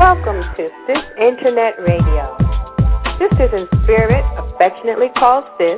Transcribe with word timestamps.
Welcome 0.00 0.40
to 0.56 0.64
Sis 0.88 1.04
Internet 1.20 1.76
Radio. 1.84 2.32
Sisters 3.20 3.52
in 3.52 3.68
Spirit, 3.84 4.24
affectionately 4.40 5.12
called 5.20 5.44
Sis, 5.60 5.76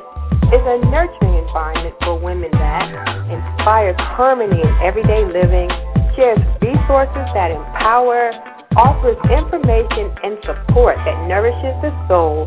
is 0.54 0.62
a 0.62 0.78
nurturing 0.94 1.42
environment 1.42 1.98
for 2.06 2.22
women 2.22 2.54
that 2.54 2.86
inspires 3.26 3.98
harmony 4.14 4.62
in 4.62 4.72
everyday 4.78 5.26
living, 5.26 5.66
shares 6.14 6.38
resources 6.62 7.26
that 7.34 7.50
empower, 7.50 8.30
offers 8.78 9.18
information 9.26 10.14
and 10.22 10.38
support 10.46 10.94
that 11.02 11.18
nourishes 11.26 11.74
the 11.82 11.90
soul, 12.06 12.46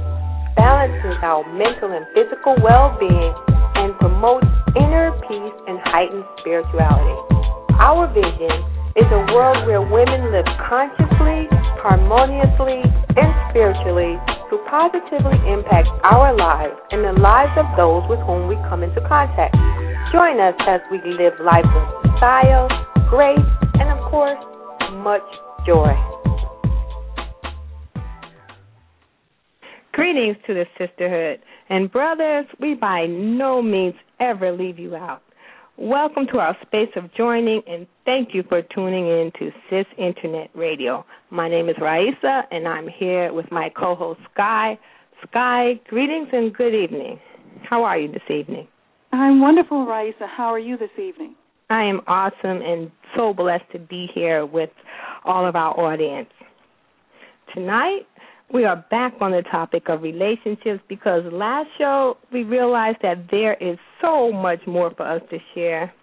balances 0.55 1.19
our 1.27 1.43
mental 1.59 1.91
and 1.91 2.07
physical 2.15 2.55
well 2.63 2.95
being, 3.03 3.35
and 3.83 3.91
promotes 3.99 4.47
inner 4.79 5.11
peace 5.27 5.57
and 5.67 5.75
heightened 5.83 6.23
spirituality. 6.39 7.19
Our 7.83 8.07
vision 8.15 8.63
is 8.95 9.11
a 9.11 9.27
world 9.35 9.67
where 9.67 9.83
women 9.83 10.31
live 10.31 10.47
consciously, 10.71 11.51
harmoniously, 11.85 12.81
and 12.81 13.29
spiritually 13.53 14.17
to 14.49 14.57
positively 14.65 15.37
impact 15.45 15.85
our 16.01 16.33
lives 16.33 16.73
and 16.89 17.05
the 17.05 17.13
lives 17.21 17.53
of 17.61 17.65
those 17.77 18.01
with 18.09 18.17
whom 18.25 18.49
we 18.49 18.55
come 18.73 18.81
into 18.81 18.97
contact. 19.07 19.53
Join 20.11 20.41
us 20.41 20.57
as 20.65 20.81
we 20.89 20.97
live 21.05 21.33
life 21.45 21.61
with 21.61 22.17
style, 22.17 22.65
grace, 23.07 23.37
and 23.77 23.93
of 23.93 24.01
course, 24.09 24.41
much 25.05 25.21
joy. 25.67 25.93
Greetings 29.93 30.37
to 30.47 30.55
the 30.55 30.65
sisterhood. 30.79 31.39
And 31.69 31.91
brothers, 31.91 32.47
we 32.59 32.73
by 32.73 33.05
no 33.05 33.61
means 33.61 33.93
ever 34.19 34.51
leave 34.51 34.79
you 34.79 34.95
out. 34.95 35.21
Welcome 35.77 36.25
to 36.31 36.37
our 36.37 36.55
space 36.65 36.87
of 36.95 37.13
joining, 37.15 37.61
and 37.67 37.85
thank 38.05 38.29
you 38.33 38.43
for 38.47 38.61
tuning 38.61 39.07
in 39.07 39.29
to 39.39 39.51
Sis 39.69 39.85
Internet 39.97 40.49
Radio. 40.55 41.05
My 41.31 41.49
name 41.49 41.67
is 41.67 41.75
Raisa, 41.81 42.43
and 42.49 42.65
I'm 42.65 42.87
here 42.87 43.33
with 43.33 43.51
my 43.51 43.67
co 43.77 43.93
host, 43.93 44.21
Sky. 44.33 44.79
Sky, 45.27 45.73
greetings 45.89 46.29
and 46.31 46.55
good 46.55 46.73
evening. 46.73 47.19
How 47.69 47.83
are 47.83 47.99
you 47.99 48.09
this 48.09 48.21
evening? 48.29 48.69
I'm 49.11 49.41
wonderful, 49.41 49.85
Raisa. 49.85 50.27
How 50.27 50.45
are 50.45 50.59
you 50.59 50.77
this 50.77 50.97
evening? 50.97 51.35
I 51.69 51.83
am 51.83 51.99
awesome 52.07 52.61
and 52.61 52.89
so 53.13 53.33
blessed 53.33 53.69
to 53.73 53.79
be 53.79 54.07
here 54.15 54.45
with 54.45 54.69
all 55.25 55.45
of 55.45 55.57
our 55.57 55.77
audience. 55.77 56.29
Tonight, 57.53 58.07
we 58.53 58.63
are 58.65 58.85
back 58.89 59.13
on 59.21 59.31
the 59.31 59.41
topic 59.41 59.89
of 59.89 60.01
relationships 60.01 60.81
because 60.87 61.23
last 61.31 61.67
show 61.77 62.17
we 62.31 62.43
realized 62.43 62.97
that 63.01 63.25
there 63.31 63.55
is 63.55 63.77
so 64.01 64.31
much 64.31 64.59
more 64.67 64.91
for 64.95 65.03
us 65.03 65.21
to 65.29 65.39
share. 65.53 65.93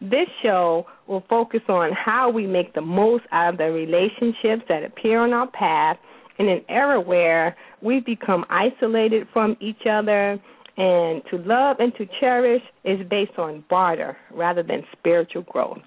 This 0.00 0.28
show 0.42 0.86
will 1.06 1.24
focus 1.28 1.60
on 1.68 1.92
how 1.92 2.30
we 2.30 2.46
make 2.46 2.74
the 2.74 2.80
most 2.80 3.24
out 3.32 3.54
of 3.54 3.58
the 3.58 3.70
relationships 3.70 4.62
that 4.68 4.84
appear 4.84 5.20
on 5.20 5.32
our 5.32 5.50
path 5.50 5.98
in 6.38 6.48
an 6.48 6.62
era 6.68 7.00
where 7.00 7.56
we've 7.80 8.04
become 8.04 8.44
isolated 8.50 9.28
from 9.32 9.56
each 9.60 9.86
other 9.88 10.38
and 10.76 11.22
to 11.30 11.38
love 11.38 11.76
and 11.78 11.94
to 11.96 12.06
cherish 12.18 12.62
is 12.84 12.98
based 13.08 13.38
on 13.38 13.64
barter 13.70 14.16
rather 14.32 14.62
than 14.62 14.82
spiritual 14.98 15.42
growth. 15.42 15.78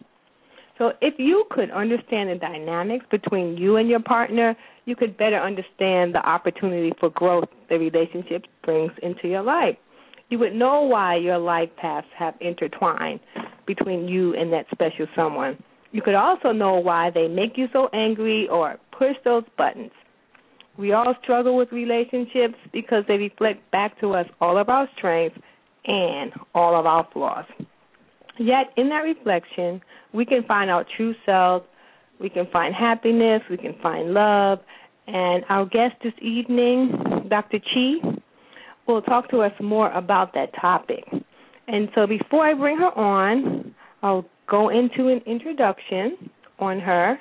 So 0.77 0.91
if 1.01 1.15
you 1.17 1.45
could 1.49 1.71
understand 1.71 2.29
the 2.29 2.35
dynamics 2.35 3.05
between 3.09 3.57
you 3.57 3.77
and 3.77 3.89
your 3.89 3.99
partner, 3.99 4.55
you 4.85 4.95
could 4.95 5.17
better 5.17 5.37
understand 5.37 6.13
the 6.13 6.23
opportunity 6.25 6.91
for 6.99 7.09
growth 7.09 7.49
the 7.69 7.79
relationship 7.79 8.45
brings 8.63 8.91
into 9.01 9.27
your 9.27 9.43
life. 9.43 9.75
You 10.29 10.39
would 10.39 10.53
know 10.53 10.81
why 10.81 11.15
your 11.15 11.37
life 11.37 11.69
paths 11.77 12.07
have 12.17 12.35
intertwined 12.41 13.19
between 13.65 14.07
you 14.07 14.35
and 14.35 14.51
that 14.53 14.65
special 14.71 15.07
someone. 15.15 15.57
You 15.91 16.01
could 16.01 16.15
also 16.15 16.51
know 16.51 16.75
why 16.75 17.09
they 17.09 17.27
make 17.27 17.57
you 17.57 17.67
so 17.73 17.89
angry 17.93 18.47
or 18.49 18.77
push 18.97 19.15
those 19.23 19.43
buttons. 19.57 19.91
We 20.77 20.91
all 20.91 21.15
struggle 21.23 21.57
with 21.57 21.71
relationships 21.71 22.55
because 22.71 23.03
they 23.07 23.17
reflect 23.17 23.71
back 23.71 23.99
to 24.01 24.13
us 24.13 24.27
all 24.39 24.57
of 24.57 24.69
our 24.69 24.87
strengths 24.95 25.39
and 25.85 26.31
all 26.53 26.77
of 26.77 26.85
our 26.85 27.07
flaws. 27.13 27.45
Yet, 28.39 28.67
in 28.77 28.89
that 28.89 28.99
reflection, 28.99 29.81
we 30.13 30.25
can 30.25 30.43
find 30.43 30.69
our 30.69 30.85
true 30.95 31.15
selves, 31.25 31.65
we 32.19 32.29
can 32.29 32.47
find 32.51 32.73
happiness, 32.73 33.41
we 33.49 33.57
can 33.57 33.75
find 33.81 34.13
love. 34.13 34.59
And 35.07 35.43
our 35.49 35.65
guest 35.65 35.95
this 36.03 36.13
evening, 36.21 36.91
Dr. 37.29 37.59
Chi, 37.59 38.19
will 38.87 39.01
talk 39.01 39.29
to 39.31 39.41
us 39.41 39.53
more 39.61 39.91
about 39.91 40.33
that 40.33 40.51
topic. 40.59 41.05
And 41.67 41.89
so, 41.95 42.07
before 42.07 42.45
I 42.45 42.53
bring 42.53 42.77
her 42.77 42.97
on, 42.97 43.73
I'll 44.01 44.25
go 44.49 44.69
into 44.69 45.09
an 45.09 45.21
introduction 45.25 46.29
on 46.59 46.79
her. 46.79 47.19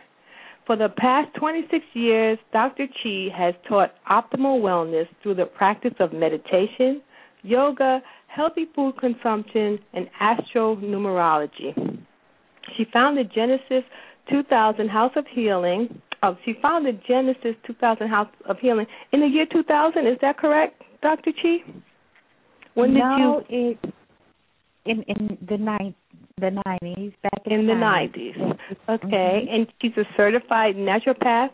For 0.66 0.76
the 0.76 0.88
past 0.88 1.32
26 1.34 1.84
years, 1.94 2.38
Dr. 2.52 2.86
Chi 2.86 3.28
has 3.36 3.54
taught 3.68 3.92
optimal 4.10 4.60
wellness 4.60 5.06
through 5.22 5.34
the 5.34 5.46
practice 5.46 5.94
of 6.00 6.12
meditation, 6.12 7.00
yoga, 7.46 8.00
healthy 8.28 8.66
food 8.74 8.94
consumption, 8.98 9.78
and 9.92 10.08
astronumerology. 10.20 12.02
She 12.76 12.84
founded 12.92 13.30
Genesis 13.34 13.84
2000 14.30 14.88
House 14.88 15.12
of 15.16 15.24
Healing. 15.32 16.00
Oh, 16.22 16.36
she 16.44 16.54
founded 16.60 17.00
Genesis 17.06 17.54
2000 17.66 18.08
House 18.08 18.28
of 18.48 18.58
Healing 18.58 18.86
in 19.12 19.20
the 19.20 19.26
year 19.26 19.46
2000. 19.50 20.06
Is 20.06 20.18
that 20.22 20.38
correct, 20.38 20.82
Dr. 21.02 21.30
Chi? 21.32 21.58
When 22.74 22.94
no, 22.94 23.42
did 23.48 23.54
you? 23.54 23.70
It, 23.84 23.94
in 24.86 25.02
in 25.08 25.38
the 25.48 25.56
nine 25.56 25.94
the 26.38 26.50
nineties 26.66 27.12
back 27.22 27.42
in, 27.46 27.60
in 27.60 27.66
the 27.66 27.74
nineties. 27.74 28.34
Okay, 28.88 29.06
mm-hmm. 29.06 29.54
and 29.54 29.66
she's 29.80 29.96
a 29.96 30.04
certified 30.16 30.76
naturopath, 30.76 31.50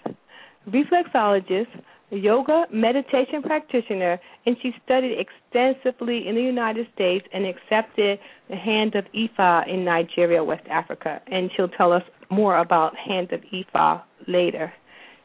reflexologist, 0.68 1.68
yoga 2.16 2.66
meditation 2.72 3.42
practitioner, 3.42 4.20
and 4.46 4.56
she 4.62 4.72
studied 4.84 5.16
extensively 5.18 6.28
in 6.28 6.34
the 6.34 6.42
United 6.42 6.86
States 6.94 7.26
and 7.32 7.46
accepted 7.46 8.18
the 8.48 8.56
Hand 8.56 8.94
of 8.94 9.04
Ifa 9.14 9.68
in 9.68 9.84
Nigeria, 9.84 10.42
West 10.44 10.66
Africa. 10.70 11.20
And 11.26 11.50
she'll 11.56 11.68
tell 11.68 11.92
us 11.92 12.02
more 12.30 12.58
about 12.58 12.96
Hand 12.96 13.32
of 13.32 13.40
Ifa 13.52 14.02
later. 14.28 14.72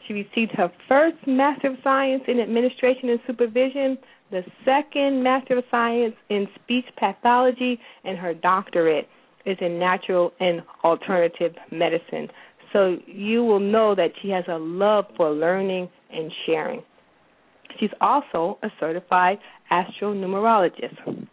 She 0.08 0.14
received 0.14 0.52
her 0.54 0.72
first 0.88 1.18
Master 1.28 1.72
of 1.72 1.78
Science 1.84 2.24
in 2.28 2.40
Administration 2.40 3.10
and 3.10 3.20
Supervision, 3.28 3.98
the 4.32 4.44
second 4.64 5.24
Master 5.24 5.58
of 5.58 5.66
Science 5.70 6.16
in 6.30 6.48
Speech 6.64 6.86
Pathology, 6.98 7.80
and 8.06 8.18
her 8.18 8.34
doctorate 8.34 9.08
is 9.46 9.58
in 9.62 9.80
Natural 9.80 10.32
and 10.40 10.62
Alternative 10.84 11.56
Medicine. 11.72 12.30
So 12.74 12.98
you 13.06 13.44
will 13.44 13.60
know 13.60 13.96
that 13.96 14.12
she 14.22 14.30
has 14.30 14.44
a 14.48 14.58
love 14.58 15.06
for 15.16 15.32
learning 15.32 15.90
and 16.12 16.32
sharing. 16.46 16.84
She's 17.80 17.90
also 18.02 18.58
a 18.64 18.70
certified 18.80 19.38
astronumerologist. 19.72 21.28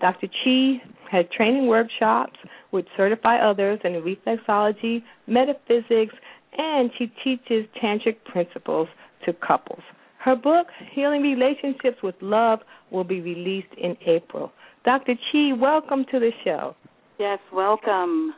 Dr. 0.00 0.28
Chi 0.28 0.80
has 1.10 1.26
training 1.36 1.66
workshops 1.66 2.36
which 2.70 2.86
certify 2.96 3.36
others 3.38 3.80
in 3.84 3.92
reflexology, 3.92 5.02
metaphysics, 5.26 6.14
and 6.56 6.90
she 6.96 7.12
teaches 7.22 7.66
tantric 7.82 8.16
principles 8.24 8.88
to 9.26 9.32
couples. 9.32 9.82
Her 10.18 10.36
book, 10.36 10.68
Healing 10.92 11.22
Relationships 11.22 11.98
with 12.02 12.14
Love, 12.20 12.60
will 12.90 13.04
be 13.04 13.20
released 13.20 13.72
in 13.76 13.96
April. 14.06 14.52
Dr. 14.84 15.14
Chi, 15.30 15.52
welcome 15.52 16.04
to 16.10 16.18
the 16.18 16.30
show. 16.44 16.74
Yes, 17.18 17.38
welcome. 17.52 18.34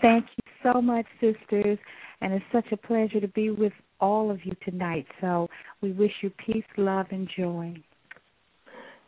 Thank 0.00 0.26
you 0.36 0.43
so 0.64 0.82
much, 0.82 1.06
sisters, 1.20 1.78
and 2.20 2.32
it's 2.32 2.44
such 2.50 2.66
a 2.72 2.76
pleasure 2.76 3.20
to 3.20 3.28
be 3.28 3.50
with 3.50 3.72
all 4.00 4.30
of 4.30 4.44
you 4.44 4.52
tonight. 4.68 5.06
So 5.20 5.48
we 5.80 5.92
wish 5.92 6.10
you 6.22 6.30
peace, 6.44 6.64
love, 6.76 7.06
and 7.10 7.28
joy. 7.36 7.74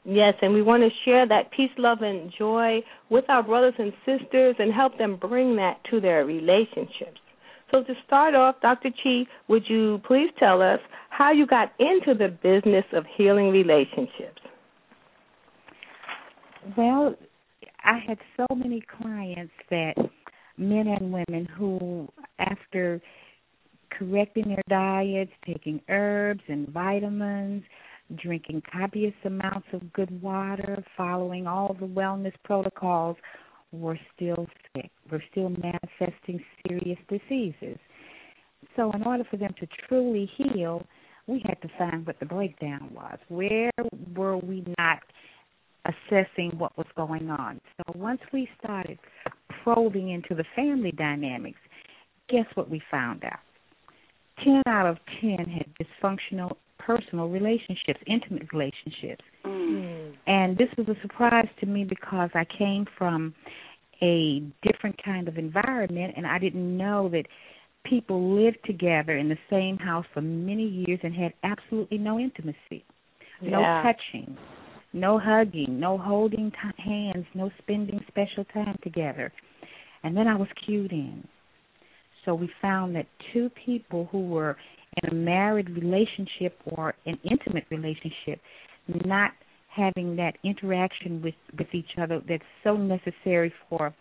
Yes, 0.05 0.35
and 0.41 0.55
we 0.55 0.63
want 0.63 0.85
to 0.85 0.91
share 1.05 1.27
that 1.27 1.51
peace, 1.51 1.71
love, 1.79 2.03
and 2.03 2.33
joy 2.39 2.79
with 3.11 3.25
our 3.29 3.43
brothers 3.43 3.75
and 3.77 3.93
sisters 4.05 4.55
and 4.61 4.73
help 4.73 4.97
them 4.99 5.17
bring 5.17 5.57
that 5.57 5.79
to 5.91 6.01
their 6.01 6.25
relationships. 6.25 7.19
So, 7.73 7.83
to 7.83 7.95
start 8.07 8.37
off, 8.37 8.55
Dr. 8.63 8.91
Chi, 9.03 9.25
would 9.49 9.65
you 9.69 10.01
please 10.07 10.31
tell 10.39 10.63
us 10.63 10.79
how 11.11 11.33
you 11.33 11.45
got 11.45 11.73
into 11.81 12.15
the 12.17 12.29
business 12.29 12.85
of 12.93 13.05
healing 13.17 13.51
relationships? 13.51 14.41
Well, 16.77 17.17
I 17.83 17.99
had 18.07 18.19
so 18.37 18.47
many 18.55 18.85
clients 19.01 19.53
that 19.71 19.95
men 20.59 20.87
and 20.89 21.13
women 21.13 21.47
who, 21.47 22.09
after 22.39 23.01
correcting 23.91 24.49
their 24.49 24.63
diets, 24.69 25.33
taking 25.45 25.81
herbs 25.89 26.43
and 26.49 26.69
vitamins, 26.69 27.63
drinking 28.17 28.63
copious 28.71 29.15
amounts 29.25 29.67
of 29.73 29.93
good 29.93 30.23
water, 30.23 30.85
following 30.97 31.47
all 31.47 31.77
the 31.79 31.87
wellness 31.87 32.35
protocols, 32.45 33.17
were 33.73 33.99
still 34.15 34.47
sick, 34.75 34.91
were 35.11 35.23
still 35.31 35.51
manifesting 35.51 36.43
serious 36.67 36.99
diseases. 37.09 37.79
So, 38.77 38.93
in 38.93 39.03
order 39.03 39.25
for 39.31 39.37
them 39.37 39.55
to 39.61 39.67
truly 39.89 40.31
heal, 40.37 40.87
we 41.27 41.43
had 41.47 41.61
to 41.63 41.69
find 41.77 42.07
what 42.07 42.21
the 42.21 42.27
breakdown 42.27 42.91
was. 42.95 43.19
Where 43.29 43.73
were 44.15 44.37
we 44.37 44.65
not 44.79 45.01
assessing 45.85 46.53
what 46.57 46.77
was 46.79 46.87
going 46.97 47.31
on? 47.31 47.61
So, 47.77 47.99
once 47.99 48.21
we 48.33 48.49
started 48.63 48.99
probing 49.67 50.11
into 50.11 50.35
the 50.35 50.45
family 50.55 50.93
dynamics, 50.93 51.59
guess 52.29 52.47
what 52.55 52.71
we 52.71 52.81
found 52.91 53.25
out? 53.25 53.41
ten 54.45 54.63
out 54.67 54.87
of 54.87 54.99
ten 55.21 55.39
had 55.39 55.67
dysfunctional 55.81 56.57
personal 56.79 57.29
relationships, 57.29 57.99
intimate 58.07 58.47
relationships. 58.53 59.25
Mm. 59.45 60.13
And 60.27 60.59
this 60.59 60.69
was 60.77 60.87
a 60.89 61.01
surprise 61.03 61.49
to 61.61 61.67
me 61.67 61.85
because 61.85 62.31
I 62.35 62.45
came 62.59 62.87
from 62.97 63.35
a 64.03 64.43
different 64.63 65.03
kind 65.03 65.27
of 65.27 65.39
environment 65.39 66.15
and 66.17 66.27
I 66.27 66.39
didn't 66.39 66.77
know 66.77 67.09
that 67.11 67.25
people 67.85 68.37
lived 68.37 68.59
together 68.65 69.17
in 69.17 69.29
the 69.29 69.39
same 69.49 69.79
house 69.79 70.05
for 70.13 70.21
many 70.21 70.85
years 70.87 71.01
and 71.03 71.15
had 71.15 71.33
absolutely 71.43 71.99
no 71.99 72.19
intimacy, 72.19 72.85
no 73.41 73.83
touching, 73.83 74.37
no 74.93 75.19
hugging, 75.19 75.81
no 75.81 75.97
holding 75.97 76.51
t- 76.51 76.83
hands, 76.83 77.25
no 77.35 77.51
spending 77.59 78.01
special 78.09 78.45
time 78.53 78.79
together. 78.83 79.33
And 80.07 80.17
then 80.17 80.29
I 80.29 80.37
was 80.37 80.47
cued 80.65 80.93
in. 80.93 81.27
So 82.25 82.33
we 82.33 82.49
found 82.63 82.95
that 82.95 83.07
two 83.33 83.51
people 83.65 84.09
who 84.13 84.29
were 84.29 84.57
in 85.03 85.11
a 85.11 85.13
married 85.15 85.69
relationship 85.71 86.57
or 86.65 86.95
an 87.07 87.19
intimate 87.29 87.65
relationship 87.71 88.41
not 89.05 89.33
having 89.69 90.15
that 90.15 90.35
interaction 90.45 91.21
with 91.23 91.35
with 91.59 91.67
each 91.73 91.91
other 92.01 92.23
that's 92.29 92.45
so 92.63 92.77
necessary 92.77 93.53
for 93.69 93.93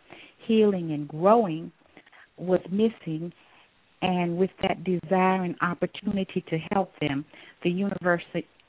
healing 0.47 0.91
and 0.91 1.07
growing 1.07 1.71
was 2.37 2.61
missing 2.71 3.33
and 4.03 4.37
with 4.37 4.51
that 4.61 4.83
desire 4.83 5.43
and 5.43 5.55
opportunity 5.61 6.45
to 6.49 6.57
help 6.71 6.91
them 7.01 7.25
the 7.63 7.69
universe 7.69 8.23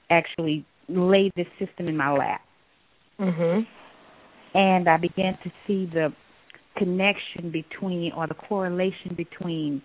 actually 0.09 0.65
laid 0.89 1.31
this 1.37 1.47
system 1.59 1.87
in 1.87 1.97
my 1.97 2.11
lap 2.11 2.41
Mhm. 3.21 3.67
and 4.55 4.89
I 4.89 4.97
began 4.97 5.37
to 5.45 5.53
see 5.67 5.85
the 5.87 6.13
connection 6.77 7.51
between 7.51 8.13
or 8.13 8.27
the 8.27 8.35
correlation 8.35 9.15
between 9.17 9.83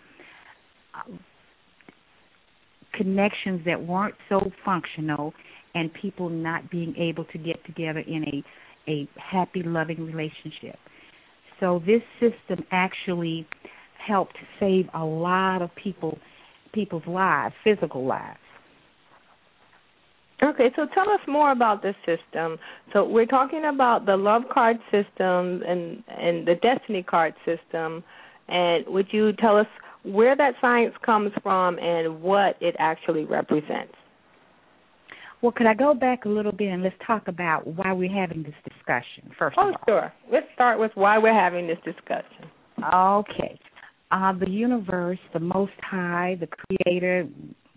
um, 0.94 1.20
connections 2.94 3.62
that 3.66 3.82
weren't 3.86 4.16
so 4.30 4.52
functional 4.66 5.34
and 5.74 5.90
people 5.94 6.30
not 6.30 6.70
being 6.70 6.96
able 6.98 7.26
to 7.26 7.38
get 7.38 7.64
together 7.66 8.00
in 8.00 8.24
a 8.24 8.44
a 8.88 9.08
happy 9.16 9.62
loving 9.64 10.06
relationship. 10.06 10.80
So 11.60 11.84
this 11.86 12.02
system 12.20 12.66
actually 12.72 13.48
helped 14.06 14.38
save 14.60 14.90
a 14.96 15.06
lot 15.06 15.62
of 15.62 15.70
people 15.76 16.18
people's 16.74 17.06
lives, 17.06 17.54
physical 17.64 18.06
lives. 18.06 18.40
Okay, 20.44 20.72
so 20.76 20.88
tell 20.94 21.10
us 21.10 21.20
more 21.28 21.52
about 21.52 21.84
this 21.84 21.96
system. 22.06 22.58
So 22.94 23.08
we're 23.08 23.28
talking 23.28 23.66
about 23.72 24.06
the 24.08 24.18
love 24.18 24.44
card 24.52 24.78
system 24.92 25.62
and 25.68 26.04
and 26.08 26.48
the 26.48 26.56
destiny 26.62 27.04
card 27.04 27.34
system. 27.46 28.04
And 28.48 28.86
would 28.88 29.08
you 29.12 29.34
tell 29.34 29.56
us 29.58 29.68
where 30.04 30.36
that 30.36 30.56
science 30.60 30.96
comes 31.06 31.32
from 31.44 31.78
and 31.78 32.22
what 32.22 32.56
it 32.60 32.76
actually 32.80 33.26
represents? 33.26 33.94
Well, 35.42 35.52
could 35.52 35.66
I 35.68 35.74
go 35.74 35.94
back 35.94 36.26
a 36.26 36.30
little 36.30 36.52
bit 36.52 36.68
and 36.68 36.84
let's 36.84 36.96
talk 37.06 37.28
about 37.28 37.66
why 37.66 37.94
we're 37.94 38.12
having 38.12 38.44
this 38.44 38.54
discussion 38.64 39.32
first 39.38 39.58
Oh, 39.60 39.70
of 39.70 39.76
all? 39.76 39.82
sure. 39.88 40.14
Let's 40.32 40.46
start 40.54 40.80
with 40.80 40.92
why 40.96 41.18
we're 41.18 41.34
having 41.34 41.66
this 41.68 41.80
discussion. 41.84 42.50
Okay. 42.94 43.60
Uh, 44.12 44.34
the 44.34 44.50
universe, 44.50 45.20
the 45.34 45.40
Most 45.40 45.72
High, 45.82 46.38
the 46.40 46.48
Creator, 46.48 47.28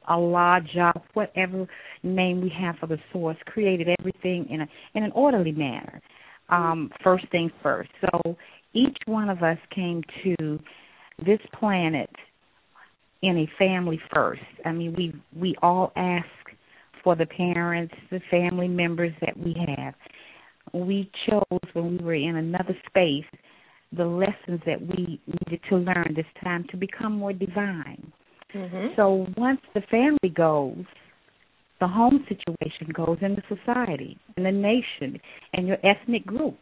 Allah, 0.06 0.61
Jah, 0.75 0.93
whatever 1.15 1.67
name 2.03 2.41
we 2.41 2.53
have 2.59 2.77
for 2.77 2.87
the 2.87 2.99
source, 3.12 3.37
created 3.47 3.89
everything 3.99 4.47
in 4.51 4.62
a 4.62 4.67
in 4.95 5.03
an 5.03 5.12
orderly 5.12 5.53
manner. 5.53 6.01
Um, 6.51 6.91
first 7.03 7.27
things 7.31 7.53
first. 7.62 7.91
So 8.01 8.37
each 8.75 8.97
one 9.06 9.31
of 9.31 9.43
us 9.43 9.59
came 9.75 10.03
to 10.25 10.59
this 11.25 11.39
planet 11.59 12.11
in 13.23 13.39
a 13.39 13.49
family 13.59 13.99
first. 14.12 14.43
I 14.65 14.73
mean, 14.73 14.95
we 14.97 15.15
we 15.39 15.55
all 15.62 15.93
ask 15.97 16.27
for 17.03 17.17
the 17.17 17.27
parents, 17.27 17.95
the 18.11 18.21
family 18.31 18.69
members 18.69 19.12
that 19.21 19.37
we 19.37 19.55
have. 19.67 19.95
We 20.73 21.11
chose 21.29 21.61
when 21.73 21.99
we 21.99 22.05
were 22.05 22.15
in 22.15 22.37
another 22.37 22.77
space 22.89 23.27
the 23.97 24.05
lessons 24.05 24.61
that 24.67 24.81
we 24.81 25.21
needed 25.27 25.61
to 25.69 25.77
learn 25.77 26.15
this 26.17 26.27
time 26.43 26.65
to 26.71 26.77
become 26.77 27.12
more 27.12 27.33
divine. 27.33 28.12
Mhm. 28.55 28.97
So 28.97 29.27
once 29.37 29.61
the 29.75 29.83
family 29.83 30.31
goes, 30.33 30.85
the 31.81 31.89
home 31.89 32.25
situation 32.29 32.89
goes 32.93 33.19
in 33.21 33.35
the 33.35 33.43
society, 33.49 34.17
in 34.37 34.45
the 34.45 34.53
nation, 34.53 35.21
and 35.53 35.67
your 35.67 35.79
ethnic 35.85 36.25
group. 36.25 36.59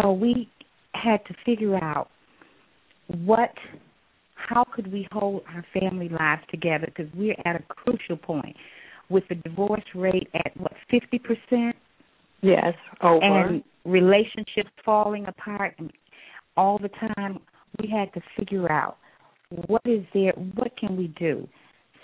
So 0.00 0.12
we 0.12 0.48
had 0.94 1.24
to 1.26 1.34
figure 1.44 1.76
out 1.82 2.08
what, 3.24 3.52
how 4.34 4.64
could 4.74 4.92
we 4.92 5.08
hold 5.12 5.42
our 5.48 5.64
family 5.72 6.08
lives 6.08 6.42
together 6.50 6.86
because 6.86 7.12
we're 7.14 7.36
at 7.44 7.56
a 7.56 7.62
crucial 7.68 8.16
point 8.16 8.56
with 9.08 9.24
the 9.28 9.34
divorce 9.36 9.84
rate 9.94 10.28
at 10.34 10.56
what 10.56 10.72
fifty 10.90 11.18
percent 11.18 11.76
Yes, 12.42 12.74
over. 13.02 13.24
and 13.24 13.64
relationships 13.84 14.70
falling 14.84 15.26
apart 15.26 15.78
all 16.56 16.78
the 16.78 16.90
time 17.14 17.40
we 17.80 17.88
had 17.88 18.12
to 18.14 18.20
figure 18.36 18.70
out 18.70 18.98
what 19.66 19.82
is 19.84 20.04
there 20.12 20.32
what 20.54 20.76
can 20.76 20.96
we 20.96 21.08
do? 21.18 21.46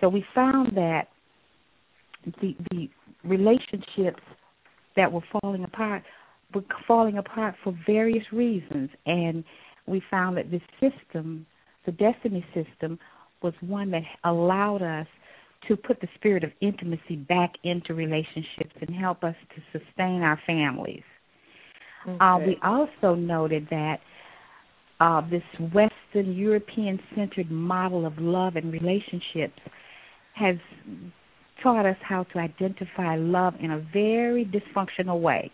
So 0.00 0.08
we 0.08 0.24
found 0.34 0.76
that 0.76 1.08
the 2.40 2.56
the 2.70 2.88
relationships 3.24 4.22
that 4.96 5.10
were 5.10 5.22
falling 5.40 5.64
apart 5.64 6.02
were 6.54 6.64
falling 6.86 7.18
apart 7.18 7.54
for 7.62 7.76
various 7.86 8.24
reasons. 8.32 8.90
And 9.06 9.44
we 9.86 10.02
found 10.10 10.36
that 10.36 10.50
this 10.50 10.62
system 10.80 11.46
the 11.86 11.92
destiny 11.92 12.44
system 12.54 12.98
was 13.42 13.54
one 13.60 13.90
that 13.92 14.02
allowed 14.24 14.82
us 14.82 15.06
to 15.68 15.76
put 15.76 16.00
the 16.00 16.08
spirit 16.14 16.44
of 16.44 16.50
intimacy 16.60 17.16
back 17.16 17.52
into 17.64 17.94
relationships 17.94 18.74
and 18.80 18.94
help 18.94 19.24
us 19.24 19.34
to 19.54 19.78
sustain 19.78 20.22
our 20.22 20.40
families. 20.46 21.02
Uh, 22.20 22.38
we 22.46 22.56
also 22.62 23.14
noted 23.14 23.66
that 23.70 23.98
uh, 25.00 25.20
this 25.28 25.42
Western 26.12 26.34
European 26.36 26.98
centered 27.14 27.50
model 27.50 28.06
of 28.06 28.18
love 28.18 28.56
and 28.56 28.72
relationships 28.72 29.58
has 30.34 30.56
taught 31.62 31.86
us 31.86 31.96
how 32.02 32.24
to 32.24 32.38
identify 32.38 33.16
love 33.16 33.54
in 33.60 33.70
a 33.70 33.78
very 33.92 34.44
dysfunctional 34.44 35.20
way. 35.20 35.50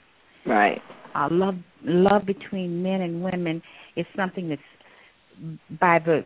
right. 0.46 0.80
Uh, 1.14 1.28
love 1.30 1.54
love 1.82 2.26
between 2.26 2.82
men 2.82 3.00
and 3.00 3.22
women 3.22 3.62
is 3.96 4.04
something 4.14 4.50
that's 4.50 4.60
by 5.80 5.98
the 5.98 6.22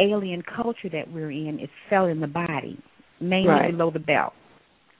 alien 0.00 0.42
culture 0.42 0.88
that 0.90 1.08
we're 1.12 1.30
in 1.30 1.60
is 1.60 1.68
felt 1.88 2.10
in 2.10 2.20
the 2.20 2.26
body, 2.26 2.76
mainly 3.20 3.48
Right. 3.48 3.70
below 3.70 3.92
the 3.92 4.00
belt. 4.00 4.32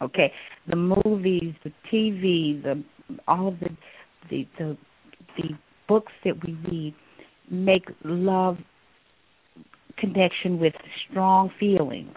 Okay, 0.01 0.33
the 0.69 0.77
movies, 0.77 1.53
the 1.65 1.73
TV, 1.93 2.63
the 2.63 2.85
all 3.27 3.49
of 3.49 3.59
the 3.59 3.71
the 4.31 4.47
the, 4.59 4.77
the 5.37 5.49
books 5.89 6.13
that 6.25 6.35
we 6.47 6.53
read 6.71 6.95
make 7.51 7.85
love 8.05 8.57
connection 9.99 10.59
with 10.59 10.75
strong 11.11 11.51
feelings 11.59 12.15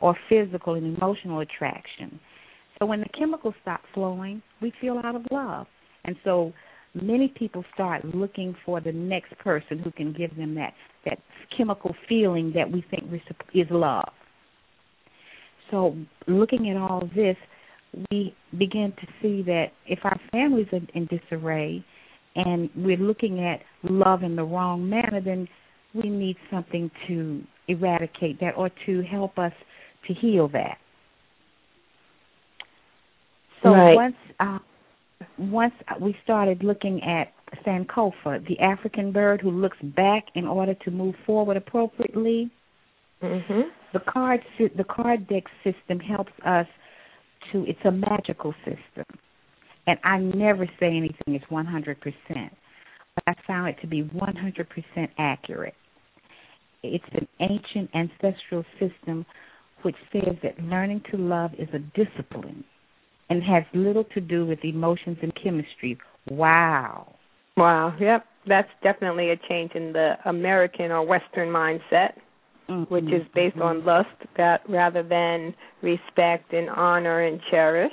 or 0.00 0.16
physical 0.28 0.74
and 0.74 0.96
emotional 0.96 1.40
attraction. 1.40 2.20
So 2.78 2.86
when 2.86 3.00
the 3.00 3.08
chemicals 3.18 3.54
stop 3.62 3.80
flowing, 3.92 4.42
we 4.62 4.72
feel 4.80 5.00
out 5.04 5.16
of 5.16 5.22
love. 5.30 5.66
And 6.04 6.16
so 6.24 6.52
many 6.94 7.28
people 7.36 7.64
start 7.74 8.04
looking 8.04 8.54
for 8.64 8.80
the 8.80 8.92
next 8.92 9.36
person 9.38 9.78
who 9.78 9.90
can 9.90 10.12
give 10.12 10.36
them 10.36 10.54
that 10.54 10.72
that 11.04 11.18
chemical 11.56 11.94
feeling 12.08 12.52
that 12.54 12.70
we 12.70 12.84
think 12.90 13.04
is 13.54 13.66
love. 13.70 14.08
So 15.70 15.96
looking 16.26 16.70
at 16.70 16.76
all 16.76 17.08
this, 17.14 17.36
we 18.10 18.34
begin 18.58 18.92
to 19.00 19.06
see 19.20 19.42
that 19.42 19.66
if 19.86 20.00
our 20.04 20.18
families 20.30 20.66
are 20.72 20.80
in 20.94 21.06
disarray 21.06 21.84
and 22.36 22.70
we're 22.76 22.96
looking 22.96 23.44
at 23.44 23.60
love 23.82 24.22
in 24.22 24.36
the 24.36 24.44
wrong 24.44 24.88
manner, 24.88 25.20
then 25.20 25.48
we 26.02 26.08
need 26.08 26.36
something 26.50 26.90
to 27.06 27.42
eradicate 27.68 28.40
that 28.40 28.56
or 28.56 28.70
to 28.86 29.02
help 29.02 29.38
us 29.38 29.52
to 30.06 30.14
heal 30.14 30.48
that. 30.48 30.78
So 33.62 33.72
Right. 33.72 33.94
once 33.94 34.16
uh, 34.40 34.58
once 35.36 35.74
we 36.00 36.16
started 36.22 36.62
looking 36.62 37.02
at 37.02 37.32
Sankofa, 37.64 38.46
the 38.46 38.58
African 38.60 39.10
bird 39.10 39.40
who 39.40 39.50
looks 39.50 39.78
back 39.82 40.24
in 40.34 40.46
order 40.46 40.74
to 40.74 40.90
move 40.90 41.16
forward 41.26 41.56
appropriately, 41.56 42.50
Mhm. 43.22 43.70
the 43.92 44.00
card 44.00 44.44
the 44.58 44.84
card 44.84 45.26
deck 45.28 45.44
system 45.64 45.98
helps 45.98 46.32
us 46.44 46.66
to 47.50 47.64
it's 47.66 47.84
a 47.84 47.90
magical 47.90 48.54
system 48.64 49.04
and 49.86 49.98
i 50.04 50.18
never 50.18 50.66
say 50.78 50.88
anything 50.88 51.34
is 51.34 51.42
100% 51.50 51.96
but 53.14 53.24
i 53.26 53.34
found 53.46 53.68
it 53.68 53.80
to 53.80 53.86
be 53.86 54.02
100% 54.02 55.08
accurate 55.18 55.74
it's 56.82 57.04
an 57.12 57.28
ancient 57.40 57.90
ancestral 57.94 58.64
system 58.78 59.24
which 59.82 59.96
says 60.12 60.34
that 60.42 60.58
learning 60.64 61.02
to 61.10 61.16
love 61.16 61.52
is 61.58 61.68
a 61.72 61.78
discipline 61.78 62.64
and 63.30 63.42
has 63.42 63.62
little 63.74 64.04
to 64.04 64.20
do 64.20 64.46
with 64.46 64.58
emotions 64.64 65.18
and 65.22 65.32
chemistry 65.42 65.98
wow 66.30 67.14
Wow. 67.56 67.96
Yep. 67.98 68.24
That's 68.46 68.68
definitely 68.84 69.30
a 69.30 69.36
change 69.48 69.72
in 69.74 69.92
the 69.92 70.12
American 70.26 70.92
or 70.92 71.04
Western 71.04 71.48
mindset. 71.48 72.12
mm-hmm. 72.68 72.82
which 72.92 73.04
is 73.04 73.26
based 73.34 73.56
mm-hmm. 73.56 73.62
on 73.62 73.84
lust 73.84 74.08
that 74.36 74.60
rather 74.68 75.02
than 75.02 75.54
respect 75.82 76.52
and 76.52 76.68
honor 76.70 77.22
and 77.22 77.40
cherish. 77.50 77.92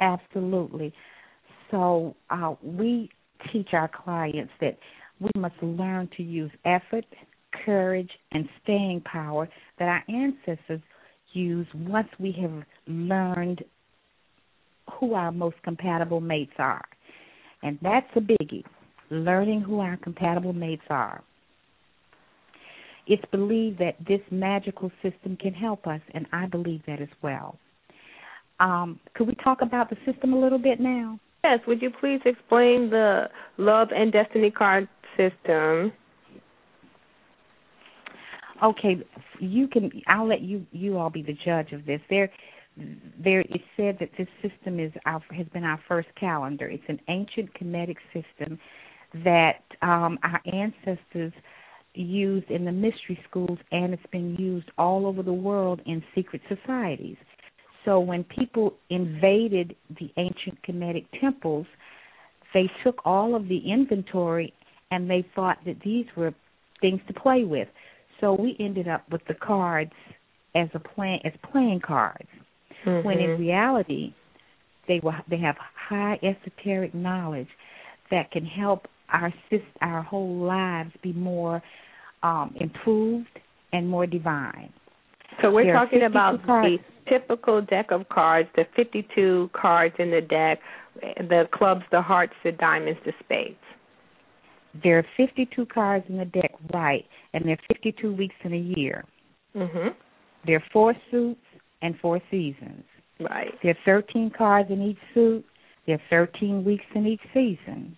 Absolutely. 0.00 0.92
So 1.70 2.16
uh, 2.30 2.54
we 2.62 3.10
teach 3.52 3.68
our 3.72 3.88
clients 3.88 4.52
that 4.60 4.78
we 5.24 5.40
must 5.40 5.54
learn 5.62 6.08
to 6.16 6.22
use 6.22 6.50
effort, 6.64 7.04
courage, 7.64 8.10
and 8.32 8.48
staying 8.62 9.02
power 9.02 9.48
that 9.78 9.88
our 9.88 10.04
ancestors 10.08 10.80
used 11.32 11.72
once 11.74 12.08
we 12.18 12.32
have 12.40 12.62
learned 12.86 13.64
who 14.98 15.14
our 15.14 15.32
most 15.32 15.56
compatible 15.64 16.20
mates 16.20 16.52
are. 16.58 16.84
And 17.62 17.78
that's 17.82 18.06
a 18.16 18.20
biggie, 18.20 18.64
learning 19.10 19.62
who 19.62 19.80
our 19.80 19.96
compatible 19.96 20.52
mates 20.52 20.82
are. 20.90 21.22
It's 23.06 23.24
believed 23.30 23.78
that 23.78 23.96
this 24.06 24.20
magical 24.30 24.90
system 25.02 25.36
can 25.36 25.52
help 25.52 25.86
us, 25.86 26.00
and 26.14 26.26
I 26.32 26.46
believe 26.46 26.82
that 26.86 27.00
as 27.00 27.08
well. 27.22 27.58
Um, 28.60 29.00
could 29.14 29.26
we 29.26 29.34
talk 29.42 29.62
about 29.62 29.90
the 29.90 29.96
system 30.10 30.32
a 30.32 30.38
little 30.38 30.58
bit 30.58 30.80
now? 30.80 31.18
Yes. 31.44 31.60
Would 31.66 31.82
you 31.82 31.90
please 32.00 32.20
explain 32.24 32.88
the 32.88 33.24
Love 33.58 33.88
and 33.94 34.10
Destiny 34.10 34.50
card 34.50 34.88
system? 35.16 35.92
Okay, 38.62 38.96
you 39.40 39.68
can. 39.68 39.90
I'll 40.06 40.28
let 40.28 40.40
you 40.40 40.64
you 40.72 40.96
all 40.96 41.10
be 41.10 41.22
the 41.22 41.36
judge 41.44 41.72
of 41.72 41.84
this. 41.86 42.00
There, 42.08 42.30
there. 43.22 43.44
Said 43.76 43.96
that 43.98 44.10
this 44.16 44.28
system 44.40 44.78
is 44.78 44.92
our 45.04 45.20
has 45.36 45.46
been 45.52 45.64
our 45.64 45.80
first 45.88 46.08
calendar. 46.18 46.68
It's 46.68 46.84
an 46.88 47.00
ancient 47.08 47.52
Kemetic 47.54 47.96
system 48.12 48.58
that 49.24 49.62
um, 49.82 50.18
our 50.22 50.40
ancestors 50.52 51.32
used 51.94 52.50
in 52.50 52.64
the 52.64 52.72
mystery 52.72 53.18
schools, 53.28 53.58
and 53.72 53.92
it's 53.92 54.02
been 54.12 54.34
used 54.36 54.70
all 54.78 55.06
over 55.06 55.22
the 55.22 55.32
world 55.32 55.80
in 55.86 56.02
secret 56.14 56.42
societies. 56.48 57.16
So 57.84 58.00
when 58.00 58.24
people 58.24 58.74
invaded 58.90 59.76
the 60.00 60.10
ancient 60.16 60.62
Kemetic 60.62 61.06
temples, 61.20 61.66
they 62.52 62.70
took 62.82 63.04
all 63.04 63.34
of 63.34 63.48
the 63.48 63.58
inventory 63.70 64.52
and 64.94 65.10
they 65.10 65.26
thought 65.34 65.58
that 65.66 65.76
these 65.84 66.06
were 66.16 66.32
things 66.80 67.00
to 67.08 67.14
play 67.14 67.44
with. 67.44 67.68
So 68.20 68.34
we 68.34 68.56
ended 68.60 68.88
up 68.88 69.04
with 69.10 69.22
the 69.26 69.34
cards 69.34 69.92
as 70.54 70.68
a 70.74 70.78
plan 70.78 71.18
as 71.24 71.32
playing 71.50 71.80
cards. 71.84 72.28
Mm-hmm. 72.86 73.06
When 73.06 73.18
in 73.18 73.30
reality 73.38 74.14
they 74.86 75.00
were 75.02 75.16
they 75.28 75.38
have 75.38 75.56
high 75.88 76.18
esoteric 76.22 76.94
knowledge 76.94 77.48
that 78.10 78.30
can 78.30 78.44
help 78.44 78.86
our 79.12 79.32
our 79.80 80.02
whole 80.02 80.36
lives 80.46 80.92
be 81.02 81.12
more 81.12 81.62
um, 82.22 82.54
improved 82.60 83.40
and 83.72 83.88
more 83.88 84.06
divine. 84.06 84.72
So 85.42 85.50
we're 85.50 85.64
there 85.64 85.74
talking 85.74 86.02
about 86.04 86.44
cards. 86.46 86.78
the 87.06 87.10
typical 87.10 87.60
deck 87.60 87.90
of 87.90 88.08
cards, 88.08 88.48
the 88.54 88.64
52 88.76 89.50
cards 89.52 89.94
in 89.98 90.10
the 90.10 90.20
deck, 90.20 90.60
the 91.18 91.48
clubs, 91.52 91.82
the 91.90 92.00
hearts, 92.00 92.34
the 92.44 92.52
diamonds, 92.52 93.00
the 93.04 93.12
spades. 93.24 93.56
There 94.82 94.98
are 94.98 95.06
52 95.16 95.66
cards 95.66 96.04
in 96.08 96.16
the 96.16 96.24
deck, 96.24 96.52
right, 96.72 97.06
and 97.32 97.44
there 97.44 97.52
are 97.52 97.66
52 97.68 98.12
weeks 98.12 98.34
in 98.42 98.52
a 98.52 98.56
year. 98.56 99.04
Mhm. 99.54 99.94
There 100.44 100.56
are 100.56 100.64
four 100.72 100.94
suits 101.10 101.44
and 101.82 101.98
four 102.00 102.20
seasons. 102.30 102.84
Right. 103.20 103.54
There 103.62 103.70
are 103.70 103.84
13 103.84 104.30
cards 104.30 104.70
in 104.70 104.82
each 104.82 104.98
suit. 105.12 105.44
There 105.86 105.94
are 105.94 106.02
13 106.08 106.64
weeks 106.64 106.84
in 106.94 107.06
each 107.06 107.22
season. 107.32 107.96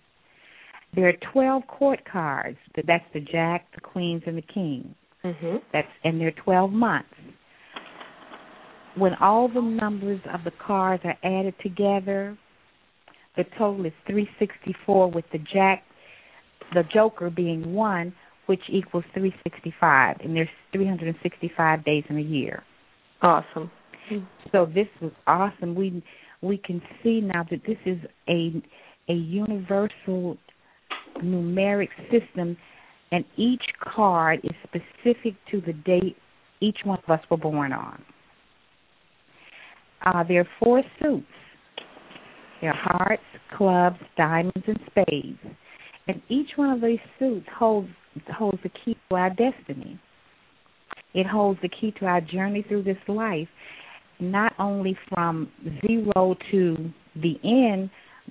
There 0.93 1.07
are 1.07 1.13
12 1.13 1.65
court 1.67 2.05
cards. 2.05 2.57
That's 2.75 3.07
the 3.13 3.21
jack, 3.21 3.71
the 3.73 3.81
queens, 3.81 4.23
and 4.27 4.37
the 4.37 4.43
king. 4.43 4.93
Mhm. 5.23 5.61
That's 5.71 5.91
and 6.03 6.21
there 6.21 6.27
are 6.27 6.31
12 6.31 6.71
months. 6.71 7.13
When 8.95 9.15
all 9.15 9.47
the 9.47 9.61
numbers 9.61 10.21
of 10.27 10.43
the 10.43 10.51
cards 10.51 11.03
are 11.05 11.17
added 11.23 11.57
together, 11.59 12.37
the 13.35 13.43
total 13.43 13.85
is 13.85 13.93
364 14.05 15.11
with 15.11 15.29
the 15.31 15.39
jack 15.39 15.83
the 16.73 16.83
joker 16.93 17.29
being 17.29 17.73
1 17.73 18.13
which 18.47 18.61
equals 18.69 19.03
365 19.13 20.17
and 20.21 20.35
there's 20.35 20.47
365 20.71 21.83
days 21.83 22.03
in 22.09 22.17
a 22.17 22.21
year. 22.21 22.63
Awesome. 23.21 23.69
So 24.53 24.65
this 24.65 24.87
was 25.01 25.11
awesome. 25.27 25.75
We 25.75 26.01
we 26.41 26.57
can 26.57 26.81
see 27.03 27.19
now 27.19 27.45
that 27.49 27.61
this 27.67 27.77
is 27.85 27.97
a 28.29 28.61
a 29.09 29.13
universal 29.13 30.37
numeric 31.17 31.89
system 32.11 32.55
and 33.11 33.25
each 33.35 33.63
card 33.81 34.39
is 34.43 34.51
specific 34.63 35.33
to 35.51 35.61
the 35.61 35.73
date 35.73 36.15
each 36.59 36.79
one 36.83 36.99
of 37.03 37.09
us 37.09 37.23
were 37.29 37.37
born 37.37 37.71
on. 37.73 38.03
Uh, 40.05 40.23
there 40.23 40.41
are 40.41 40.47
four 40.59 40.83
suits. 41.01 41.25
There 42.61 42.71
are 42.71 42.75
hearts, 42.75 43.23
clubs, 43.55 43.99
diamonds, 44.15 44.63
and 44.65 44.79
spades. 44.89 45.39
And 46.07 46.21
each 46.29 46.51
one 46.55 46.69
of 46.69 46.81
these 46.81 46.99
suits 47.19 47.47
holds 47.57 47.89
holds 48.31 48.59
the 48.63 48.69
key 48.69 48.97
to 49.09 49.15
our 49.15 49.29
destiny. 49.29 49.99
It 51.13 51.27
holds 51.27 51.59
the 51.61 51.69
key 51.69 51.93
to 51.99 52.05
our 52.05 52.21
journey 52.21 52.65
through 52.67 52.83
this 52.83 52.97
life, 53.07 53.47
not 54.19 54.53
only 54.59 54.97
from 55.09 55.51
zero 55.85 56.35
to 56.51 56.75
the 57.15 57.35
end, 57.43 57.89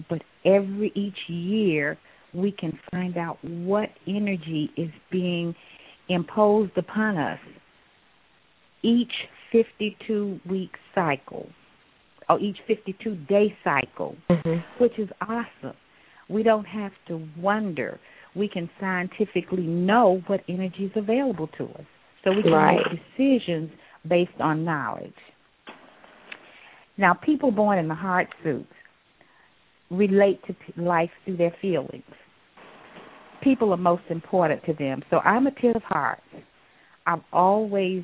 but 0.08 0.22
every 0.44 0.92
each 0.94 1.18
year 1.28 1.98
we 2.34 2.52
can 2.52 2.78
find 2.90 3.16
out 3.16 3.38
what 3.42 3.88
energy 4.06 4.70
is 4.76 4.90
being 5.10 5.54
imposed 6.08 6.76
upon 6.76 7.16
us 7.16 7.38
each 8.82 9.12
52 9.52 10.40
week 10.48 10.70
cycle 10.94 11.48
or 12.28 12.38
each 12.40 12.58
52 12.66 13.14
day 13.28 13.56
cycle, 13.64 14.16
mm-hmm. 14.30 14.82
which 14.82 14.98
is 14.98 15.08
awesome. 15.20 15.76
We 16.28 16.42
don't 16.42 16.64
have 16.64 16.92
to 17.08 17.26
wonder. 17.38 18.00
We 18.34 18.48
can 18.48 18.68
scientifically 18.80 19.62
know 19.62 20.22
what 20.26 20.40
energy 20.48 20.84
is 20.84 20.92
available 20.96 21.48
to 21.58 21.64
us. 21.64 21.84
So 22.24 22.32
we 22.32 22.42
can 22.42 22.52
right. 22.52 22.76
make 22.76 23.00
decisions 23.16 23.70
based 24.08 24.40
on 24.40 24.64
knowledge. 24.64 25.12
Now, 26.98 27.14
people 27.14 27.50
born 27.50 27.78
in 27.78 27.88
the 27.88 27.94
heart 27.94 28.28
suits 28.42 28.72
relate 29.90 30.40
to 30.46 30.82
life 30.82 31.10
through 31.24 31.36
their 31.36 31.54
feelings. 31.62 32.02
People 33.42 33.72
are 33.72 33.76
most 33.76 34.02
important 34.10 34.64
to 34.64 34.72
them. 34.72 35.02
So 35.10 35.18
I'm 35.18 35.46
a 35.46 35.52
ten 35.52 35.76
of 35.76 35.82
hearts. 35.82 36.22
I've 37.06 37.22
always 37.32 38.02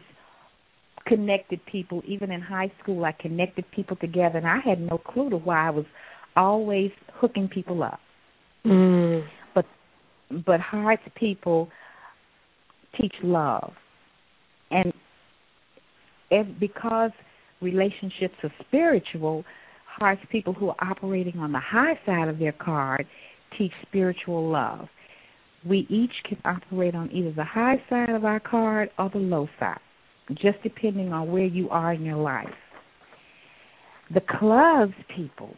connected 1.06 1.60
people, 1.66 2.02
even 2.06 2.30
in 2.30 2.40
high 2.40 2.70
school, 2.80 3.04
I 3.04 3.12
connected 3.12 3.64
people 3.74 3.96
together, 3.96 4.38
and 4.38 4.46
I 4.46 4.60
had 4.64 4.80
no 4.80 4.98
clue 4.98 5.30
to 5.30 5.36
why 5.36 5.66
I 5.66 5.70
was 5.70 5.86
always 6.36 6.90
hooking 7.14 7.48
people 7.48 7.82
up. 7.82 7.98
Mm. 8.66 9.24
But 9.54 9.66
but 10.46 10.60
hearts 10.60 11.02
people 11.16 11.68
teach 13.00 13.14
love, 13.22 13.72
and 14.70 14.92
if, 16.30 16.46
because 16.60 17.10
relationships 17.60 18.34
are 18.42 18.52
spiritual, 18.66 19.44
hearts 19.86 20.22
people 20.30 20.52
who 20.52 20.70
are 20.70 20.76
operating 20.80 21.38
on 21.38 21.52
the 21.52 21.60
high 21.60 21.98
side 22.06 22.28
of 22.28 22.38
their 22.38 22.52
card 22.52 23.06
teach 23.58 23.72
spiritual 23.82 24.50
love. 24.50 24.88
We 25.68 25.86
each 25.88 26.12
can 26.28 26.38
operate 26.44 26.94
on 26.94 27.10
either 27.12 27.32
the 27.32 27.44
high 27.44 27.80
side 27.88 28.10
of 28.10 28.24
our 28.24 28.40
card 28.40 28.90
or 28.98 29.10
the 29.10 29.18
low 29.18 29.48
side, 29.60 29.78
just 30.30 30.60
depending 30.62 31.12
on 31.12 31.30
where 31.30 31.44
you 31.44 31.68
are 31.70 31.92
in 31.92 32.04
your 32.04 32.16
life. 32.16 32.48
The 34.12 34.22
clubs 34.38 34.94
people 35.14 35.54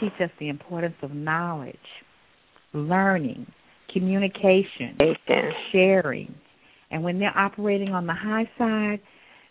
teach 0.00 0.12
us 0.20 0.30
the 0.38 0.48
importance 0.48 0.96
of 1.02 1.12
knowledge, 1.12 1.76
learning, 2.72 3.46
communication, 3.92 4.96
sharing. 5.72 6.34
And 6.90 7.02
when 7.02 7.18
they're 7.18 7.36
operating 7.36 7.90
on 7.90 8.06
the 8.06 8.14
high 8.14 8.48
side, 8.58 9.00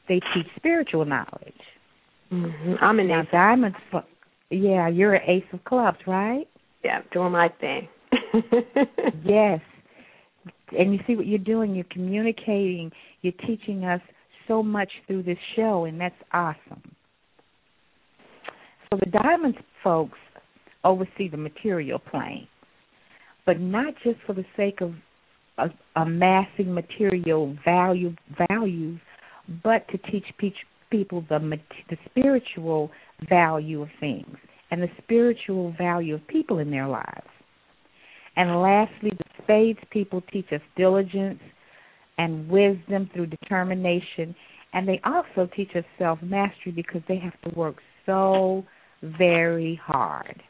they 0.08 0.20
teach 0.34 0.48
spiritual 0.56 1.06
knowledge. 1.06 1.54
Mm-hmm. 2.32 2.74
I'm 2.82 3.00
an 3.00 3.08
now, 3.08 3.22
ace. 3.22 3.28
Diamonds, 3.32 3.78
yeah, 4.50 4.88
you're 4.88 5.16
an 5.16 5.30
ace 5.30 5.44
of 5.54 5.64
clubs, 5.64 5.98
right? 6.08 6.48
Yeah, 6.84 7.02
doing 7.12 7.32
my 7.32 7.50
thing. 7.60 7.88
yes. 9.24 9.60
And 10.78 10.94
you 10.94 11.00
see 11.08 11.16
what 11.16 11.28
you're 11.28 11.40
doing. 11.40 11.76
You're 11.76 11.86
communicating. 11.92 12.92
You're 13.22 13.34
teaching 13.46 13.84
us 13.84 14.02
so 14.48 14.62
much 14.62 14.92
through 15.08 15.24
this 15.24 15.38
show, 15.56 15.86
and 15.86 16.00
that's 16.00 16.16
awesome. 16.32 16.82
So 18.90 19.00
the 19.00 19.08
Diamonds 19.08 19.58
folks 19.84 20.18
oversee 20.86 21.30
the 21.30 21.38
material 21.38 22.00
plane, 22.00 22.48
but 23.46 23.60
not 23.60 23.94
just 24.04 24.20
for 24.26 24.34
the 24.34 24.46
sake 24.56 24.80
of 24.82 24.94
amassing 25.96 26.74
material 26.74 27.56
value 27.64 28.14
values, 28.50 29.00
but 29.64 29.88
to 29.90 29.98
teach 30.12 30.26
people 30.90 31.26
the 31.30 31.60
the 31.90 31.98
spiritual 32.10 32.92
value 33.30 33.82
of 33.82 33.90
things 34.00 34.38
and 34.72 34.82
the 34.82 34.90
spiritual 35.04 35.74
value 35.78 36.16
of 36.16 36.28
people 36.28 36.60
in 36.60 36.72
their 36.72 36.88
lives. 36.88 37.28
And 38.38 38.62
lastly, 38.62 39.12
the 39.18 39.44
spades 39.44 39.80
people 39.92 40.22
teach 40.32 40.48
us 40.52 40.62
diligence, 40.76 41.40
and 42.18 42.50
wisdom 42.50 43.10
through 43.14 43.28
determination. 43.28 44.36
And 44.74 44.88
they 44.88 45.00
also 45.06 45.50
teach 45.56 45.72
us 45.76 45.84
self 45.98 46.20
mastery 46.22 46.72
because 46.72 47.02
they 47.08 47.18
have 47.18 47.40
to 47.42 47.58
work 47.58 47.78
so 48.06 48.64
very 49.02 49.80
hard. 49.84 50.42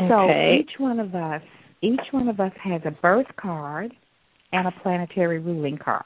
Okay. 0.00 0.08
So 0.08 0.60
each 0.60 0.78
one 0.78 1.00
of 1.00 1.14
us, 1.14 1.42
each 1.82 2.00
one 2.12 2.28
of 2.28 2.40
us 2.40 2.52
has 2.62 2.80
a 2.84 2.90
birth 2.90 3.26
card 3.40 3.92
and 4.52 4.66
a 4.66 4.72
planetary 4.82 5.38
ruling 5.38 5.78
card. 5.78 6.04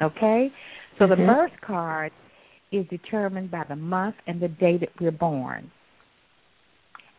Okay? 0.00 0.52
So 0.98 1.06
the 1.06 1.16
Mhm. 1.16 1.26
birth 1.26 1.60
card 1.60 2.12
is 2.70 2.86
determined 2.88 3.50
by 3.50 3.64
the 3.64 3.76
month 3.76 4.16
and 4.26 4.40
the 4.40 4.48
day 4.48 4.76
that 4.76 4.90
we're 5.00 5.10
born. 5.10 5.70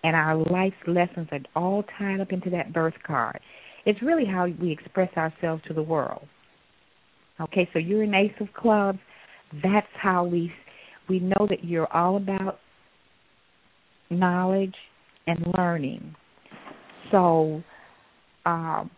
And 0.03 0.15
our 0.15 0.35
life's 0.35 0.87
lessons 0.87 1.29
are 1.31 1.39
all 1.55 1.83
tied 1.83 2.19
up 2.19 2.31
into 2.31 2.49
that 2.51 2.73
birth 2.73 3.01
card. 3.03 3.39
It's 3.85 4.01
really 4.01 4.25
how 4.25 4.47
we 4.47 4.71
express 4.71 5.15
ourselves 5.17 5.63
to 5.63 5.73
the 5.73 5.83
world. 5.83 6.27
Okay, 7.39 7.67
so 7.73 7.79
you're 7.79 8.03
an 8.03 8.13
ace 8.13 8.39
of 8.39 8.53
clubs. 8.53 8.99
That's 9.51 9.91
how 9.93 10.23
we 10.23 10.53
we 11.07 11.19
know 11.19 11.45
that 11.47 11.63
you're 11.63 11.91
all 11.93 12.17
about 12.17 12.59
knowledge 14.09 14.75
and 15.27 15.39
learning. 15.57 16.15
So 17.11 17.63
um, 18.45 18.89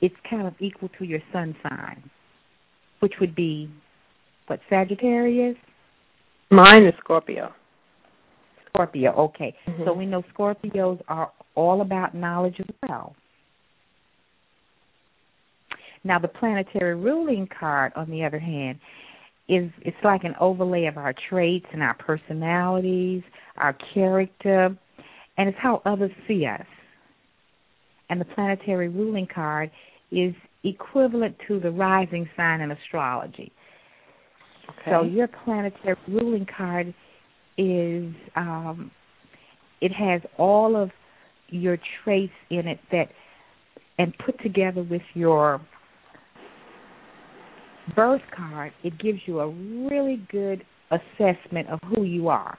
it's 0.00 0.14
kind 0.28 0.46
of 0.46 0.54
equal 0.60 0.90
to 0.98 1.04
your 1.04 1.20
sun 1.32 1.54
sign, 1.62 2.02
which 3.00 3.14
would 3.20 3.34
be 3.34 3.70
what 4.46 4.60
Sagittarius, 4.68 5.56
Mine 6.50 6.84
is 6.84 6.94
Scorpio. 7.00 7.52
Scorpio. 8.68 9.12
Okay, 9.12 9.54
Mhm. 9.66 9.84
so 9.84 9.92
we 9.92 10.06
know 10.06 10.22
Scorpios 10.34 11.00
are 11.08 11.32
all 11.54 11.80
about 11.80 12.14
knowledge 12.14 12.60
as 12.60 12.66
well. 12.88 13.16
Now, 16.04 16.18
the 16.18 16.28
planetary 16.28 16.94
ruling 16.94 17.46
card, 17.46 17.92
on 17.96 18.10
the 18.10 18.24
other 18.24 18.38
hand, 18.38 18.78
is 19.48 19.70
it's 19.82 19.96
like 20.02 20.24
an 20.24 20.34
overlay 20.40 20.86
of 20.86 20.96
our 20.96 21.14
traits 21.28 21.66
and 21.72 21.82
our 21.82 21.94
personalities, 21.94 23.22
our 23.56 23.76
character, 23.92 24.76
and 25.36 25.48
it's 25.48 25.58
how 25.60 25.82
others 25.84 26.10
see 26.26 26.46
us. 26.46 26.66
And 28.08 28.20
the 28.20 28.24
planetary 28.24 28.88
ruling 28.88 29.26
card 29.32 29.70
is 30.10 30.34
equivalent 30.62 31.36
to 31.48 31.60
the 31.60 31.70
rising 31.70 32.28
sign 32.36 32.60
in 32.60 32.70
astrology. 32.70 33.52
Okay. 34.70 34.90
So 34.90 35.02
your 35.02 35.28
planetary 35.28 35.96
ruling 36.08 36.46
card 36.56 36.94
is 37.58 38.14
um, 38.36 38.90
it 39.80 39.92
has 39.92 40.22
all 40.38 40.74
of 40.76 40.90
your 41.48 41.78
traits 42.02 42.32
in 42.50 42.66
it 42.66 42.80
that 42.90 43.08
and 43.98 44.14
put 44.24 44.40
together 44.42 44.82
with 44.82 45.02
your 45.14 45.60
birth 47.94 48.22
card, 48.36 48.72
it 48.82 48.98
gives 48.98 49.18
you 49.26 49.40
a 49.40 49.48
really 49.48 50.24
good 50.30 50.64
assessment 50.90 51.68
of 51.68 51.80
who 51.94 52.04
you 52.04 52.28
are. 52.28 52.58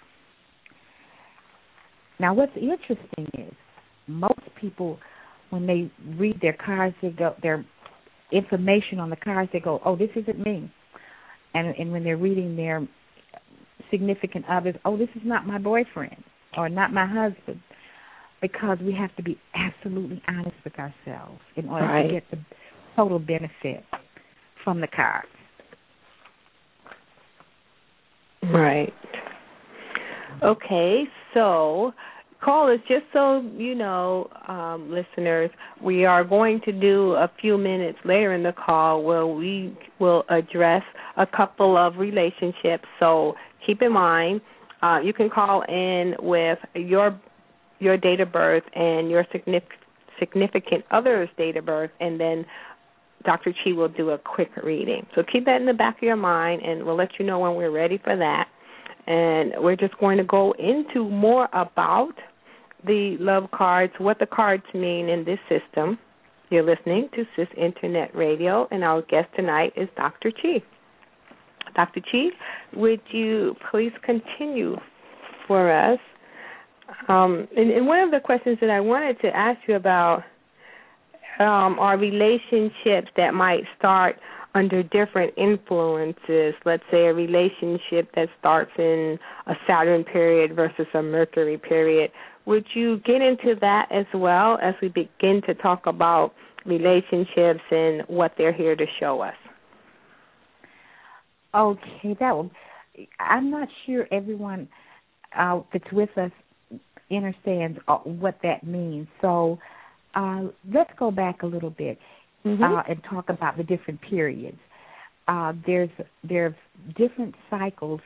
Now, 2.19 2.33
what's 2.33 2.55
interesting 2.55 3.27
is 3.37 3.53
most 4.07 4.39
people, 4.59 4.99
when 5.49 5.67
they 5.67 5.91
read 6.17 6.39
their 6.41 6.53
cards, 6.53 6.95
they 7.01 7.09
go 7.09 7.35
their 7.41 7.65
information 8.31 8.99
on 8.99 9.09
the 9.09 9.15
cards, 9.15 9.49
they 9.51 9.59
go, 9.59 9.81
"Oh, 9.85 9.95
this 9.95 10.09
isn't 10.15 10.39
me," 10.45 10.71
and 11.53 11.67
and 11.77 11.91
when 11.91 12.03
they're 12.03 12.17
reading 12.17 12.55
their 12.55 12.87
significant 13.91 14.45
others, 14.47 14.75
"Oh, 14.85 14.97
this 14.97 15.09
is 15.15 15.23
not 15.25 15.45
my 15.45 15.57
boyfriend 15.57 16.23
or 16.57 16.69
not 16.69 16.93
my 16.93 17.05
husband," 17.05 17.61
because 18.41 18.79
we 18.79 18.93
have 18.93 19.15
to 19.17 19.23
be 19.23 19.37
absolutely 19.53 20.21
honest 20.27 20.55
with 20.63 20.77
ourselves 20.79 21.41
in 21.55 21.69
order 21.69 21.85
Right. 21.85 22.07
to 22.07 22.13
get 22.13 22.31
the 22.31 22.39
total 22.95 23.19
benefit 23.19 23.85
from 24.65 24.81
the 24.81 24.87
cards. 24.87 25.29
Right. 28.43 28.93
Okay, 30.43 31.03
so 31.33 31.93
callers, 32.43 32.79
just 32.87 33.05
so 33.13 33.41
you 33.57 33.73
know, 33.73 34.29
um, 34.47 34.91
listeners, 34.91 35.49
we 35.81 36.05
are 36.05 36.23
going 36.23 36.61
to 36.65 36.71
do 36.71 37.13
a 37.13 37.31
few 37.39 37.57
minutes 37.57 37.97
later 38.03 38.33
in 38.33 38.43
the 38.43 38.51
call 38.51 39.03
where 39.03 39.25
we 39.25 39.75
will 39.99 40.23
address 40.29 40.83
a 41.17 41.25
couple 41.25 41.77
of 41.77 41.95
relationships. 41.95 42.83
So 42.99 43.35
keep 43.65 43.81
in 43.81 43.93
mind, 43.93 44.41
uh, 44.83 44.99
you 45.03 45.13
can 45.13 45.29
call 45.29 45.63
in 45.67 46.15
with 46.19 46.59
your 46.75 47.19
your 47.79 47.97
date 47.97 48.19
of 48.19 48.31
birth 48.31 48.63
and 48.73 49.09
your 49.09 49.25
significant 49.31 49.79
significant 50.19 50.85
other's 50.91 51.29
date 51.37 51.57
of 51.57 51.65
birth, 51.65 51.91
and 51.99 52.19
then 52.19 52.45
Dr. 53.25 53.53
Chi 53.53 53.71
will 53.71 53.89
do 53.89 54.11
a 54.11 54.17
quick 54.17 54.51
reading. 54.63 55.05
So 55.15 55.23
keep 55.23 55.45
that 55.45 55.59
in 55.59 55.65
the 55.65 55.73
back 55.73 55.97
of 55.97 56.03
your 56.03 56.15
mind, 56.15 56.61
and 56.61 56.85
we'll 56.85 56.95
let 56.95 57.09
you 57.19 57.25
know 57.25 57.39
when 57.39 57.55
we're 57.55 57.71
ready 57.71 57.99
for 58.03 58.15
that. 58.15 58.47
And 59.07 59.53
we're 59.57 59.75
just 59.75 59.97
going 59.99 60.17
to 60.17 60.23
go 60.23 60.53
into 60.53 61.07
more 61.09 61.47
about 61.53 62.13
the 62.85 63.17
love 63.19 63.49
cards, 63.51 63.93
what 63.97 64.19
the 64.19 64.25
cards 64.25 64.63
mean 64.73 65.09
in 65.09 65.25
this 65.25 65.39
system. 65.49 65.97
You're 66.49 66.63
listening 66.63 67.09
to 67.15 67.23
Sis 67.35 67.47
Internet 67.57 68.15
Radio, 68.15 68.67
and 68.71 68.83
our 68.83 69.01
guest 69.03 69.27
tonight 69.35 69.73
is 69.75 69.89
Dr. 69.95 70.31
Chi. 70.31 70.63
Dr. 71.75 72.01
Chi, 72.01 72.27
would 72.73 73.01
you 73.11 73.55
please 73.71 73.91
continue 74.03 74.77
for 75.47 75.71
us? 75.71 75.99
Um, 77.07 77.47
and, 77.57 77.71
and 77.71 77.87
one 77.87 77.99
of 77.99 78.11
the 78.11 78.19
questions 78.19 78.57
that 78.61 78.69
I 78.69 78.79
wanted 78.79 79.19
to 79.21 79.35
ask 79.35 79.59
you 79.67 79.75
about 79.75 80.23
um, 81.39 81.79
are 81.79 81.97
relationships 81.97 83.09
that 83.17 83.33
might 83.33 83.63
start 83.77 84.17
under 84.53 84.81
different 84.81 85.33
influences. 85.37 86.53
Let's 86.65 86.83
say 86.89 87.07
a 87.07 87.13
relationship 87.13 88.09
that 88.15 88.29
starts 88.39 88.71
in 88.77 89.19
a 89.47 89.53
Saturn 89.67 90.03
period 90.03 90.55
versus 90.55 90.87
a 90.93 91.01
Mercury 91.01 91.57
period. 91.57 92.11
Would 92.45 92.65
you 92.73 92.99
get 92.99 93.21
into 93.21 93.55
that 93.59 93.87
as 93.91 94.05
well 94.13 94.57
as 94.61 94.75
we 94.81 94.87
begin 94.87 95.41
to 95.47 95.53
talk 95.53 95.85
about 95.87 96.33
relationships 96.65 97.61
and 97.69 98.03
what 98.07 98.33
they're 98.37 98.53
here 98.53 98.75
to 98.75 98.85
show 98.99 99.21
us? 99.21 99.35
Okay, 101.53 102.15
that 102.19 102.31
will. 102.35 102.51
I'm 103.19 103.51
not 103.51 103.67
sure 103.85 104.07
everyone 104.11 104.69
uh, 105.37 105.61
that's 105.73 105.91
with 105.91 106.17
us 106.17 106.31
understands 107.11 107.77
uh, 107.87 107.97
what 107.97 108.37
that 108.43 108.65
means. 108.65 109.07
So 109.21 109.59
uh, 110.15 110.43
let's 110.73 110.91
go 110.97 111.11
back 111.11 111.43
a 111.43 111.45
little 111.45 111.69
bit 111.69 111.97
Mm-hmm. 112.45 112.63
uh, 112.63 112.83
and 112.87 113.03
talk 113.09 113.29
about 113.29 113.57
the 113.57 113.63
different 113.63 113.99
periods. 114.01 114.59
Uh, 115.27 115.53
there's 115.65 115.89
there's 116.23 116.53
different 116.95 117.33
cycles 117.49 117.99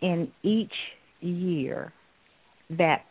in 0.00 0.32
each 0.42 0.72
year 1.20 1.92
that 2.70 3.02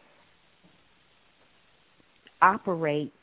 operate 2.42 3.14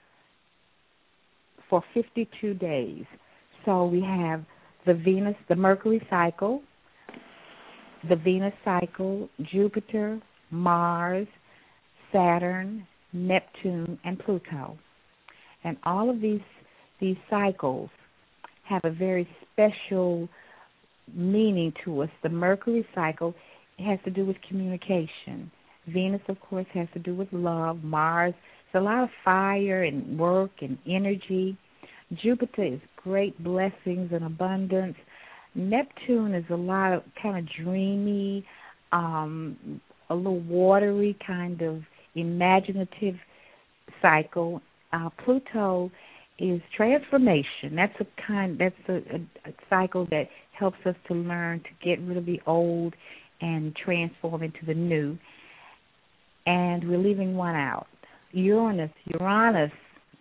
for 1.69 1.83
52 1.95 2.55
days. 2.55 3.05
So 3.65 3.87
we 3.87 4.03
have 4.03 4.45
the 4.87 4.95
Venus, 4.95 5.35
the 5.49 5.57
Mercury 5.57 6.01
cycle, 6.09 6.63
the 8.09 8.15
Venus 8.15 8.55
cycle, 8.65 9.29
Jupiter, 9.51 10.21
Mars, 10.53 11.27
Saturn, 12.13 12.87
Neptune, 13.13 13.99
and 14.05 14.17
Pluto. 14.21 14.79
And 15.67 15.77
all 15.83 16.09
of 16.09 16.21
these 16.21 16.41
these 17.01 17.17
cycles 17.29 17.91
have 18.69 18.83
a 18.85 18.91
very 18.91 19.29
special 19.53 20.29
meaning 21.13 21.73
to 21.85 22.03
us. 22.03 22.09
The 22.23 22.29
Mercury 22.29 22.87
cycle 22.95 23.35
has 23.79 23.99
to 24.05 24.11
do 24.11 24.25
with 24.25 24.37
communication. 24.49 25.51
Venus, 25.89 26.23
of 26.29 26.41
course, 26.41 26.67
has 26.73 26.89
to 26.95 26.99
do 26.99 27.15
with 27.15 27.29
love. 27.33 27.85
Mars, 27.85 28.33
it's 28.67 28.75
a 28.77 28.81
lot 28.81 29.03
of 29.03 29.11
fire 29.25 29.83
and 29.83 30.19
work 30.19 30.51
and 30.63 30.79
energy. 30.89 31.59
Jupiter 32.23 32.65
is 32.65 32.81
great 32.97 33.43
blessings 33.43 34.11
and 34.13 34.25
abundance. 34.25 34.97
Neptune 35.55 36.35
is 36.35 36.45
a 36.51 36.57
lot 36.57 36.93
of 36.93 37.03
kind 37.21 37.39
of 37.39 37.45
dreamy, 37.65 38.47
um, 38.93 39.81
a 40.11 40.15
little 40.15 40.41
watery 40.41 41.17
kind 41.27 41.61
of 41.61 41.83
imaginative 42.15 43.17
cycle. 44.01 44.63
Uh, 44.97 45.11
Pluto 45.25 45.91
is 46.39 46.61
transformation. 46.75 47.75
That's 47.75 47.95
a 48.01 48.07
kind. 48.27 48.59
That's 48.59 48.75
a, 48.89 48.95
a, 48.95 49.51
a 49.51 49.53
cycle 49.69 50.07
that 50.11 50.25
helps 50.59 50.79
us 50.87 50.95
to 51.09 51.15
learn 51.15 51.61
to 51.61 51.87
get 51.87 52.01
rid 52.07 52.17
of 52.17 52.25
the 52.25 52.41
old 52.47 52.95
and 53.41 53.77
transform 53.77 54.43
into 54.43 54.65
the 54.67 54.75
new. 54.75 55.19
And 56.47 56.89
we're 56.89 56.99
leaving 56.99 57.37
one 57.37 57.57
out. 57.57 57.89
Uranus. 58.33 58.91
Uranus. 59.21 59.73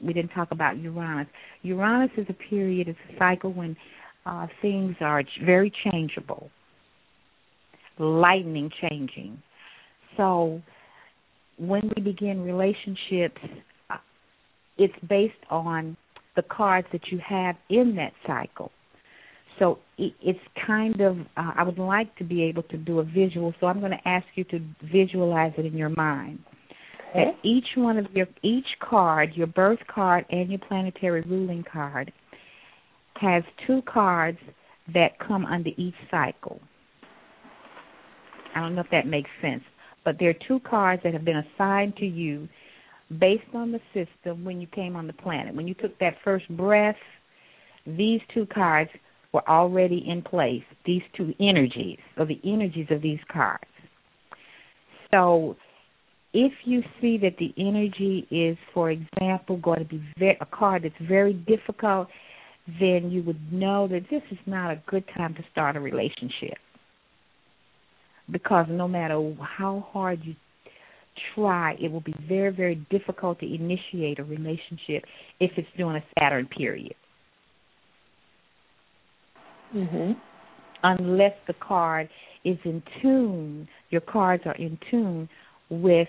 We 0.02 0.12
didn't 0.12 0.32
talk 0.32 0.52
about 0.52 0.78
Uranus. 0.78 1.28
Uranus 1.62 2.12
is 2.18 2.26
a 2.30 2.50
period. 2.50 2.90
It's 2.90 3.00
a 3.14 3.18
cycle 3.18 3.54
when 3.54 3.78
uh, 4.26 4.48
things 4.62 4.96
are 5.00 5.24
very 5.46 5.72
changeable, 5.86 6.50
lightning 7.98 8.70
changing. 8.82 9.42
So 10.18 10.62
when 11.58 11.90
we 11.96 12.02
begin 12.02 12.42
relationships, 12.42 13.40
it's 14.78 14.94
based 15.08 15.34
on 15.50 15.98
the 16.36 16.44
cards 16.44 16.88
that 16.92 17.08
you 17.12 17.20
have 17.28 17.56
in 17.70 17.96
that 17.96 18.14
cycle. 18.28 18.72
So 19.58 19.80
it's 19.98 20.40
kind 20.68 21.00
of, 21.00 21.18
uh, 21.38 21.54
I 21.56 21.64
would 21.64 21.80
like 21.80 22.14
to 22.18 22.26
be 22.26 22.44
able 22.44 22.64
to 22.64 22.78
do 22.78 23.00
a 23.00 23.04
visual, 23.04 23.54
so 23.60 23.68
I'm 23.68 23.80
going 23.80 23.94
to 23.94 24.08
ask 24.08 24.26
you 24.36 24.44
to 24.46 24.60
visualize 24.92 25.54
it 25.58 25.66
in 25.66 25.78
your 25.78 25.90
mind. 25.90 26.40
Okay. 27.12 27.24
That 27.26 27.48
each 27.48 27.68
one 27.78 27.98
of 27.98 28.06
your, 28.14 28.28
each 28.44 28.68
card, 28.82 29.32
your 29.36 29.48
birth 29.48 29.80
card 29.88 30.26
and 30.30 30.50
your 30.50 30.60
planetary 30.60 31.22
ruling 31.22 31.64
card, 31.72 32.12
has 33.22 33.44
two 33.66 33.82
cards 33.84 34.40
that 34.94 35.18
come 35.26 35.46
under 35.46 35.70
each 35.78 35.96
cycle. 36.12 36.60
I 38.54 38.60
don't 38.60 38.76
know 38.76 38.82
if 38.82 38.92
that 38.92 39.08
makes 39.08 39.30
sense, 39.42 39.64
but 40.04 40.18
there 40.20 40.30
are 40.30 40.48
two 40.48 40.60
cards 40.70 41.02
that 41.06 41.14
have 41.14 41.24
been 41.24 41.44
assigned 41.56 41.96
to 41.98 42.06
you 42.06 42.50
based 43.20 43.44
on 43.54 43.72
the 43.72 43.80
system 43.94 44.44
when 44.44 44.60
you 44.60 44.68
came 44.68 44.96
on 44.96 45.08
the 45.08 45.14
planet. 45.14 45.56
When 45.56 45.68
you 45.68 45.76
took 45.76 45.98
that 46.00 46.16
first 46.24 46.48
breath, 46.50 46.96
these 47.86 48.22
two 48.34 48.48
cards 48.48 48.90
were 49.32 49.48
already 49.48 50.04
in 50.08 50.22
place, 50.22 50.64
these 50.86 51.04
two 51.16 51.34
energies, 51.40 52.00
or 52.18 52.26
the 52.26 52.40
energies 52.44 52.88
of 52.90 53.02
these 53.02 53.20
cards. 53.32 53.64
So 55.12 55.56
if 56.34 56.52
you 56.66 56.82
see 57.00 57.18
that 57.20 57.38
the 57.38 57.54
energy 57.58 58.28
is, 58.32 58.58
for 58.74 58.92
example, 58.92 59.58
going 59.58 59.80
to 59.80 59.86
be 59.86 60.04
very, 60.18 60.38
a 60.42 60.46
card 60.46 60.84
that's 60.84 61.08
very 61.08 61.34
difficult, 61.34 62.08
then 62.80 63.12
you 63.12 63.24
would 63.24 63.54
know 63.54 63.88
that 63.88 64.06
this 64.10 64.24
is 64.32 64.40
not 64.46 64.72
a 64.72 64.82
good 64.88 65.04
time 65.16 65.34
to 65.36 65.44
start 65.52 65.78
a 65.78 65.80
relationship. 65.80 66.58
Because 68.32 68.66
no 68.70 68.88
matter 68.88 69.36
how 69.40 69.88
hard 69.94 70.22
you 70.24 70.36
try, 71.34 71.76
it 71.82 71.92
will 71.92 72.02
be 72.02 72.16
very, 72.28 72.52
very 72.52 72.76
difficult 72.90 73.40
to 73.40 73.46
initiate 73.46 74.20
a 74.20 74.24
relationship 74.24 75.04
if 75.40 75.52
it's 75.58 75.68
during 75.78 75.98
a 75.98 76.04
Saturn 76.20 76.48
period. 76.48 76.96
Mm-hmm. 79.76 80.14
Unless 80.84 81.34
the 81.48 81.54
card 81.54 82.10
is 82.44 82.58
in 82.64 82.84
tune, 83.02 83.68
your 83.90 84.02
cards 84.02 84.44
are 84.46 84.56
in 84.56 84.78
tune 84.92 85.28
with 85.70 86.08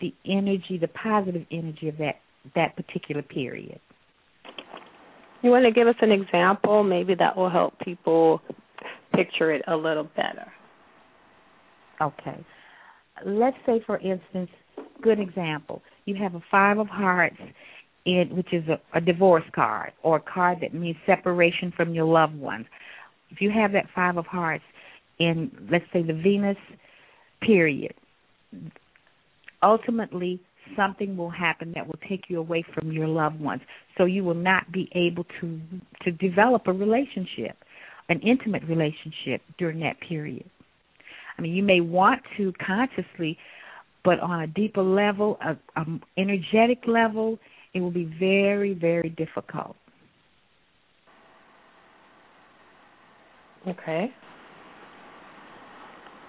the 0.00 0.14
energy, 0.26 0.78
the 0.80 0.88
positive 0.88 1.46
energy 1.50 1.88
of 1.88 1.96
that 1.98 2.16
that 2.56 2.74
particular 2.76 3.22
period. 3.22 3.80
You 5.42 5.50
want 5.50 5.64
to 5.64 5.70
give 5.70 5.86
us 5.86 5.94
an 6.00 6.10
example? 6.10 6.82
Maybe 6.82 7.14
that 7.14 7.36
will 7.36 7.50
help 7.50 7.78
people 7.80 8.40
picture 9.14 9.52
it 9.52 9.62
a 9.68 9.76
little 9.76 10.04
better. 10.04 10.50
Okay 12.00 12.44
let's 13.24 13.56
say, 13.66 13.80
for 13.86 13.98
instance, 13.98 14.50
good 15.02 15.20
example, 15.20 15.82
you 16.04 16.14
have 16.16 16.34
a 16.34 16.42
five 16.50 16.78
of 16.78 16.88
hearts, 16.88 17.36
in, 18.04 18.30
which 18.34 18.52
is 18.52 18.64
a, 18.68 18.80
a 18.96 19.00
divorce 19.00 19.44
card 19.54 19.92
or 20.02 20.16
a 20.16 20.20
card 20.20 20.58
that 20.62 20.74
means 20.74 20.96
separation 21.06 21.72
from 21.76 21.94
your 21.94 22.04
loved 22.04 22.36
ones. 22.36 22.66
If 23.30 23.40
you 23.40 23.50
have 23.50 23.72
that 23.72 23.86
five 23.94 24.16
of 24.16 24.26
hearts 24.26 24.64
in, 25.18 25.50
let's 25.70 25.84
say, 25.92 26.02
the 26.02 26.12
Venus 26.12 26.56
period, 27.40 27.94
ultimately 29.62 30.40
something 30.76 31.16
will 31.16 31.30
happen 31.30 31.72
that 31.74 31.86
will 31.86 31.98
take 32.08 32.24
you 32.28 32.38
away 32.38 32.64
from 32.74 32.92
your 32.92 33.08
loved 33.08 33.40
ones. 33.40 33.62
So 33.98 34.04
you 34.04 34.24
will 34.24 34.34
not 34.34 34.70
be 34.72 34.88
able 34.94 35.24
to 35.40 35.60
to 36.02 36.10
develop 36.10 36.66
a 36.66 36.72
relationship, 36.72 37.56
an 38.08 38.20
intimate 38.20 38.62
relationship 38.64 39.42
during 39.58 39.80
that 39.80 40.00
period. 40.00 40.48
I 41.36 41.42
mean, 41.42 41.54
you 41.54 41.62
may 41.62 41.80
want 41.80 42.20
to 42.36 42.52
consciously, 42.64 43.38
but 44.04 44.20
on 44.20 44.42
a 44.42 44.46
deeper 44.46 44.82
level, 44.82 45.38
a, 45.44 45.56
a 45.80 45.84
energetic 46.18 46.86
level, 46.86 47.38
it 47.74 47.80
will 47.80 47.90
be 47.90 48.12
very, 48.18 48.74
very 48.74 49.10
difficult. 49.10 49.76
Okay. 53.66 54.10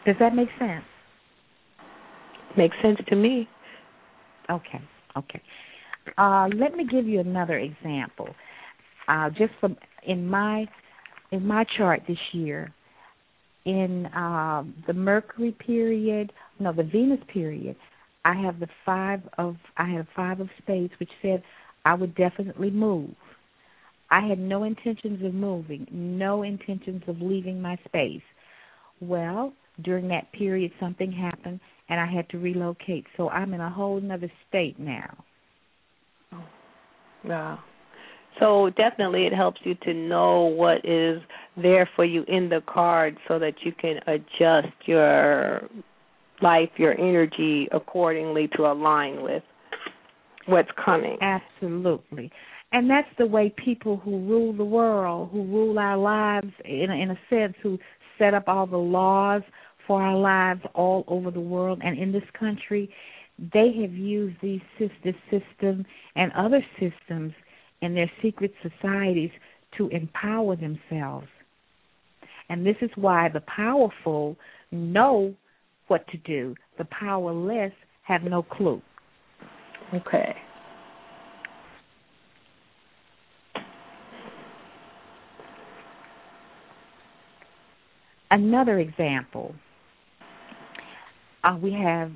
Does 0.06 0.16
that 0.20 0.36
make 0.36 0.50
sense? 0.60 0.84
Makes 2.58 2.76
sense 2.82 3.00
to 3.08 3.16
me. 3.16 3.48
Okay. 4.50 4.82
Okay. 5.18 5.42
Uh, 6.18 6.48
let 6.56 6.76
me 6.76 6.86
give 6.90 7.08
you 7.08 7.20
another 7.20 7.58
example. 7.58 8.28
Uh, 9.08 9.30
just 9.30 9.54
from 9.60 9.78
in 10.06 10.28
my 10.28 10.66
in 11.32 11.46
my 11.46 11.66
chart 11.78 12.02
this 12.08 12.18
year, 12.34 12.74
in 13.66 14.08
um, 14.16 14.74
the 14.88 14.94
Mercury 14.94 15.56
period, 15.66 16.32
no, 16.60 16.74
the 16.74 16.84
Venus 16.84 17.20
period, 17.32 17.76
I 18.26 18.36
have 18.36 18.60
the 18.60 18.68
five 18.86 19.22
of 19.38 19.56
I 19.78 19.90
had 19.90 20.08
five 20.16 20.40
of 20.40 20.50
spades, 20.62 20.94
which 21.00 21.10
said 21.22 21.44
I 21.86 21.94
would 21.94 22.16
definitely 22.16 22.72
move. 22.72 23.12
I 24.10 24.26
had 24.28 24.40
no 24.40 24.64
intentions 24.64 25.24
of 25.26 25.34
moving, 25.34 25.88
no 25.92 26.44
intentions 26.44 27.04
of 27.08 27.20
leaving 27.20 27.62
my 27.62 27.78
space. 27.86 28.22
Well, 29.02 29.54
during 29.84 30.08
that 30.10 30.32
period, 30.34 30.72
something 30.80 31.12
happened, 31.12 31.60
and 31.90 32.00
I 32.00 32.06
had 32.06 32.30
to 32.30 32.38
relocate. 32.38 33.06
So 33.18 33.30
I'm 33.30 33.54
in 33.54 33.60
a 33.60 33.70
whole 33.70 34.00
other 34.12 34.32
state 34.48 34.80
now. 34.80 35.18
Oh, 36.32 36.46
wow. 37.26 37.60
So 38.40 38.70
definitely 38.78 39.26
it 39.26 39.34
helps 39.34 39.62
you 39.64 39.76
to 39.84 39.94
know 39.94 40.44
what 40.44 40.86
is 40.86 41.22
there 41.56 41.90
for 41.96 42.06
you 42.06 42.24
in 42.28 42.50
the 42.50 42.62
card 42.68 43.18
so 43.28 43.40
that 43.40 43.56
you 43.64 43.72
can 43.72 44.00
adjust 44.08 44.74
your 44.86 45.70
life, 46.42 46.70
your 46.78 47.00
energy 47.00 47.68
accordingly 47.72 48.50
to 48.56 48.64
align 48.66 49.22
with 49.22 49.44
what's 50.48 50.70
coming. 50.84 51.18
Absolutely. 51.22 52.32
And 52.72 52.90
that's 52.90 53.08
the 53.18 53.28
way 53.28 53.54
people 53.64 53.98
who 53.98 54.20
rule 54.28 54.52
the 54.52 54.66
world, 54.66 55.30
who 55.32 55.44
rule 55.44 55.78
our 55.78 55.98
lives 55.98 56.52
in 56.66 56.90
a, 56.90 56.96
in 56.96 57.12
a 57.12 57.20
sense, 57.30 57.54
who 57.62 57.78
set 58.18 58.34
up 58.34 58.48
all 58.48 58.66
the 58.66 58.78
laws 58.78 59.44
for 59.86 60.02
our 60.02 60.18
lives 60.18 60.62
all 60.74 61.04
over 61.08 61.30
the 61.30 61.40
world 61.40 61.82
and 61.84 62.00
in 62.00 62.12
this 62.12 62.24
country, 62.38 62.90
they 63.54 63.74
have 63.82 63.94
used 63.94 64.38
these 64.42 64.62
this 64.80 65.16
system 65.30 65.86
and 66.16 66.32
other 66.34 66.64
systems 66.80 67.34
in 67.82 67.94
their 67.94 68.10
secret 68.22 68.54
societies 68.62 69.32
to 69.78 69.88
empower 69.90 70.56
themselves. 70.56 71.28
And 72.54 72.64
this 72.64 72.76
is 72.84 72.92
why 72.94 73.30
the 73.30 73.42
powerful 73.42 74.38
know 74.72 75.34
what 75.88 76.08
to 76.10 76.18
do, 76.18 76.54
the 76.78 76.86
powerless 76.86 77.74
have 78.04 78.22
no 78.22 78.44
clue. 78.44 78.80
Okay. 79.92 80.36
Another 88.30 88.78
example, 88.78 89.56
uh, 91.44 91.58
we 91.60 91.74
have, 91.74 92.12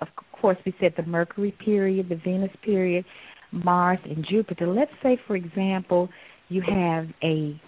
of 0.00 0.08
course, 0.32 0.58
we 0.66 0.74
said 0.80 0.92
the 0.96 1.04
Mercury 1.04 1.54
period, 1.64 2.08
the 2.08 2.16
Venus 2.16 2.50
period, 2.64 3.04
Mars 3.52 4.00
and 4.02 4.26
Jupiter. 4.28 4.66
Let's 4.66 4.90
say, 5.04 5.20
for 5.28 5.36
example, 5.36 6.08
you 6.48 6.62
have 6.62 7.06
a 7.22 7.60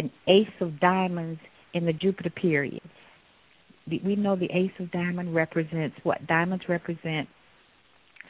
an 0.00 0.10
ace 0.26 0.54
of 0.60 0.80
diamonds 0.80 1.40
in 1.74 1.84
the 1.84 1.92
Jupiter 1.92 2.30
period. 2.30 2.82
We 3.86 4.16
know 4.16 4.34
the 4.34 4.50
ace 4.52 4.72
of 4.78 4.90
diamond 4.92 5.34
represents 5.34 5.96
what? 6.02 6.26
Diamonds 6.26 6.64
represent 6.68 7.28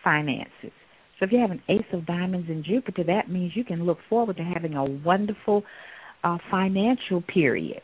finances. 0.03 0.73
So 1.19 1.27
if 1.27 1.33
you 1.33 1.39
have 1.39 1.51
an 1.51 1.63
ace 1.69 1.87
of 1.93 2.07
diamonds 2.07 2.49
in 2.49 2.65
Jupiter, 2.65 3.05
that 3.05 3.31
means 3.31 3.53
you 3.55 3.65
can 3.65 3.85
look 3.85 3.99
forward 4.09 4.37
to 4.39 4.43
having 4.43 4.75
a 4.75 4.85
wonderful 4.85 5.63
uh, 6.25 6.39
financial 6.51 7.23
period. 7.23 7.83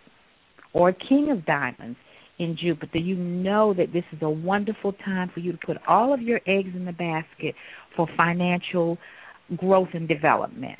Or 0.73 0.89
a 0.89 0.95
king 0.95 1.31
of 1.31 1.45
diamonds 1.47 1.99
in 2.39 2.57
Jupiter, 2.61 2.99
you 2.99 3.15
know 3.15 3.73
that 3.75 3.93
this 3.93 4.05
is 4.13 4.19
a 4.23 4.31
wonderful 4.31 4.93
time 5.05 5.31
for 5.33 5.41
you 5.41 5.53
to 5.53 5.59
put 5.59 5.77
all 5.87 6.13
of 6.13 6.23
your 6.23 6.41
eggs 6.47 6.71
in 6.75 6.87
the 6.87 6.93
basket 6.93 7.55
for 7.95 8.09
financial 8.17 8.99
growth 9.57 9.89
and 9.93 10.09
development 10.09 10.79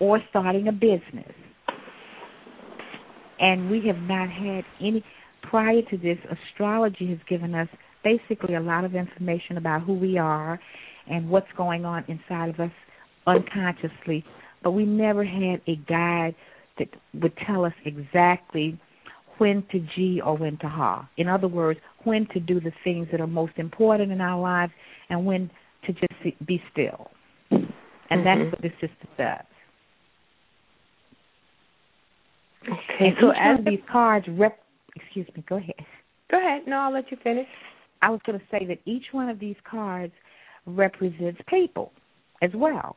or 0.00 0.20
starting 0.30 0.68
a 0.68 0.72
business. 0.72 1.32
And 3.38 3.70
we 3.70 3.82
have 3.86 3.98
not 3.98 4.30
had 4.30 4.64
any, 4.80 5.04
prior 5.42 5.82
to 5.90 5.96
this, 5.96 6.18
astrology 6.30 7.08
has 7.08 7.18
given 7.28 7.54
us 7.54 7.68
basically 8.02 8.54
a 8.54 8.60
lot 8.60 8.84
of 8.84 8.94
information 8.94 9.56
about 9.56 9.82
who 9.82 9.94
we 9.94 10.16
are 10.16 10.58
and 11.08 11.28
what's 11.28 11.50
going 11.56 11.84
on 11.84 12.04
inside 12.08 12.50
of 12.50 12.60
us 12.60 12.70
unconsciously, 13.26 14.24
but 14.62 14.70
we 14.70 14.84
never 14.84 15.24
had 15.24 15.60
a 15.66 15.76
guide 15.88 16.34
that 16.78 16.88
would 17.14 17.32
tell 17.46 17.64
us 17.64 17.72
exactly 17.84 18.78
when 19.38 19.64
to 19.70 19.80
G 19.94 20.20
or 20.24 20.36
when 20.36 20.56
to 20.58 20.68
Ha. 20.68 21.08
In 21.16 21.28
other 21.28 21.48
words, 21.48 21.80
when 22.04 22.26
to 22.32 22.40
do 22.40 22.60
the 22.60 22.72
things 22.84 23.08
that 23.10 23.20
are 23.20 23.26
most 23.26 23.52
important 23.56 24.12
in 24.12 24.20
our 24.20 24.40
lives 24.40 24.72
and 25.10 25.26
when 25.26 25.50
to 25.86 25.92
just 25.92 26.46
be 26.46 26.62
still. 26.72 27.10
And 27.50 27.68
mm-hmm. 28.10 28.24
that's 28.24 28.52
what 28.52 28.62
this 28.62 28.72
system 28.72 29.08
does. 29.18 29.44
Okay, 32.96 33.06
and 33.06 33.16
so 33.20 33.30
as 33.30 33.64
these 33.64 33.80
cards 33.90 34.26
rep 34.30 34.58
excuse 34.96 35.26
me, 35.36 35.44
go 35.48 35.56
ahead. 35.56 35.74
Go 36.30 36.38
ahead. 36.38 36.62
No, 36.66 36.76
I'll 36.78 36.92
let 36.92 37.10
you 37.10 37.18
finish. 37.22 37.46
I 38.02 38.10
was 38.10 38.20
going 38.26 38.38
to 38.38 38.44
say 38.50 38.66
that 38.66 38.78
each 38.84 39.04
one 39.12 39.28
of 39.28 39.38
these 39.38 39.56
cards 39.70 40.12
represents 40.66 41.40
people 41.48 41.92
as 42.42 42.50
well. 42.54 42.96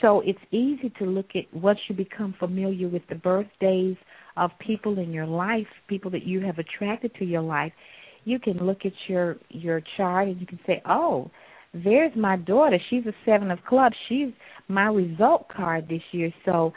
So 0.00 0.22
it's 0.24 0.38
easy 0.50 0.92
to 0.98 1.04
look 1.04 1.26
at 1.34 1.52
once 1.52 1.78
you 1.88 1.94
become 1.94 2.34
familiar 2.38 2.88
with 2.88 3.02
the 3.08 3.16
birthdays 3.16 3.96
of 4.36 4.50
people 4.58 4.98
in 4.98 5.12
your 5.12 5.26
life, 5.26 5.66
people 5.88 6.10
that 6.12 6.22
you 6.22 6.40
have 6.40 6.58
attracted 6.58 7.14
to 7.16 7.24
your 7.24 7.42
life, 7.42 7.72
you 8.24 8.38
can 8.38 8.58
look 8.58 8.84
at 8.84 8.92
your 9.08 9.36
your 9.50 9.82
chart 9.96 10.28
and 10.28 10.40
you 10.40 10.46
can 10.46 10.60
say, 10.66 10.80
"Oh, 10.86 11.30
there's 11.74 12.14
my 12.16 12.36
daughter. 12.36 12.78
She's 12.88 13.04
a 13.06 13.14
7 13.24 13.50
of 13.50 13.58
clubs. 13.64 13.96
She's 14.08 14.32
my 14.68 14.86
result 14.86 15.48
card 15.48 15.88
this 15.88 16.02
year." 16.12 16.32
So 16.44 16.72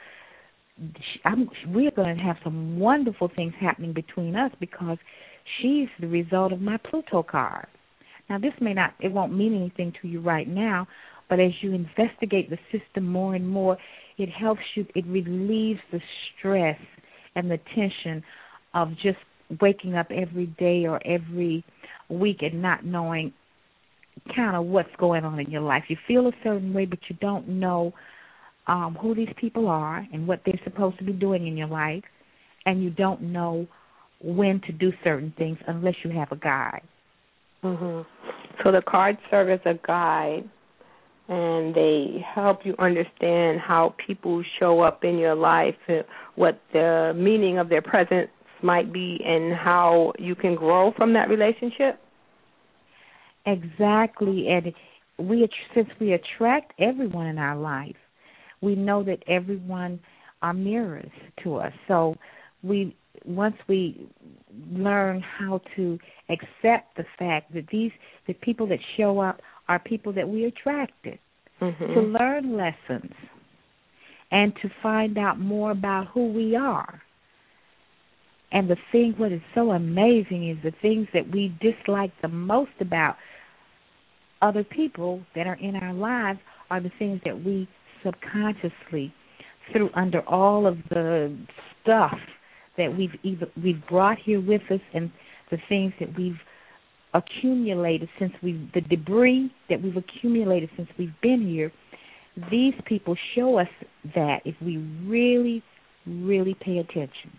I'm, 1.24 1.50
we're 1.68 1.92
going 1.92 2.18
to 2.18 2.24
have 2.24 2.38
some 2.44 2.80
wonderful 2.80 3.30
things 3.36 3.54
happening 3.60 3.94
between 3.94 4.36
us 4.36 4.52
because 4.60 4.98
she's 5.62 5.88
the 6.00 6.08
result 6.08 6.52
of 6.52 6.62
my 6.62 6.78
Pluto 6.78 7.24
card. 7.24 7.68
Now, 8.30 8.40
this 8.40 8.54
may 8.60 8.74
not, 8.74 8.94
it 9.00 9.12
won't 9.12 9.36
mean 9.36 9.56
anything 9.56 9.94
to 10.02 10.08
you 10.08 10.20
right 10.22 10.48
now, 10.48 10.88
but 11.30 11.40
as 11.40 11.52
you 11.62 11.74
investigate 11.74 12.50
the 12.50 12.58
system 12.72 13.08
more 13.08 13.36
and 13.36 13.48
more, 13.48 13.78
it 14.18 14.30
helps 14.30 14.62
you, 14.76 14.86
it 14.96 15.06
relieves 15.08 15.80
the 15.92 16.00
stress 16.38 16.80
and 17.36 17.50
the 17.50 17.60
tension 17.76 18.24
of 18.74 18.92
just 19.02 19.18
waking 19.62 19.96
up 19.96 20.08
every 20.10 20.48
day 20.58 20.86
or 20.86 21.00
every 21.06 21.64
week 22.10 22.38
and 22.42 22.62
not 22.62 22.86
knowing 22.86 23.34
kind 24.36 24.56
of 24.56 24.66
what's 24.66 24.96
going 24.98 25.26
on 25.26 25.40
in 25.40 25.50
your 25.50 25.62
life. 25.62 25.84
You 25.88 25.98
feel 26.08 26.28
a 26.28 26.32
certain 26.44 26.74
way, 26.74 26.86
but 26.86 27.00
you 27.10 27.16
don't 27.20 27.48
know 27.48 27.94
um, 28.68 28.98
who 29.00 29.14
these 29.14 29.34
people 29.38 29.68
are 29.68 30.08
and 30.12 30.28
what 30.28 30.42
they're 30.46 30.60
supposed 30.64 30.98
to 31.00 31.04
be 31.04 31.14
doing 31.14 31.48
in 31.48 31.58
your 31.58 31.68
life, 31.68 32.04
and 32.66 32.84
you 32.84 32.90
don't 32.90 33.22
know 33.22 33.68
when 34.22 34.62
to 34.62 34.72
do 34.72 34.92
certain 35.04 35.34
things 35.38 35.58
unless 35.68 35.96
you 36.04 36.12
have 36.12 36.32
a 36.32 36.38
guide. 36.38 36.82
Mhm. 37.64 38.06
So 38.64 38.72
the 38.72 38.82
cards 38.82 39.20
serve 39.30 39.50
as 39.50 39.60
a 39.66 39.74
guide 39.86 40.48
and 41.28 41.74
they 41.74 42.24
help 42.36 42.66
you 42.66 42.76
understand 42.80 43.60
how 43.60 43.96
people 44.06 44.44
show 44.60 44.82
up 44.82 45.04
in 45.04 45.18
your 45.18 45.36
life, 45.36 45.76
uh, 45.88 46.04
what 46.36 46.60
the 46.74 47.14
meaning 47.16 47.58
of 47.58 47.70
their 47.70 47.82
presence 47.82 48.30
might 48.62 48.92
be 48.92 49.22
and 49.26 49.54
how 49.54 50.14
you 50.20 50.36
can 50.36 50.56
grow 50.56 50.92
from 50.92 51.14
that 51.14 51.30
relationship. 51.30 52.00
Exactly, 53.46 54.48
and 54.50 54.74
we 55.18 55.48
since 55.74 55.90
we 56.00 56.14
attract 56.14 56.74
everyone 56.80 57.28
in 57.28 57.38
our 57.38 57.58
life, 57.58 57.96
we 58.64 58.76
know 58.76 59.04
that 59.04 59.22
everyone 59.28 60.00
are 60.42 60.54
mirrors 60.54 61.12
to 61.44 61.58
us. 61.58 61.74
So 61.88 62.16
we 62.64 62.96
once 63.26 63.56
we 63.68 64.08
learn 64.72 65.22
how 65.22 65.62
to 65.76 66.00
accept 66.30 66.96
the 66.98 67.06
fact 67.20 67.54
that 67.54 67.66
these 67.72 67.92
the 68.28 68.34
people 68.34 68.68
that 68.68 68.80
show 68.98 69.20
up 69.20 69.42
are 69.68 69.80
people 69.80 70.14
that 70.14 70.28
we 70.28 70.46
attracted 70.46 71.20
mm-hmm. 71.62 71.94
to 71.94 72.02
learn 72.02 72.58
lessons 72.58 73.14
and 74.32 74.54
to 74.62 74.70
find 74.82 75.18
out 75.18 75.40
more 75.40 75.72
about 75.72 76.08
who 76.08 76.32
we 76.32 76.56
are. 76.56 77.02
And 78.52 78.70
the 78.70 78.78
thing 78.92 79.14
what 79.18 79.32
is 79.32 79.42
so 79.54 79.72
amazing 79.72 80.50
is 80.50 80.58
the 80.64 80.74
things 80.82 81.08
that 81.14 81.30
we 81.32 81.56
dislike 81.62 82.12
the 82.22 82.28
most 82.28 82.72
about 82.80 83.16
other 84.42 84.64
people 84.64 85.22
that 85.36 85.48
are 85.48 85.56
in 85.56 85.76
our 85.76 85.94
lives 85.94 86.40
are 86.70 86.82
the 86.82 86.92
things 87.00 87.22
that 87.26 87.44
we 87.44 87.68
subconsciously 88.04 89.14
through 89.72 89.90
under 89.96 90.22
all 90.28 90.68
of 90.68 90.78
the 90.90 91.36
stuff 91.82 92.18
that 92.78 92.96
we've 92.98 93.14
either 93.24 93.48
we've 93.64 93.86
brought 93.88 94.18
here 94.18 94.42
with 94.42 94.62
us 94.70 94.82
and 94.94 95.12
the 95.52 95.58
things 95.70 95.94
that 96.00 96.10
we've 96.18 96.40
accumulated 97.14 98.10
since 98.20 98.34
we 98.42 98.70
the 98.74 98.82
debris 98.82 99.52
that 99.70 99.82
we've 99.82 99.98
accumulated 99.98 100.70
since 100.76 100.90
we've 100.98 101.14
been 101.22 101.48
here 101.48 101.72
these 102.50 102.74
people 102.86 103.16
show 103.36 103.60
us 103.60 103.68
that 104.16 104.42
if 104.46 104.56
we 104.62 104.78
really 105.06 105.64
really 106.06 106.56
pay 106.56 106.80
attention. 106.80 107.32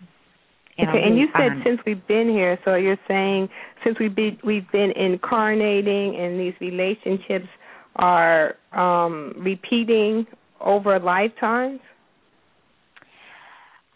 And 0.77 0.89
okay, 0.89 1.03
and 1.03 1.17
you 1.17 1.27
said 1.37 1.63
since 1.63 1.79
we've 1.85 2.05
been 2.07 2.27
here, 2.29 2.59
so 2.65 2.75
you're 2.75 2.99
saying 3.07 3.47
since 3.83 3.97
we've 3.99 4.15
been 4.15 4.37
we've 4.43 4.69
been 4.71 4.91
incarnating 4.91 6.15
and 6.19 6.39
these 6.39 6.53
relationships 6.59 7.47
are 7.95 8.55
um 8.73 9.33
repeating 9.37 10.25
over 10.61 10.99
lifetimes? 10.99 11.79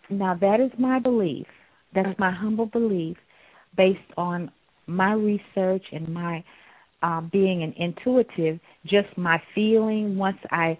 Now 0.09 0.35
that 0.39 0.59
is 0.59 0.71
my 0.79 0.99
belief. 0.99 1.47
That's 1.93 2.17
my 2.19 2.31
humble 2.31 2.65
belief 2.65 3.17
based 3.77 3.99
on 4.17 4.51
my 4.87 5.13
research 5.13 5.83
and 5.91 6.07
my 6.09 6.43
um, 7.01 7.29
being 7.31 7.63
an 7.63 7.73
intuitive, 7.77 8.59
just 8.85 9.07
my 9.17 9.41
feeling 9.55 10.17
once 10.17 10.37
I 10.51 10.77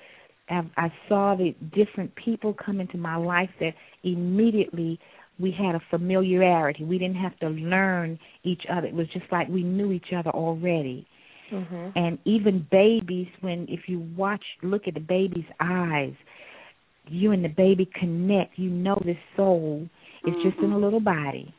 have, 0.48 0.66
I 0.78 0.92
saw 1.08 1.36
the 1.36 1.56
different 1.74 2.14
people 2.16 2.54
come 2.54 2.82
into 2.82 2.98
my 2.98 3.16
life 3.16 3.50
that 3.60 3.74
immediately 4.04 5.00
we 5.40 5.52
had 5.52 5.76
a 5.76 5.82
familiarity. 5.90 6.84
We 6.84 6.98
didn't 6.98 7.18
have 7.18 7.38
to 7.40 7.50
learn 7.50 8.20
each 8.44 8.64
other. 8.70 8.88
It 8.88 8.94
was 8.94 9.08
just 9.14 9.32
like 9.32 9.48
we 9.48 9.64
knew 9.64 9.92
each 9.92 10.12
other 10.16 10.32
already. 10.32 11.08
Mm-hmm. 11.52 11.90
And 11.96 12.20
even 12.26 12.68
babies, 12.72 13.28
when 13.42 13.66
if 13.70 13.82
you 13.88 14.08
watch, 14.16 14.44
look 14.64 14.88
at 14.88 14.94
the 14.94 15.00
baby's 15.00 15.46
eyes, 15.60 16.14
you 17.08 17.32
and 17.32 17.44
the 17.44 17.50
baby 17.50 17.90
connect. 18.00 18.58
You 18.58 18.70
know 18.70 19.02
this 19.06 19.18
soul 19.36 19.88
is 20.26 20.34
mm-hmm. 20.34 20.50
just 20.50 20.58
in 20.60 20.66
a 20.66 20.68
mm-hmm. 20.68 20.84
little 20.84 21.00
body. 21.00 21.54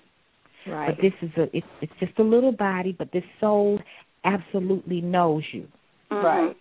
Right. 0.66 0.94
But 0.94 1.02
this 1.02 1.12
is 1.22 1.30
a 1.36 1.56
it's 1.56 1.66
it's 1.80 1.92
just 1.98 2.18
a 2.18 2.22
little 2.22 2.52
body, 2.52 2.94
but 2.96 3.12
this 3.12 3.24
soul 3.40 3.78
absolutely 4.24 5.00
knows 5.00 5.42
you. 5.52 5.66
Mm-hmm. 6.10 6.26
Right. 6.26 6.56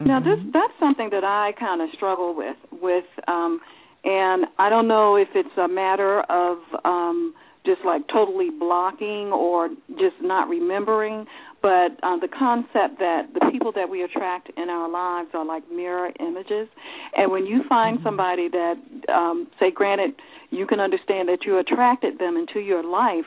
Now 0.00 0.18
this 0.20 0.38
mm-hmm. 0.38 0.50
that's 0.52 0.72
something 0.80 1.10
that 1.10 1.24
I 1.24 1.52
kind 1.58 1.82
of 1.82 1.88
struggle 1.94 2.34
with 2.34 2.56
with 2.72 3.04
um 3.28 3.60
and 4.02 4.46
I 4.58 4.70
don't 4.70 4.88
know 4.88 5.16
if 5.16 5.28
it's 5.34 5.56
a 5.56 5.68
matter 5.68 6.20
of 6.20 6.58
um 6.84 7.34
just 7.66 7.80
like 7.84 8.02
totally 8.12 8.48
blocking 8.50 9.30
or 9.32 9.68
just 9.90 10.16
not 10.22 10.48
remembering 10.48 11.26
but 11.62 11.92
uh, 12.02 12.16
the 12.18 12.28
concept 12.28 12.98
that 12.98 13.28
the 13.34 13.50
people 13.50 13.72
that 13.72 13.88
we 13.88 14.02
attract 14.02 14.50
in 14.56 14.70
our 14.70 14.88
lives 14.88 15.30
are 15.34 15.44
like 15.44 15.62
mirror 15.70 16.10
images. 16.20 16.68
And 17.16 17.30
when 17.30 17.46
you 17.46 17.62
find 17.68 17.98
mm-hmm. 17.98 18.06
somebody 18.06 18.48
that 18.48 18.74
um 19.12 19.48
say 19.58 19.70
granted 19.70 20.14
you 20.50 20.66
can 20.66 20.80
understand 20.80 21.28
that 21.28 21.44
you 21.46 21.58
attracted 21.58 22.18
them 22.18 22.36
into 22.36 22.60
your 22.60 22.82
life 22.82 23.26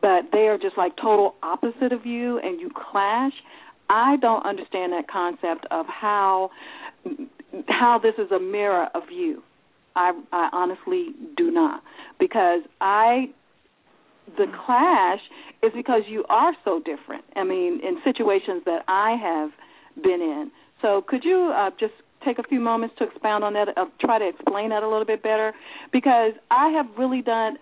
but 0.00 0.24
they 0.32 0.48
are 0.48 0.58
just 0.58 0.76
like 0.76 0.96
total 0.96 1.34
opposite 1.42 1.92
of 1.92 2.04
you 2.04 2.38
and 2.40 2.60
you 2.60 2.70
clash 2.70 3.32
i 3.88 4.16
don't 4.20 4.44
understand 4.44 4.92
that 4.92 5.08
concept 5.08 5.66
of 5.70 5.86
how 5.86 6.50
how 7.68 7.98
this 7.98 8.14
is 8.18 8.30
a 8.30 8.40
mirror 8.40 8.88
of 8.94 9.04
you. 9.10 9.42
I 9.96 10.12
i 10.32 10.48
honestly 10.52 11.08
do 11.36 11.50
not. 11.50 11.82
Because 12.18 12.62
i 12.80 13.30
the 14.36 14.46
clash 14.66 15.20
is 15.62 15.72
because 15.74 16.02
you 16.08 16.24
are 16.28 16.52
so 16.64 16.80
different. 16.80 17.24
I 17.36 17.44
mean, 17.44 17.80
in 17.82 17.98
situations 18.04 18.62
that 18.66 18.84
I 18.88 19.16
have 19.20 19.50
been 20.02 20.20
in. 20.20 20.50
So, 20.82 21.02
could 21.06 21.24
you 21.24 21.52
uh, 21.54 21.70
just 21.78 21.94
take 22.24 22.38
a 22.38 22.42
few 22.42 22.60
moments 22.60 22.94
to 22.98 23.04
expound 23.04 23.44
on 23.44 23.52
that, 23.54 23.68
uh, 23.76 23.86
try 24.00 24.18
to 24.18 24.28
explain 24.28 24.70
that 24.70 24.82
a 24.82 24.88
little 24.88 25.04
bit 25.04 25.22
better? 25.22 25.52
Because 25.92 26.32
I 26.50 26.68
have 26.70 26.86
really 26.98 27.22
done. 27.22 27.56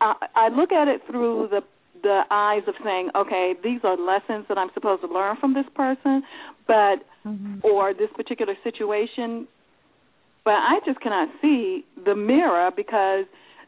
Uh, 0.00 0.14
I 0.34 0.48
look 0.48 0.72
at 0.72 0.88
it 0.88 1.02
through 1.08 1.48
the 1.50 1.62
the 2.02 2.22
eyes 2.30 2.62
of 2.68 2.74
saying, 2.84 3.10
okay, 3.16 3.54
these 3.64 3.80
are 3.82 3.96
lessons 3.96 4.44
that 4.48 4.58
I'm 4.58 4.68
supposed 4.74 5.02
to 5.02 5.08
learn 5.08 5.36
from 5.40 5.54
this 5.54 5.64
person, 5.74 6.22
but 6.66 7.02
mm-hmm. 7.24 7.56
or 7.64 7.94
this 7.94 8.10
particular 8.14 8.54
situation. 8.62 9.48
But 10.44 10.54
I 10.54 10.78
just 10.86 11.00
cannot 11.00 11.28
see 11.42 11.84
the 12.04 12.14
mirror 12.14 12.70
because 12.74 13.24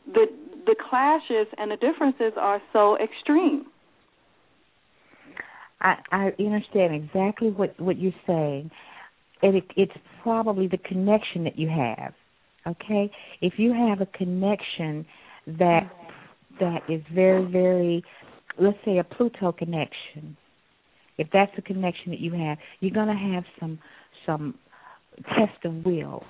the 0.06 0.26
the 0.66 0.76
clashes 0.88 1.46
and 1.56 1.70
the 1.70 1.76
differences 1.76 2.32
are 2.36 2.60
so 2.72 2.96
extreme. 2.96 3.66
I, 5.80 5.94
I 6.10 6.32
understand 6.38 6.94
exactly 6.94 7.50
what 7.50 7.78
what 7.78 7.98
you're 7.98 8.12
saying, 8.26 8.70
and 9.42 9.56
it, 9.56 9.64
it's 9.76 9.92
probably 10.22 10.66
the 10.66 10.78
connection 10.78 11.44
that 11.44 11.58
you 11.58 11.68
have. 11.68 12.14
Okay, 12.66 13.10
if 13.40 13.54
you 13.58 13.72
have 13.72 14.00
a 14.00 14.06
connection 14.06 15.06
that 15.46 15.90
that 16.60 16.82
is 16.88 17.00
very 17.14 17.44
very, 17.44 18.04
let's 18.60 18.78
say 18.84 18.98
a 18.98 19.04
Pluto 19.04 19.52
connection, 19.52 20.36
if 21.16 21.28
that's 21.32 21.52
the 21.54 21.62
connection 21.62 22.10
that 22.10 22.20
you 22.20 22.32
have, 22.32 22.58
you're 22.80 22.90
going 22.90 23.06
to 23.06 23.34
have 23.34 23.44
some 23.60 23.78
some 24.26 24.54
test 25.28 25.64
of 25.64 25.84
will. 25.84 26.24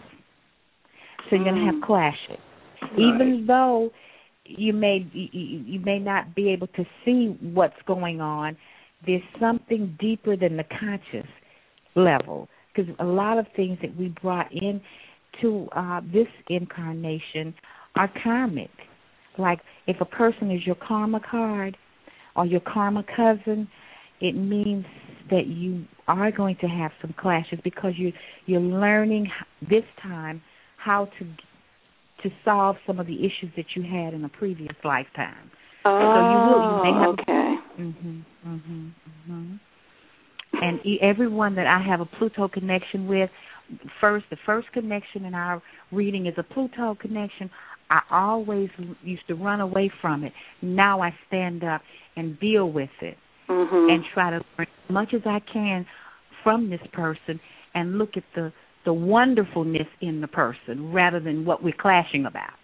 So 1.29 1.37
you're 1.37 1.45
going 1.45 1.57
to 1.57 1.67
have 1.67 1.75
mm. 1.77 1.87
clashes, 1.87 2.43
right. 2.83 2.93
even 2.93 3.45
though 3.47 3.91
you 4.49 4.73
may 4.73 5.07
you, 5.13 5.81
may 5.81 5.99
not 5.99 6.35
be 6.35 6.51
able 6.51 6.69
to 6.69 6.85
see 7.05 7.37
what's 7.41 7.81
going 7.87 8.21
on. 8.21 8.57
There's 9.07 9.23
something 9.39 9.97
deeper 10.01 10.37
than 10.37 10.57
the 10.57 10.65
conscious 10.65 11.29
level 11.95 12.49
because 12.75 12.93
a 12.99 13.05
lot 13.05 13.39
of 13.39 13.47
things 13.55 13.79
that 13.83 13.97
we 13.97 14.15
brought 14.23 14.53
in 14.53 14.81
to 15.41 15.69
uh, 15.77 16.01
this 16.13 16.27
incarnation 16.49 17.55
are 17.97 18.11
karmic. 18.23 18.71
Like 19.37 19.61
if 19.87 20.01
a 20.01 20.05
person 20.05 20.51
is 20.51 20.67
your 20.67 20.77
karma 20.77 21.21
card, 21.21 21.77
or 22.39 22.47
your 22.47 22.61
karma 22.61 23.05
cousin, 23.17 23.69
it 24.21 24.33
means 24.33 24.87
that 25.31 25.49
you 25.49 25.85
are 26.07 26.31
going 26.31 26.57
to 26.61 26.67
have 26.67 26.93
some 27.03 27.15
clashes 27.19 27.59
because 27.65 27.93
you 27.97 28.13
you're 28.47 28.61
learning 28.61 29.29
this 29.69 29.83
time 30.01 30.41
how 30.77 31.07
to 31.19 31.27
to 32.23 32.31
solve 32.45 32.77
some 32.87 32.99
of 32.99 33.07
the 33.07 33.19
issues 33.19 33.51
that 33.57 33.67
you 33.75 33.83
had 33.83 34.15
in 34.15 34.25
a 34.25 34.29
previous 34.29 34.75
lifetime. 34.85 35.51
Oh, 35.85 36.13
so 36.15 36.21
you 36.21 36.39
will 36.39 36.63
you 36.63 36.83
may 36.83 36.93
have 36.93 37.15
okay. 37.15 37.57
Mhm. 37.79 38.23
Mhm. 38.47 38.91
Mhm. 39.31 39.59
And 40.61 40.85
e- 40.85 40.99
everyone 41.01 41.55
that 41.55 41.67
I 41.67 41.79
have 41.79 42.01
a 42.01 42.07
Pluto 42.07 42.49
connection 42.49 43.07
with, 43.07 43.31
first 44.01 44.29
the 44.31 44.37
first 44.37 44.73
connection 44.73 45.25
in 45.25 45.35
our 45.35 45.63
reading 45.93 46.27
is 46.27 46.35
a 46.39 46.43
Pluto 46.43 46.97
connection. 46.97 47.51
I 47.91 48.03
always 48.11 48.71
used 49.03 49.27
to 49.29 49.35
run 49.35 49.61
away 49.61 49.89
from 50.01 50.25
it. 50.25 50.33
Now 50.61 51.01
I 51.01 51.15
stand 51.27 51.65
up 51.65 51.83
and 52.17 52.39
deal 52.41 52.71
with 52.71 52.91
it 53.01 53.17
Mhm. 53.49 53.93
and 53.93 54.05
try 54.13 54.31
to 54.31 54.45
learn 54.59 54.67
as 54.89 54.91
much 54.91 55.15
as 55.15 55.27
I 55.27 55.41
can 55.41 55.87
from 56.43 56.69
this 56.71 56.85
person 56.89 57.41
and 57.75 57.99
look 57.99 58.17
at 58.17 58.25
the 58.35 58.53
the 58.89 58.93
wonderfulness 58.95 59.87
in 60.01 60.23
the 60.23 60.27
person 60.27 60.91
rather 60.95 61.21
than 61.21 61.45
what 61.45 61.63
we're 61.63 61.77
clashing 61.79 62.25
about. 62.25 62.57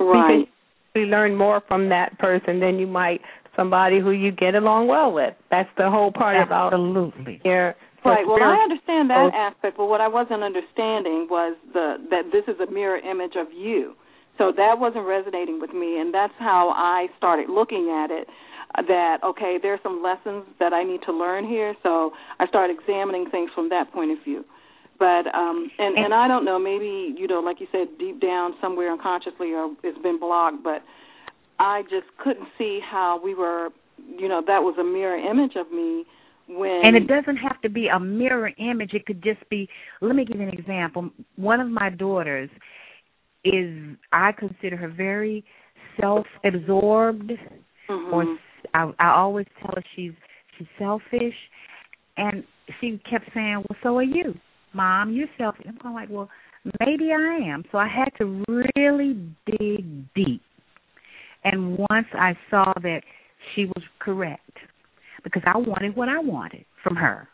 right. 0.00 0.48
You 0.96 1.02
learn 1.06 1.36
more 1.36 1.62
from 1.68 1.90
that 1.90 2.18
person 2.18 2.58
than 2.58 2.80
you 2.80 2.88
might 2.88 3.20
somebody 3.54 4.00
who 4.00 4.10
you 4.10 4.32
get 4.32 4.56
along 4.56 4.88
well 4.88 5.12
with. 5.12 5.34
That's 5.48 5.68
the 5.78 5.88
whole 5.88 6.10
part 6.10 6.44
about 6.44 6.74
Absolutely. 6.74 7.40
your 7.44 7.76
Right. 8.04 8.26
Well, 8.26 8.42
I 8.42 8.56
understand 8.64 9.10
that 9.10 9.30
Oh. 9.32 9.36
aspect, 9.36 9.76
but 9.76 9.86
what 9.86 10.00
I 10.00 10.08
wasn't 10.08 10.42
understanding 10.42 11.28
was 11.30 11.54
the 11.72 12.00
that 12.10 12.32
this 12.32 12.48
is 12.48 12.58
a 12.58 12.66
mirror 12.66 12.96
image 12.96 13.36
of 13.36 13.52
you. 13.52 13.94
So 14.38 14.50
that 14.56 14.80
wasn't 14.80 15.06
resonating 15.06 15.60
with 15.60 15.72
me, 15.72 16.00
and 16.00 16.12
that's 16.12 16.32
how 16.38 16.70
I 16.74 17.10
started 17.16 17.48
looking 17.48 17.90
at 17.90 18.10
it. 18.10 18.26
uh, 18.74 18.82
That 18.82 19.22
okay, 19.22 19.58
there 19.62 19.74
are 19.74 19.80
some 19.84 20.02
lessons 20.02 20.42
that 20.58 20.72
I 20.72 20.82
need 20.82 21.02
to 21.02 21.12
learn 21.12 21.44
here. 21.46 21.76
So 21.84 22.12
I 22.40 22.46
started 22.48 22.76
examining 22.76 23.30
things 23.30 23.52
from 23.54 23.68
that 23.68 23.92
point 23.92 24.10
of 24.10 24.18
view. 24.24 24.44
But 25.00 25.34
um 25.34 25.70
and 25.78 25.96
and 25.96 26.12
I 26.14 26.28
don't 26.28 26.44
know, 26.44 26.58
maybe 26.58 27.14
you 27.18 27.26
know, 27.26 27.40
like 27.40 27.58
you 27.58 27.66
said, 27.72 27.88
deep 27.98 28.20
down 28.20 28.54
somewhere 28.60 28.92
unconsciously, 28.92 29.52
or 29.52 29.72
it's 29.82 29.98
been 30.02 30.20
blocked. 30.20 30.62
But 30.62 30.82
I 31.58 31.82
just 31.84 32.06
couldn't 32.22 32.48
see 32.58 32.80
how 32.84 33.18
we 33.24 33.34
were, 33.34 33.70
you 34.18 34.28
know, 34.28 34.42
that 34.46 34.62
was 34.62 34.76
a 34.78 34.84
mirror 34.84 35.16
image 35.16 35.56
of 35.56 35.72
me 35.72 36.04
when 36.48 36.82
And 36.84 36.96
it 36.96 37.06
doesn't 37.06 37.36
have 37.38 37.60
to 37.62 37.70
be 37.70 37.88
a 37.88 37.98
mirror 37.98 38.50
image. 38.58 38.92
It 38.92 39.06
could 39.06 39.22
just 39.22 39.48
be. 39.48 39.68
Let 40.02 40.14
me 40.16 40.24
give 40.26 40.36
you 40.36 40.46
an 40.46 40.58
example. 40.58 41.10
One 41.36 41.60
of 41.60 41.68
my 41.68 41.88
daughters 41.88 42.50
is 43.44 43.96
I 44.12 44.32
consider 44.32 44.76
her 44.76 44.88
very 44.88 45.44
self-absorbed, 45.98 47.32
Mhm. 47.88 48.12
or 48.12 48.38
I, 48.74 48.92
I 48.98 49.16
always 49.16 49.46
tell 49.60 49.72
her 49.74 49.82
she's 49.96 50.12
she's 50.58 50.68
selfish, 50.78 51.34
and 52.18 52.44
she 52.80 53.00
kept 53.10 53.32
saying, 53.32 53.64
"Well, 53.68 53.78
so 53.82 53.96
are 53.96 54.02
you, 54.02 54.34
Mom. 54.72 55.12
You're 55.12 55.28
selfish." 55.38 55.66
I'm 55.68 55.76
going 55.76 55.94
like, 55.94 56.08
"Well, 56.10 56.28
maybe 56.80 57.12
I 57.12 57.36
am." 57.46 57.64
So 57.72 57.78
I 57.78 57.88
had 57.88 58.10
to 58.18 58.44
really 58.76 59.16
dig 59.46 60.14
deep, 60.14 60.42
and 61.44 61.78
once 61.90 62.06
I 62.14 62.36
saw 62.50 62.72
that 62.82 63.02
she 63.54 63.66
was 63.66 63.84
correct, 63.98 64.58
because 65.24 65.42
I 65.46 65.56
wanted 65.56 65.96
what 65.96 66.08
I 66.08 66.18
wanted 66.18 66.64
from 66.82 66.96
her, 66.96 67.28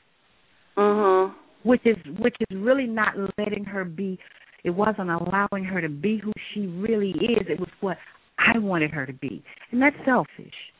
Mhm. 0.76 1.34
which 1.62 1.84
is 1.84 1.96
which 2.18 2.36
is 2.48 2.56
really 2.56 2.86
not 2.86 3.14
letting 3.38 3.64
her 3.64 3.84
be. 3.84 4.18
It 4.64 4.70
wasn't 4.70 5.10
allowing 5.10 5.64
her 5.64 5.80
to 5.80 5.88
be 5.88 6.16
who 6.18 6.32
she 6.52 6.66
really 6.66 7.10
is. 7.10 7.48
It 7.48 7.60
was 7.60 7.70
what 7.80 7.98
I 8.38 8.58
wanted 8.58 8.90
her 8.90 9.06
to 9.06 9.12
be, 9.12 9.42
and 9.70 9.80
that's 9.80 9.96
selfish 10.04 10.72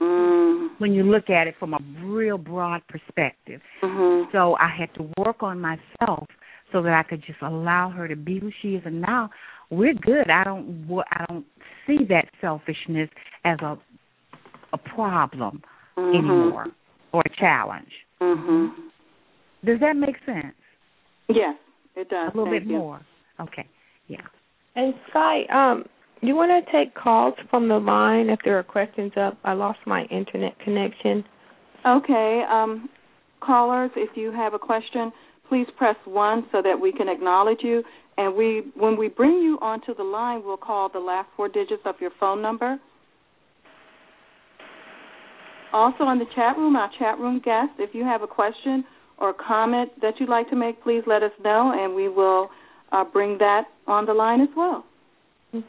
Mm. 0.00 0.70
when 0.78 0.92
you 0.92 1.04
look 1.04 1.30
at 1.30 1.46
it 1.46 1.54
from 1.58 1.72
a 1.74 1.78
real 2.04 2.36
broad 2.36 2.82
perspective. 2.88 3.60
Mhm. 3.82 4.30
So 4.32 4.56
I 4.56 4.68
had 4.68 4.92
to 4.94 5.08
work 5.18 5.42
on 5.42 5.60
myself 5.60 6.26
so 6.72 6.82
that 6.82 6.92
I 6.92 7.02
could 7.04 7.22
just 7.22 7.40
allow 7.42 7.90
her 7.90 8.08
to 8.08 8.16
be 8.16 8.40
who 8.40 8.50
she 8.60 8.74
is. 8.74 8.82
And 8.84 9.00
now 9.00 9.30
we're 9.70 9.94
good. 9.94 10.28
I 10.30 10.42
don't 10.42 10.86
wa- 10.88 11.04
I 11.12 11.24
don't 11.28 11.46
see 11.86 12.04
that 12.06 12.28
selfishness 12.40 13.08
as 13.44 13.58
a 13.60 13.78
a 14.72 14.78
problem 14.78 15.62
Mhm. 15.96 16.14
anymore 16.18 16.66
or 17.12 17.22
a 17.24 17.28
challenge. 17.28 18.04
Mhm. 18.20 18.72
Does 19.64 19.78
that 19.78 19.96
make 19.96 20.18
sense? 20.24 20.56
Yes, 21.28 21.56
it 21.94 22.08
does. 22.08 22.34
A 22.34 22.36
little 22.36 22.52
Thank 22.52 22.64
bit 22.64 22.72
you. 22.72 22.78
more. 22.78 23.00
Okay. 23.38 23.66
Yeah. 24.08 24.26
And 24.74 24.94
Sky, 25.10 25.44
um, 25.44 25.84
you 26.22 26.34
want 26.34 26.64
to 26.64 26.72
take 26.72 26.94
calls 26.94 27.34
from 27.50 27.68
the 27.68 27.78
line 27.78 28.30
if 28.30 28.38
there 28.44 28.58
are 28.58 28.62
questions 28.62 29.12
up? 29.16 29.38
I 29.44 29.52
lost 29.52 29.80
my 29.86 30.04
internet 30.04 30.58
connection. 30.60 31.24
Okay. 31.86 32.42
Um, 32.50 32.88
callers, 33.40 33.90
if 33.96 34.16
you 34.16 34.32
have 34.32 34.54
a 34.54 34.58
question, 34.58 35.12
please 35.48 35.66
press 35.76 35.96
one 36.04 36.46
so 36.50 36.62
that 36.62 36.78
we 36.80 36.92
can 36.92 37.08
acknowledge 37.08 37.58
you. 37.62 37.82
And 38.16 38.34
we, 38.36 38.62
when 38.74 38.96
we 38.96 39.08
bring 39.08 39.34
you 39.34 39.58
onto 39.60 39.94
the 39.94 40.04
line, 40.04 40.42
we'll 40.44 40.56
call 40.56 40.88
the 40.88 41.00
last 41.00 41.28
four 41.36 41.48
digits 41.48 41.82
of 41.84 41.96
your 42.00 42.12
phone 42.18 42.40
number. 42.40 42.78
Also, 45.72 46.08
in 46.08 46.18
the 46.20 46.26
chat 46.36 46.56
room, 46.56 46.76
our 46.76 46.88
chat 46.98 47.18
room 47.18 47.40
guests, 47.44 47.74
if 47.78 47.94
you 47.94 48.04
have 48.04 48.22
a 48.22 48.28
question 48.28 48.84
or 49.18 49.34
comment 49.34 49.90
that 50.00 50.14
you'd 50.20 50.28
like 50.28 50.48
to 50.50 50.56
make, 50.56 50.80
please 50.82 51.02
let 51.06 51.24
us 51.24 51.32
know, 51.42 51.72
and 51.74 51.94
we 51.94 52.08
will 52.08 52.48
uh, 52.92 53.04
bring 53.04 53.36
that 53.38 53.62
on 53.88 54.06
the 54.06 54.14
line 54.14 54.40
as 54.40 54.48
well. 54.56 54.84
Uh, 55.54 55.60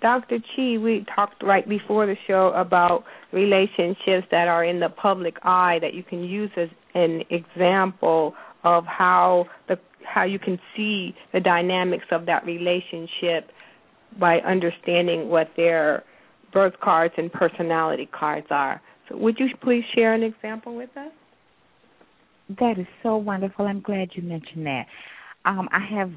Dr. 0.00 0.38
Chi, 0.38 0.76
we 0.78 1.06
talked 1.14 1.42
right 1.42 1.68
before 1.68 2.06
the 2.06 2.16
show 2.26 2.52
about 2.54 3.04
relationships 3.32 4.26
that 4.30 4.48
are 4.48 4.64
in 4.64 4.80
the 4.80 4.88
public 4.88 5.36
eye 5.42 5.78
that 5.80 5.94
you 5.94 6.02
can 6.02 6.22
use 6.22 6.50
as 6.56 6.68
an 6.94 7.22
example 7.30 8.34
of 8.64 8.84
how 8.84 9.46
the 9.68 9.76
how 10.04 10.24
you 10.24 10.38
can 10.38 10.58
see 10.76 11.14
the 11.32 11.40
dynamics 11.40 12.04
of 12.10 12.26
that 12.26 12.44
relationship 12.44 13.50
by 14.18 14.38
understanding 14.38 15.28
what 15.28 15.48
their 15.56 16.02
birth 16.52 16.74
cards 16.82 17.14
and 17.16 17.32
personality 17.32 18.08
cards 18.12 18.46
are. 18.50 18.82
So 19.08 19.16
would 19.16 19.38
you 19.38 19.46
please 19.62 19.84
share 19.94 20.12
an 20.12 20.22
example 20.22 20.76
with 20.76 20.90
us? 20.96 21.12
That 22.58 22.78
is 22.78 22.86
so 23.02 23.16
wonderful. 23.16 23.66
I'm 23.66 23.80
glad 23.80 24.10
you 24.14 24.22
mentioned 24.22 24.66
that. 24.66 24.86
Um, 25.44 25.68
I 25.72 25.86
have 25.96 26.10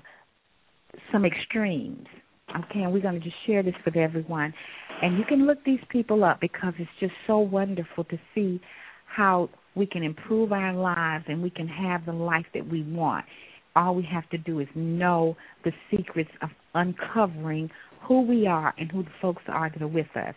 some 1.11 1.25
extremes. 1.25 2.07
Okay, 2.51 2.83
and 2.83 2.93
we're 2.93 3.01
going 3.01 3.19
to 3.19 3.19
just 3.19 3.35
share 3.45 3.63
this 3.63 3.73
with 3.85 3.95
everyone. 3.95 4.53
And 5.01 5.17
you 5.17 5.25
can 5.25 5.45
look 5.45 5.63
these 5.65 5.79
people 5.89 6.23
up 6.23 6.39
because 6.39 6.73
it's 6.77 6.89
just 6.99 7.13
so 7.27 7.39
wonderful 7.39 8.03
to 8.05 8.17
see 8.33 8.61
how 9.07 9.49
we 9.75 9.85
can 9.85 10.03
improve 10.03 10.51
our 10.51 10.73
lives 10.73 11.25
and 11.27 11.41
we 11.41 11.49
can 11.49 11.67
have 11.67 12.05
the 12.05 12.13
life 12.13 12.45
that 12.53 12.67
we 12.67 12.83
want. 12.83 13.25
All 13.75 13.95
we 13.95 14.07
have 14.11 14.29
to 14.29 14.37
do 14.37 14.59
is 14.59 14.67
know 14.73 15.35
the 15.65 15.71
secrets 15.91 16.29
of 16.41 16.49
uncovering 16.75 17.69
who 18.07 18.21
we 18.21 18.47
are 18.47 18.73
and 18.77 18.89
who 18.91 19.03
the 19.03 19.09
folks 19.21 19.43
are 19.47 19.69
that 19.69 19.81
are 19.81 19.87
with 19.87 20.15
us. 20.15 20.35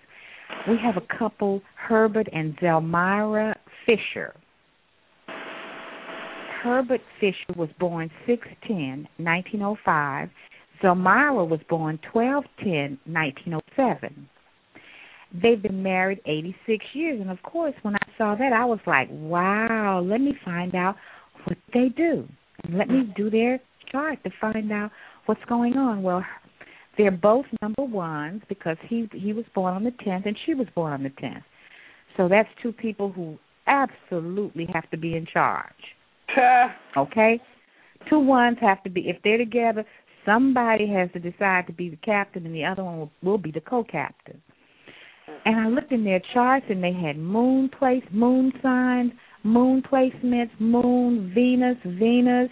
We 0.69 0.77
have 0.83 0.97
a 0.97 1.19
couple, 1.19 1.63
Herbert 1.77 2.29
and 2.33 2.57
Zelmira 2.57 3.55
Fisher. 3.87 4.35
Herbert 6.63 7.03
Fisher 7.21 7.55
was 7.57 7.69
born 7.79 8.11
610, 8.27 9.07
1905. 9.25 10.29
Zelmira 10.83 11.47
was 11.47 11.61
born 11.69 11.99
1210, 12.13 12.99
1907. 13.13 14.29
They've 15.43 15.61
been 15.61 15.83
married 15.83 16.21
86 16.25 16.85
years, 16.95 17.21
and 17.21 17.31
of 17.31 17.43
course, 17.43 17.75
when 17.83 17.95
I 17.95 18.07
saw 18.17 18.35
that, 18.35 18.53
I 18.53 18.65
was 18.65 18.79
like, 18.87 19.09
"Wow! 19.11 20.01
Let 20.01 20.21
me 20.21 20.35
find 20.45 20.75
out 20.75 20.97
what 21.45 21.59
they 21.75 21.91
do, 21.91 22.27
and 22.65 22.79
let 22.79 22.89
me 22.89 23.13
do 23.15 23.29
their 23.29 23.61
chart 23.91 24.23
to 24.25 24.31
find 24.41 24.73
out 24.73 24.91
what's 25.27 25.45
going 25.45 25.77
on." 25.77 26.03
Well, 26.03 26.25
they're 26.97 27.11
both 27.11 27.47
number 27.61 27.83
ones 27.83 28.43
because 28.49 28.79
he 28.89 29.09
he 29.13 29.33
was 29.35 29.45
born 29.55 29.75
on 29.75 29.85
the 29.85 29.91
10th, 29.91 30.27
and 30.27 30.37
she 30.47 30.55
was 30.55 30.67
born 30.75 30.93
on 30.95 31.03
the 31.03 31.11
10th. 31.11 31.45
So 32.17 32.27
that's 32.29 32.49
two 32.63 32.73
people 32.73 33.13
who 33.13 33.39
absolutely 33.67 34.67
have 34.73 34.91
to 34.91 34.97
be 34.97 35.15
in 35.15 35.27
charge. 35.27 35.95
Okay? 36.97 37.41
Two 38.09 38.19
ones 38.19 38.59
have 38.61 38.83
to 38.83 38.91
be 38.91 39.09
if 39.09 39.17
they're 39.23 39.39
together, 39.39 39.85
somebody 40.29 40.87
has 40.87 41.09
to 41.13 41.19
decide 41.19 41.67
to 41.67 41.73
be 41.73 41.89
the 41.89 41.97
captain 41.97 42.45
and 42.45 42.55
the 42.55 42.65
other 42.65 42.85
one 42.85 42.99
will, 42.99 43.11
will 43.23 43.39
be 43.39 43.51
the 43.51 43.61
co-captain. 43.61 44.41
And 45.45 45.57
I 45.57 45.69
looked 45.69 45.93
in 45.93 46.05
their 46.05 46.21
charts 46.35 46.67
and 46.69 46.83
they 46.83 46.93
had 46.93 47.17
moon 47.17 47.71
place, 47.79 48.03
moon 48.13 48.53
signs, 48.63 49.13
moon 49.43 49.83
placements, 49.91 50.51
moon, 50.59 51.33
Venus, 51.35 51.77
Venus. 51.85 52.51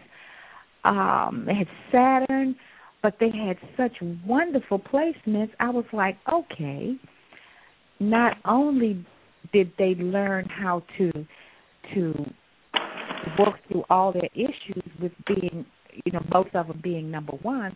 Um, 0.85 1.45
they 1.47 1.55
had 1.55 1.69
Saturn, 1.93 2.57
but 3.03 3.15
they 3.21 3.31
had 3.31 3.57
such 3.77 3.93
wonderful 4.27 4.79
placements. 4.79 5.51
I 5.61 5.71
was 5.71 5.85
like, 5.93 6.17
okay. 6.33 6.95
Not 7.99 8.37
only 8.45 9.05
did 9.53 9.73
they 9.79 9.95
learn 9.95 10.47
how 10.47 10.83
to 10.99 11.13
to 11.95 12.13
work 13.39 13.55
through 13.69 13.85
all 13.91 14.13
their 14.13 14.29
issues 14.35 14.83
with 15.01 15.13
being, 15.27 15.65
you 16.05 16.13
know, 16.13 16.23
both 16.31 16.49
of 16.55 16.69
them 16.69 16.81
being 16.83 17.11
number 17.11 17.33
ones, 17.43 17.75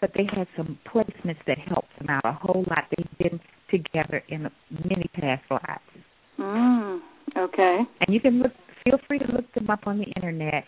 but 0.00 0.10
they 0.14 0.24
had 0.34 0.46
some 0.56 0.78
placements 0.86 1.44
that 1.46 1.58
helped 1.58 1.90
them 1.98 2.08
out 2.08 2.24
a 2.24 2.32
whole 2.32 2.64
lot. 2.68 2.84
They've 2.96 3.18
been 3.30 3.40
together 3.70 4.22
in 4.28 4.48
many 4.70 5.10
past 5.14 5.42
lives. 5.50 6.06
Mm. 6.38 7.00
Okay. 7.36 7.78
And 8.00 8.14
you 8.14 8.20
can 8.20 8.40
look. 8.40 8.52
Feel 8.84 8.98
free 9.06 9.18
to 9.18 9.26
look 9.32 9.52
them 9.54 9.68
up 9.70 9.80
on 9.86 9.98
the 9.98 10.06
internet, 10.16 10.64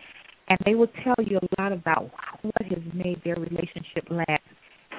and 0.49 0.59
they 0.67 0.75
will 0.75 0.91
tell 1.05 1.15
you 1.25 1.39
a 1.39 1.63
lot 1.63 1.73
about 1.73 2.11
what 2.43 2.63
has 2.63 2.83
made 2.93 3.23
their 3.25 3.37
relationship 3.37 4.05
last 4.11 4.43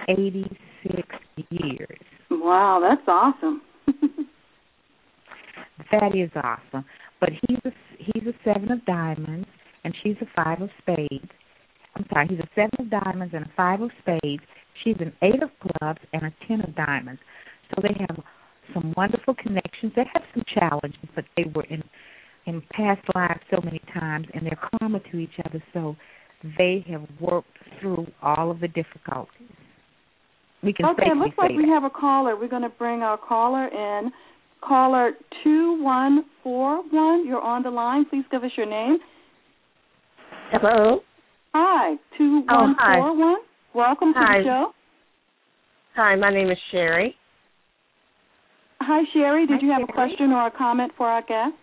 86 0.08 1.08
years. 1.50 2.00
Wow, 2.32 2.80
that's 2.82 3.08
awesome. 3.08 3.62
that 5.92 6.16
is 6.16 6.32
awesome. 6.36 6.86
But 7.20 7.30
he's 7.48 7.60
a 7.66 7.72
he's 8.00 8.24
a 8.26 8.34
seven 8.44 8.72
of 8.72 8.84
diamonds, 8.86 9.48
and 9.84 9.94
she's 10.02 10.16
a 10.22 10.26
five 10.36 10.62
of 10.62 10.70
spades. 10.82 11.30
I'm 11.96 12.06
sorry, 12.12 12.28
he's 12.30 12.40
a 12.40 12.48
seven 12.56 12.72
of 12.80 12.90
diamonds 12.90 13.34
and 13.34 13.46
a 13.46 13.52
five 13.56 13.82
of 13.82 13.92
spades. 14.02 14.44
She's 14.84 14.96
an 15.00 15.14
eight 15.22 15.42
of 15.44 15.50
clubs 15.60 16.00
and 16.14 16.24
a 16.24 16.34
ten 16.48 16.62
of 16.62 16.76
diamonds. 16.76 17.22
So 17.70 17.82
they 17.82 17.96
have 18.08 18.24
some 18.74 18.94
wonderful 18.96 19.36
connections. 19.36 19.94
They 19.96 20.06
have 20.14 20.24
some 20.34 20.44
challenges, 20.54 21.10
but 21.16 21.26
they 21.36 21.46
were 21.54 21.66
in 21.70 21.84
in 22.48 22.62
past 22.72 23.02
lives 23.14 23.42
so 23.52 23.62
many 23.64 23.80
times, 23.94 24.28
and 24.34 24.46
they're 24.46 24.60
karma 24.80 25.00
to 25.12 25.18
each 25.18 25.36
other. 25.46 25.64
So 25.74 25.96
they 26.58 26.84
have 26.90 27.04
worked 27.20 27.58
through 27.80 28.08
all 28.22 28.50
of 28.50 28.60
the 28.60 28.68
difficulties. 28.68 29.48
We 30.64 30.74
can 30.74 30.86
okay, 30.88 31.10
looks 31.16 31.38
like 31.38 31.52
that. 31.52 31.58
we 31.58 31.68
have 31.70 31.84
a 31.84 31.90
caller. 31.90 32.36
We're 32.36 32.48
going 32.48 32.62
to 32.62 32.70
bring 32.70 33.02
our 33.02 33.18
caller 33.18 33.68
in. 33.68 34.12
Caller 34.62 35.14
two 35.44 35.82
one 35.84 36.24
four 36.44 36.84
one. 36.92 37.26
You're 37.28 37.42
on 37.42 37.64
the 37.64 37.72
line. 37.72 38.06
Please 38.10 38.26
give 38.32 38.44
us 38.44 38.52
your 38.56 38.68
name. 38.68 38.98
Hello. 40.52 41.02
Hi, 41.54 41.96
two 42.18 42.44
one 42.48 42.76
four 42.76 43.18
one. 43.18 43.38
Welcome 43.76 44.14
to 44.14 44.20
hi. 44.20 44.40
the 44.40 44.44
show. 44.46 44.72
Hi, 45.96 46.16
my 46.16 46.34
name 46.34 46.50
is 46.50 46.58
Sherry. 46.72 47.16
Hi, 48.80 49.02
Sherry. 49.14 49.46
Did 49.48 49.60
Hi, 49.60 49.66
you 49.66 49.72
have 49.72 49.82
Sherry. 49.82 49.90
a 49.90 49.94
question 49.94 50.32
or 50.32 50.48
a 50.48 50.52
comment 50.52 50.94
for 50.98 51.08
our 51.08 51.22
guest? 51.22 51.58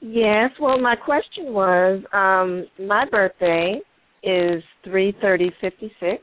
Yes. 0.00 0.50
Well, 0.60 0.78
my 0.78 0.94
question 0.94 1.54
was, 1.54 2.02
um, 2.12 2.66
my 2.86 3.06
birthday 3.10 3.80
is 4.22 4.62
three 4.84 5.16
thirty 5.22 5.50
fifty 5.60 5.90
six, 6.00 6.22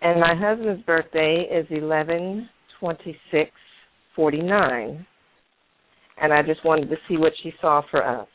and 0.00 0.18
my 0.18 0.34
husband's 0.34 0.82
birthday 0.84 1.46
is 1.52 1.66
eleven 1.70 2.48
twenty 2.80 3.18
six 3.30 3.50
forty 4.14 4.40
nine, 4.40 5.06
and 6.22 6.32
I 6.32 6.40
just 6.42 6.64
wanted 6.64 6.88
to 6.88 6.96
see 7.06 7.18
what 7.18 7.32
she 7.42 7.52
saw 7.60 7.82
for 7.90 8.02
us. 8.02 8.28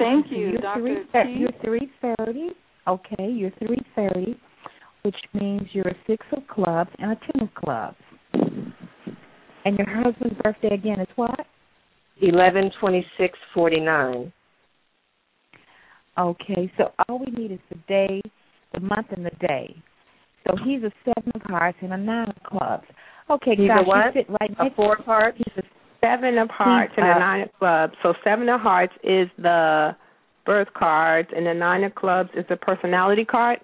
Thank 0.00 0.26
you, 0.30 0.48
you're 0.48 0.60
Dr. 0.60 0.80
Three, 0.80 1.24
T. 1.24 1.38
you're 1.38 1.52
three 1.62 1.90
thirty. 2.00 2.48
Okay, 2.88 3.28
you're 3.30 3.52
three 3.58 3.78
thirty, 3.94 4.34
which 5.02 5.16
means 5.34 5.62
you're 5.72 5.88
a 5.88 5.96
six 6.06 6.26
of 6.34 6.42
clubs 6.48 6.90
and 6.98 7.12
a 7.12 7.16
ten 7.16 7.42
of 7.42 7.54
clubs. 7.54 7.96
And 9.64 9.76
your 9.76 9.86
husband's 10.02 10.40
birthday 10.42 10.74
again 10.74 11.00
is 11.00 11.08
what? 11.16 11.46
Eleven 12.22 12.70
twenty 12.80 13.04
six 13.18 13.38
forty 13.52 13.78
nine. 13.80 14.32
Okay, 16.18 16.72
so 16.76 16.92
all 17.08 17.18
we 17.18 17.26
need 17.32 17.52
is 17.52 17.60
the 17.70 17.78
day, 17.86 18.20
the 18.74 18.80
month, 18.80 19.06
and 19.14 19.24
the 19.24 19.30
day. 19.46 19.74
So 20.46 20.54
he's 20.64 20.82
a 20.82 20.90
seven 21.04 21.32
of 21.34 21.42
hearts 21.42 21.78
and 21.82 21.92
a 21.92 21.96
nine 21.96 22.28
of 22.28 22.42
clubs. 22.42 22.84
Okay, 23.30 23.52
He's 23.56 23.68
gosh, 23.68 23.84
a 23.84 23.88
what? 23.88 24.14
you 24.14 24.22
sit 24.22 24.30
right 24.40 24.50
A 24.58 24.64
next. 24.64 24.76
four 24.76 24.96
part. 24.96 25.36
He's 25.36 25.54
a 25.58 25.62
seven 26.00 26.38
of 26.38 26.48
hearts 26.50 26.92
and 26.96 27.06
a 27.06 27.18
nine 27.18 27.42
of 27.42 27.50
clubs. 27.58 27.94
So 28.02 28.14
seven 28.24 28.48
of 28.48 28.60
hearts 28.60 28.92
is 29.04 29.28
the 29.38 29.96
birth 30.46 30.68
cards, 30.74 31.28
and 31.36 31.46
the 31.46 31.54
nine 31.54 31.84
of 31.84 31.94
clubs 31.94 32.30
is 32.34 32.44
the 32.48 32.56
personality 32.56 33.24
card 33.24 33.58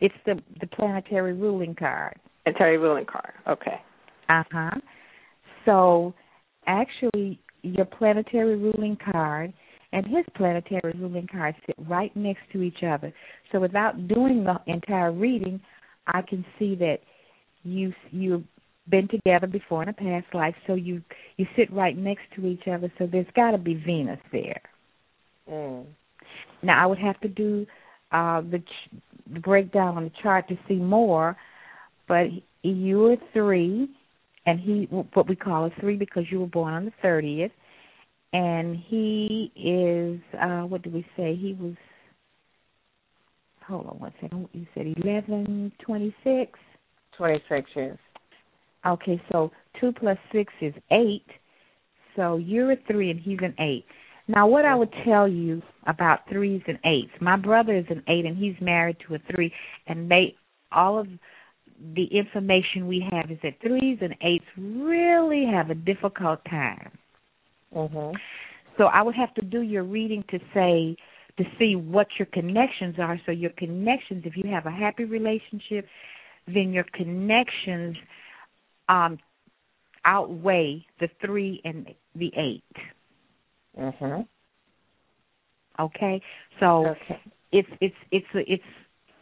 It's 0.00 0.14
the 0.26 0.40
the 0.60 0.66
planetary 0.66 1.32
ruling 1.34 1.74
card. 1.74 2.16
Terry 2.58 2.78
ruling 2.78 3.06
card. 3.06 3.32
Okay. 3.48 3.80
Uh 4.28 4.42
huh. 4.52 4.70
So 5.64 6.14
actually, 6.66 7.40
your 7.62 7.86
planetary 7.86 8.56
ruling 8.56 8.98
card 9.12 9.52
and 9.92 10.04
his 10.06 10.24
planetary 10.36 10.92
ruling 10.98 11.28
card 11.30 11.54
sit 11.66 11.76
right 11.88 12.14
next 12.16 12.42
to 12.52 12.62
each 12.62 12.82
other. 12.86 13.12
So 13.52 13.60
without 13.60 14.08
doing 14.08 14.44
the 14.44 14.56
entire 14.66 15.12
reading, 15.12 15.60
I 16.06 16.22
can 16.22 16.44
see 16.58 16.74
that 16.76 16.98
you 17.62 17.92
you've 18.10 18.44
been 18.88 19.08
together 19.08 19.46
before 19.46 19.82
in 19.82 19.88
a 19.88 19.92
past 19.92 20.26
life. 20.34 20.54
So 20.66 20.74
you 20.74 21.02
you 21.36 21.46
sit 21.56 21.72
right 21.72 21.96
next 21.96 22.22
to 22.36 22.46
each 22.46 22.66
other. 22.70 22.92
So 22.98 23.06
there's 23.10 23.26
got 23.34 23.52
to 23.52 23.58
be 23.58 23.74
Venus 23.74 24.20
there. 24.32 24.60
Mm. 25.50 25.86
Now 26.62 26.82
I 26.82 26.86
would 26.86 26.98
have 26.98 27.20
to 27.20 27.28
do 27.28 27.66
uh, 28.12 28.40
the, 28.42 28.58
ch- 28.58 28.96
the 29.32 29.40
breakdown 29.40 29.96
on 29.96 30.04
the 30.04 30.12
chart 30.22 30.48
to 30.48 30.58
see 30.68 30.76
more, 30.76 31.36
but 32.06 32.26
you 32.62 33.06
are 33.06 33.16
three, 33.32 33.88
and 34.46 34.60
he 34.60 34.86
what 34.90 35.28
we 35.28 35.36
call 35.36 35.66
a 35.66 35.70
three 35.80 35.96
because 35.96 36.24
you 36.30 36.40
were 36.40 36.46
born 36.46 36.74
on 36.74 36.84
the 36.84 36.92
thirtieth, 37.02 37.52
and 38.32 38.76
he 38.76 39.50
is 39.56 40.20
uh, 40.40 40.62
what 40.62 40.82
did 40.82 40.92
we 40.92 41.06
say? 41.16 41.34
He 41.34 41.56
was. 41.58 41.74
Hold 43.66 43.86
on 43.86 43.98
one 43.98 44.12
second. 44.20 44.48
You 44.52 44.66
said 44.74 44.86
eleven 45.02 45.72
twenty 45.84 46.14
six. 46.22 46.58
Twenty 47.16 47.42
six 47.48 47.70
years. 47.74 47.98
Okay, 48.86 49.20
so 49.32 49.50
two 49.80 49.92
plus 49.92 50.18
six 50.32 50.52
is 50.60 50.74
eight. 50.90 51.26
So 52.16 52.36
you're 52.36 52.72
a 52.72 52.76
three 52.86 53.10
and 53.10 53.18
he's 53.18 53.38
an 53.42 53.54
eight. 53.58 53.84
Now, 54.28 54.46
what 54.46 54.64
I 54.64 54.74
would 54.74 54.92
tell 55.04 55.28
you 55.28 55.62
about 55.86 56.20
threes 56.30 56.62
and 56.66 56.78
eights, 56.84 57.12
my 57.20 57.36
brother 57.36 57.76
is 57.76 57.84
an 57.90 58.02
eight 58.08 58.24
and 58.24 58.36
he's 58.36 58.54
married 58.60 58.96
to 59.06 59.16
a 59.16 59.18
three, 59.30 59.52
and 59.86 60.10
they 60.10 60.34
all 60.72 60.98
of 60.98 61.06
the 61.94 62.04
information 62.04 62.86
we 62.86 63.06
have 63.10 63.30
is 63.30 63.38
that 63.42 63.60
threes 63.60 63.98
and 64.00 64.14
eights 64.22 64.44
really 64.56 65.44
have 65.44 65.70
a 65.70 65.74
difficult 65.74 66.44
time. 66.44 66.90
Mhm. 67.74 68.14
So 68.76 68.86
I 68.86 69.02
would 69.02 69.14
have 69.14 69.34
to 69.34 69.42
do 69.42 69.62
your 69.62 69.84
reading 69.84 70.22
to 70.24 70.38
say 70.52 70.96
to 71.36 71.44
see 71.58 71.74
what 71.74 72.06
your 72.18 72.26
connections 72.26 72.98
are. 72.98 73.18
So 73.26 73.32
your 73.32 73.50
connections, 73.50 74.24
if 74.24 74.36
you 74.36 74.48
have 74.50 74.66
a 74.66 74.70
happy 74.70 75.04
relationship, 75.04 75.88
then 76.46 76.72
your 76.72 76.84
connections 76.84 77.96
um 78.88 79.18
outweigh 80.04 80.84
the 81.00 81.08
three 81.24 81.60
and 81.64 81.94
the 82.14 82.30
eight. 82.36 82.62
Mhm. 83.78 84.26
Okay? 85.78 86.20
So 86.60 86.88
Okay. 86.88 87.20
it's 87.52 87.68
it's 87.80 87.96
it's 88.10 88.26
it's 88.34 88.64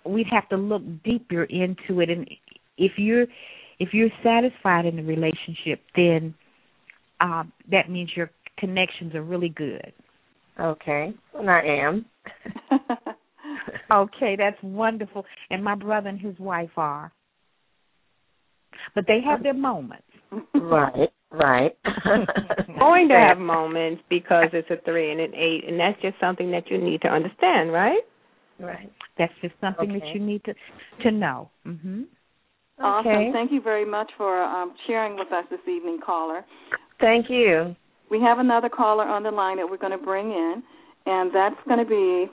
we'd 0.05 0.27
have 0.29 0.49
to 0.49 0.57
look 0.57 0.83
deeper 1.05 1.45
into 1.45 2.01
it 2.01 2.11
and 2.11 2.29
if 2.77 2.99
you're 2.99 3.27
if 3.79 3.95
you're 3.95 4.11
satisfied 4.23 4.87
in 4.87 4.97
the 4.97 5.03
relationship 5.03 5.81
then 5.95 6.35
um 7.21 7.53
that 7.71 7.89
means 7.89 8.11
your 8.17 8.31
connections 8.59 9.15
are 9.15 9.23
really 9.23 9.51
good. 9.51 9.93
Okay. 10.59 11.15
And 11.35 11.51
I 11.51 11.61
am. 11.61 12.07
Okay, 13.91 14.37
that's 14.37 14.57
wonderful. 14.63 15.25
And 15.51 15.63
my 15.63 15.75
brother 15.75 16.09
and 16.09 16.19
his 16.19 16.39
wife 16.39 16.71
are. 16.77 17.13
But 18.95 19.05
they 19.07 19.21
have 19.25 19.43
their 19.43 19.55
moments. 19.55 20.05
right. 20.55 21.11
Right. 21.31 21.77
Going 22.79 23.09
to 23.09 23.15
have 23.15 23.39
moments 23.39 24.03
because 24.11 24.49
it's 24.53 24.69
a 24.71 24.77
three 24.85 25.11
and 25.11 25.21
an 25.21 25.35
eight, 25.35 25.65
and 25.67 25.81
that's 25.81 26.01
just 26.03 26.21
something 26.21 26.51
that 26.51 26.71
you 26.71 26.77
need 26.77 27.01
to 27.03 27.09
understand, 27.09 27.73
right? 27.73 28.03
Right. 28.61 28.93
That's 29.19 29.33
just 29.41 29.55
something 29.61 29.93
that 29.95 30.15
you 30.15 30.21
need 30.21 30.45
to 30.45 30.55
to 31.03 31.11
know. 31.11 31.51
Mhm. 31.67 32.05
Awesome. 32.79 33.11
Okay. 33.11 33.31
Thank 33.33 33.53
you 33.53 33.61
very 33.63 33.85
much 33.85 34.11
for 34.17 34.43
um, 34.43 34.75
sharing 34.87 35.17
with 35.17 35.33
us 35.33 35.45
this 35.51 35.61
evening, 35.69 36.01
caller. 36.05 36.45
Thank 37.01 37.31
you. 37.31 37.75
We 38.11 38.21
have 38.21 38.39
another 38.39 38.69
caller 38.69 39.05
on 39.05 39.23
the 39.23 39.31
line 39.31 39.57
that 39.57 39.69
we're 39.69 39.79
going 39.79 39.99
to 39.99 40.05
bring 40.05 40.31
in, 40.31 40.63
and 41.07 41.35
that's 41.35 41.57
going 41.67 41.79
to 41.79 41.87
be 41.89 42.31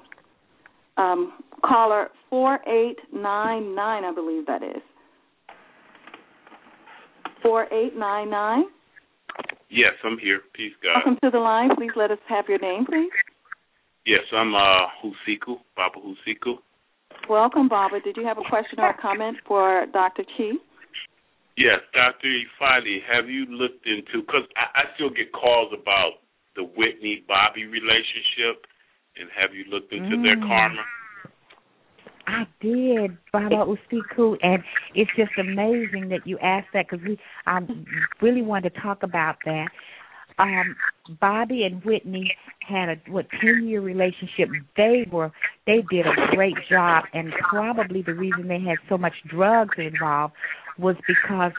um, 0.97 1.34
caller 1.64 2.10
4899, 2.30 4.04
I 4.04 4.12
believe 4.14 4.45
that 4.45 4.62
is. 4.64 4.82
4899. 7.42 8.66
Yes, 9.70 9.94
I'm 10.04 10.18
here. 10.18 10.42
Peace, 10.54 10.74
God. 10.82 11.02
Welcome 11.06 11.20
to 11.24 11.30
the 11.30 11.40
line. 11.40 11.70
Please 11.76 11.92
let 11.96 12.12
us 12.12 12.18
have 12.28 12.46
your 12.50 12.60
name, 12.60 12.86
please. 12.86 13.12
Yes, 14.06 14.26
I'm 14.34 14.56
uh 14.56 14.90
Husiku, 15.04 15.60
Baba 15.76 16.00
Husiku. 16.02 16.58
Welcome, 17.30 17.70
Baba. 17.70 18.00
Did 18.04 18.18
you 18.18 18.26
have 18.26 18.38
a 18.38 18.48
question 18.50 18.80
or 18.80 18.90
a 18.90 18.98
comment 19.00 19.38
for 19.48 19.86
Dr. 19.94 20.24
Chi? 20.36 20.58
Yes, 21.58 21.84
Dr. 21.94 22.26
Ifade, 22.26 23.04
have 23.04 23.30
you 23.30 23.46
looked 23.46 23.86
into, 23.86 24.24
because 24.26 24.48
I, 24.56 24.82
I 24.82 24.84
still 24.96 25.10
get 25.10 25.32
calls 25.34 25.74
about 25.76 26.24
the 26.56 26.64
Whitney 26.64 27.22
Bobby 27.28 27.66
relationship, 27.68 28.64
and 29.20 29.28
have 29.36 29.54
you 29.54 29.66
looked 29.70 29.92
into 29.92 30.16
their 30.24 30.38
Mm. 30.38 30.48
karma? 30.48 30.82
I 32.30 32.46
did, 32.62 33.18
Baba 33.34 33.66
Usiku, 33.66 34.38
and 34.42 34.64
it's 34.94 35.12
just 35.18 35.32
amazing 35.40 36.10
that 36.10 36.26
you 36.26 36.38
asked 36.40 36.68
that 36.74 36.86
because 36.90 37.06
we 37.06 37.18
I 37.48 37.60
really 38.22 38.44
wanted 38.44 38.74
to 38.76 38.82
talk 38.82 39.04
about 39.04 39.38
that. 39.46 39.68
Um, 40.38 40.76
Bobby 41.20 41.64
and 41.64 41.84
Whitney 41.84 42.32
had 42.62 42.90
a 42.90 43.12
what 43.12 43.26
ten 43.42 43.68
year 43.68 43.82
relationship. 43.82 44.50
They 44.78 45.08
were 45.12 45.32
they 45.66 45.84
did 45.90 46.06
a 46.06 46.36
great 46.36 46.56
job, 46.70 47.06
and 47.14 47.34
probably 47.50 48.04
the 48.04 48.14
reason 48.14 48.48
they 48.48 48.62
had 48.62 48.78
so 48.88 48.98
much 48.98 49.14
drugs 49.28 49.76
involved 49.78 50.34
was 50.78 50.96
because 51.08 51.52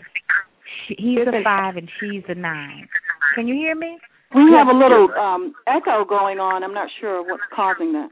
She, 0.86 0.94
he's 0.98 1.26
a 1.26 1.42
five 1.42 1.76
and 1.76 1.90
she's 1.98 2.22
a 2.28 2.34
nine. 2.34 2.88
Can 3.34 3.48
you 3.48 3.54
hear 3.54 3.74
me? 3.74 3.98
We 4.34 4.52
have 4.56 4.68
a 4.68 4.72
little 4.72 5.10
um 5.18 5.54
echo 5.66 6.04
going 6.04 6.38
on. 6.38 6.62
I'm 6.62 6.74
not 6.74 6.88
sure 7.00 7.22
what's 7.22 7.42
causing 7.54 7.92
that. 7.94 8.10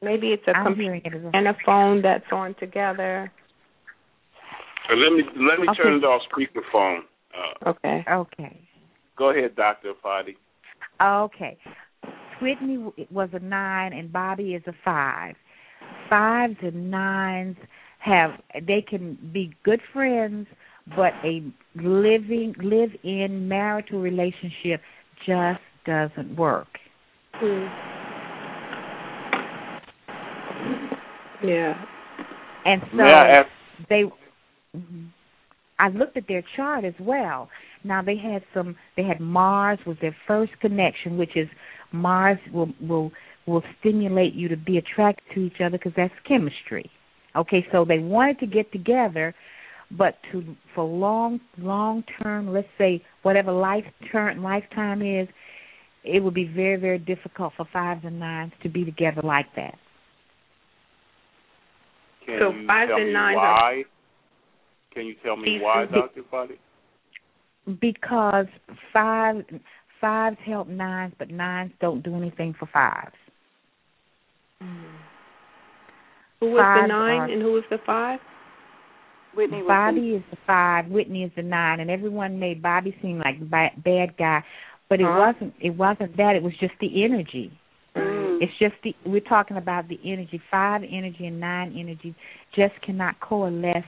Maybe 0.00 0.28
it's 0.28 0.44
a 0.46 0.56
I'm 0.56 0.66
computer 0.66 0.94
it 0.94 1.30
and 1.34 1.48
a 1.48 1.56
phone 1.66 2.02
that's 2.02 2.24
on 2.30 2.54
together. 2.60 3.32
Uh, 4.90 4.94
let 4.94 5.12
me 5.12 5.24
let 5.36 5.58
me 5.58 5.68
Okay. 5.68 5.82
turn 5.82 5.94
it 5.94 6.04
off 6.04 6.22
speakerphone. 6.32 7.00
Uh, 7.34 7.70
Okay. 7.70 8.04
Okay. 8.08 8.60
go 9.16 9.30
ahead, 9.30 9.56
Doctor 9.56 9.92
Fadi. 10.04 10.36
Okay. 11.02 11.58
Whitney 12.40 12.92
was 13.10 13.28
a 13.32 13.40
nine 13.40 13.92
and 13.92 14.12
Bobby 14.12 14.54
is 14.54 14.62
a 14.66 14.72
five. 14.84 15.34
Fives 16.08 16.56
and 16.62 16.90
nines 16.90 17.56
have 17.98 18.30
they 18.66 18.80
can 18.88 19.18
be 19.32 19.52
good 19.64 19.80
friends, 19.92 20.46
but 20.96 21.12
a 21.24 21.42
living 21.74 22.54
live 22.62 22.90
in 23.02 23.48
marital 23.48 24.00
relationship 24.00 24.80
just 25.26 25.60
doesn't 25.84 26.36
work. 26.36 26.68
Yeah. 31.42 31.74
And 32.64 32.82
so 32.90 32.96
May 32.96 33.12
I 33.12 33.28
ask? 33.28 33.48
they 33.88 34.04
mhm. 34.76 35.08
I 35.78 35.88
looked 35.90 36.16
at 36.16 36.26
their 36.26 36.42
chart 36.56 36.84
as 36.84 36.94
well. 37.00 37.48
Now 37.84 38.02
they 38.02 38.16
had 38.16 38.42
some 38.52 38.76
they 38.96 39.04
had 39.04 39.20
Mars 39.20 39.78
was 39.86 39.96
their 40.00 40.16
first 40.26 40.52
connection 40.60 41.16
which 41.16 41.36
is 41.36 41.48
Mars 41.92 42.38
will 42.52 42.72
will 42.80 43.12
will 43.46 43.62
stimulate 43.80 44.34
you 44.34 44.48
to 44.48 44.56
be 44.56 44.78
attracted 44.78 45.24
to 45.34 45.40
each 45.40 45.60
other 45.64 45.78
because 45.78 45.92
that's 45.96 46.12
chemistry. 46.26 46.90
Okay, 47.36 47.64
so 47.70 47.84
they 47.84 47.98
wanted 47.98 48.38
to 48.40 48.46
get 48.46 48.70
together 48.72 49.34
but 49.90 50.16
to 50.32 50.56
for 50.74 50.84
long 50.84 51.40
long 51.56 52.04
term, 52.22 52.52
let's 52.52 52.68
say 52.76 53.02
whatever 53.22 53.52
life 53.52 53.84
term 54.12 54.42
lifetime 54.42 55.00
is, 55.02 55.28
it 56.04 56.22
would 56.22 56.34
be 56.34 56.44
very 56.44 56.76
very 56.76 56.98
difficult 56.98 57.52
for 57.56 57.66
fives 57.72 58.02
and 58.04 58.20
nines 58.20 58.52
to 58.62 58.68
be 58.68 58.84
together 58.84 59.22
like 59.22 59.46
that. 59.56 59.78
Can 62.28 62.38
So 62.38 62.50
you 62.52 62.66
fives 62.66 62.88
tell 62.90 62.98
and 62.98 63.06
me 63.06 63.12
nines 63.14 63.38
are- 63.38 63.54
why? 63.54 63.84
Can 64.92 65.06
you 65.06 65.14
tell 65.24 65.36
me 65.36 65.60
why, 65.60 65.86
Decent. 65.86 65.94
Doctor 66.14 66.22
Fadi? 66.24 66.58
because 67.80 68.46
five 68.92 69.44
fives 70.00 70.38
help 70.44 70.68
nines, 70.68 71.12
but 71.18 71.30
nines 71.30 71.72
don't 71.80 72.02
do 72.02 72.14
anything 72.16 72.54
for 72.54 72.66
fives. 72.66 73.16
Who 76.40 76.50
was 76.52 76.80
the 76.82 76.86
nine 76.86 77.20
are- 77.20 77.24
and 77.24 77.42
who 77.42 77.52
was 77.52 77.64
the 77.70 77.78
five? 77.78 78.20
Whitney 79.34 79.58
was 79.62 79.68
Bobby 79.68 80.14
is 80.14 80.22
the 80.30 80.36
five, 80.46 80.86
Whitney 80.88 81.24
is 81.24 81.32
the 81.34 81.42
nine, 81.42 81.80
and 81.80 81.90
everyone 81.90 82.38
made 82.38 82.62
Bobby 82.62 82.92
seem 83.02 83.18
like 83.18 83.38
ba- 83.50 83.72
bad 83.78 84.16
guy, 84.16 84.42
but 84.88 85.00
it 85.00 85.04
Huh? 85.04 85.18
wasn't. 85.18 85.54
It 85.60 85.70
wasn't 85.70 86.16
that. 86.16 86.36
It 86.36 86.42
was 86.42 86.56
just 86.58 86.78
the 86.78 87.04
energy. 87.04 87.50
The, 88.38 88.44
mm. 88.44 88.48
It's 88.48 88.58
just 88.58 88.74
the 88.82 88.94
we're 89.08 89.20
talking 89.20 89.56
about 89.56 89.88
the 89.88 89.98
energy. 90.04 90.40
Five 90.50 90.82
energy 90.82 91.26
and 91.26 91.40
nine 91.40 91.74
energy 91.78 92.14
just 92.54 92.80
cannot 92.82 93.20
coalesce 93.20 93.84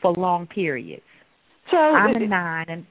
for 0.00 0.12
long 0.16 0.46
periods. 0.46 1.02
So 1.70 1.76
I'm 1.76 2.16
a 2.16 2.26
nine, 2.26 2.66
and 2.68 2.86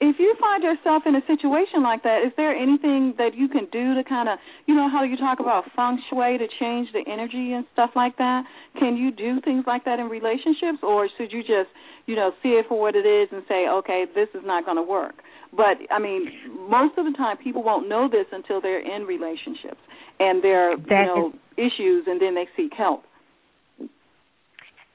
if 0.00 0.16
you 0.18 0.34
find 0.40 0.62
yourself 0.62 1.04
in 1.06 1.14
a 1.14 1.22
situation 1.26 1.82
like 1.82 2.02
that, 2.02 2.22
is 2.26 2.32
there 2.36 2.54
anything 2.54 3.14
that 3.16 3.34
you 3.34 3.48
can 3.48 3.66
do 3.70 3.94
to 3.94 4.02
kind 4.02 4.28
of, 4.28 4.38
you 4.66 4.74
know, 4.74 4.90
how 4.90 5.04
you 5.04 5.16
talk 5.16 5.40
about 5.40 5.64
feng 5.76 6.02
shui 6.10 6.36
to 6.38 6.46
change 6.60 6.88
the 6.92 7.04
energy 7.10 7.52
and 7.52 7.64
stuff 7.72 7.90
like 7.94 8.18
that? 8.18 8.42
Can 8.78 8.96
you 8.96 9.10
do 9.10 9.40
things 9.40 9.64
like 9.66 9.84
that 9.84 9.98
in 9.98 10.08
relationships, 10.08 10.82
or 10.82 11.08
should 11.16 11.32
you 11.32 11.40
just, 11.40 11.70
you 12.06 12.16
know, 12.16 12.32
see 12.42 12.50
it 12.50 12.66
for 12.68 12.80
what 12.80 12.96
it 12.96 13.06
is 13.06 13.28
and 13.32 13.42
say, 13.48 13.68
okay, 13.68 14.04
this 14.14 14.28
is 14.34 14.42
not 14.44 14.64
going 14.64 14.76
to 14.76 14.82
work? 14.82 15.22
But 15.56 15.78
I 15.90 15.98
mean, 15.98 16.28
most 16.68 16.98
of 16.98 17.06
the 17.06 17.12
time, 17.16 17.36
people 17.38 17.62
won't 17.62 17.88
know 17.88 18.08
this 18.10 18.26
until 18.32 18.60
they're 18.60 18.82
in 18.84 19.06
relationships 19.06 19.80
and 20.20 20.42
their 20.42 20.76
That 20.76 21.06
you 21.06 21.06
know, 21.06 21.32
issues, 21.56 22.04
and 22.06 22.20
then 22.20 22.34
they 22.34 22.46
seek 22.56 22.72
help. 22.76 23.04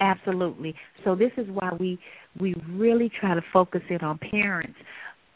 Absolutely. 0.02 0.76
So 1.04 1.16
this 1.16 1.32
is 1.38 1.48
why 1.50 1.72
we 1.80 2.00
we 2.40 2.56
really 2.72 3.10
try 3.20 3.34
to 3.36 3.42
focus 3.52 3.82
in 3.90 3.98
on 4.02 4.18
parents 4.18 4.78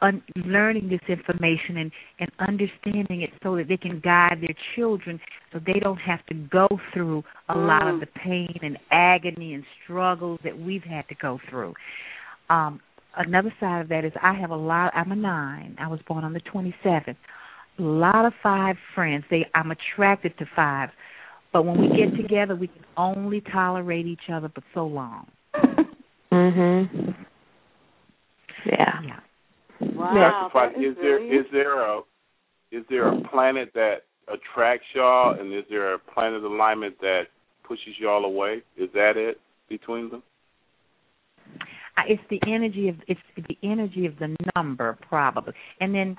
un- 0.02 0.24
learning 0.46 0.88
this 0.90 1.02
information 1.10 1.78
and 1.78 1.92
and 2.20 2.32
understanding 2.40 3.22
it 3.24 3.32
so 3.42 3.58
that 3.58 3.68
they 3.68 3.76
can 3.78 4.00
guide 4.00 4.38
their 4.40 4.56
children 4.76 5.20
so 5.52 5.60
they 5.66 5.80
don't 5.82 5.98
have 5.98 6.26
to 6.28 6.34
go 6.34 6.68
through 6.94 7.24
a 7.50 7.58
lot 7.58 7.88
of 7.88 7.96
Mm. 7.96 8.00
the 8.02 8.06
pain 8.08 8.58
and 8.62 8.78
agony 8.92 9.54
and 9.54 9.66
struggles 9.84 10.40
that 10.44 10.58
we've 10.58 10.84
had 10.84 11.08
to 11.10 11.16
go 11.16 11.40
through. 11.50 11.74
Um 12.50 12.80
another 13.18 13.54
side 13.60 13.82
of 13.82 13.90
that 13.90 14.06
is 14.06 14.14
I 14.22 14.34
have 14.34 14.52
a 14.52 14.56
lot 14.56 14.94
I'm 14.96 15.12
a 15.12 15.16
9. 15.16 15.76
I 15.78 15.88
was 15.88 16.00
born 16.08 16.24
on 16.24 16.32
the 16.34 16.42
27th. 16.42 17.18
A 17.80 17.82
lot 17.82 18.26
of 18.26 18.34
5 18.42 18.76
friends. 18.94 19.24
They 19.30 19.46
I'm 19.56 19.72
attracted 19.72 20.38
to 20.38 20.46
5 20.56 20.90
but 21.54 21.68
when 21.68 21.80
we 21.80 21.88
get 21.90 22.18
together, 22.18 22.56
we 22.56 22.68
can 22.68 22.84
only 22.98 23.42
tolerate 23.54 24.08
each 24.08 24.28
other 24.34 24.50
for 24.50 24.64
so 24.74 24.88
long. 24.88 25.28
Mhm. 26.32 27.16
Yeah. 28.66 29.02
Yeah. 29.04 29.20
Wow, 29.80 30.50
Doctor 30.52 30.80
that 30.80 30.84
is 30.84 30.92
is 30.92 30.96
there 30.98 31.18
really 31.18 31.38
is 31.38 31.46
there 31.52 31.80
a 31.82 32.02
is 32.72 32.84
there 32.90 33.08
a 33.08 33.22
planet 33.30 33.72
that 33.76 34.06
attracts 34.28 34.88
y'all, 34.96 35.40
and 35.40 35.54
is 35.54 35.66
there 35.70 35.94
a 35.94 36.00
planet 36.00 36.44
alignment 36.44 37.00
that 37.02 37.28
pushes 37.64 38.00
y'all 38.00 38.26
away? 38.26 38.64
Is 38.76 38.90
that 38.94 39.16
it 39.16 39.40
between 39.70 40.10
them? 40.10 40.24
It's 42.08 42.24
the 42.32 42.40
energy 42.48 42.90
of 42.90 42.96
it's 43.08 43.22
the 43.36 43.58
energy 43.62 44.08
of 44.08 44.18
the 44.18 44.36
number 44.56 44.98
probably, 45.08 45.54
and 45.80 45.94
then 45.94 46.18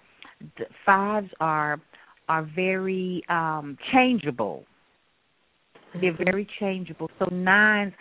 the 0.58 0.64
fives 0.84 1.28
are 1.40 1.80
are 2.28 2.48
very 2.54 3.22
um 3.28 3.76
changeable. 3.92 4.64
They're 6.00 6.16
very 6.16 6.48
changeable. 6.58 7.10
So 7.18 7.26
nines 7.26 7.92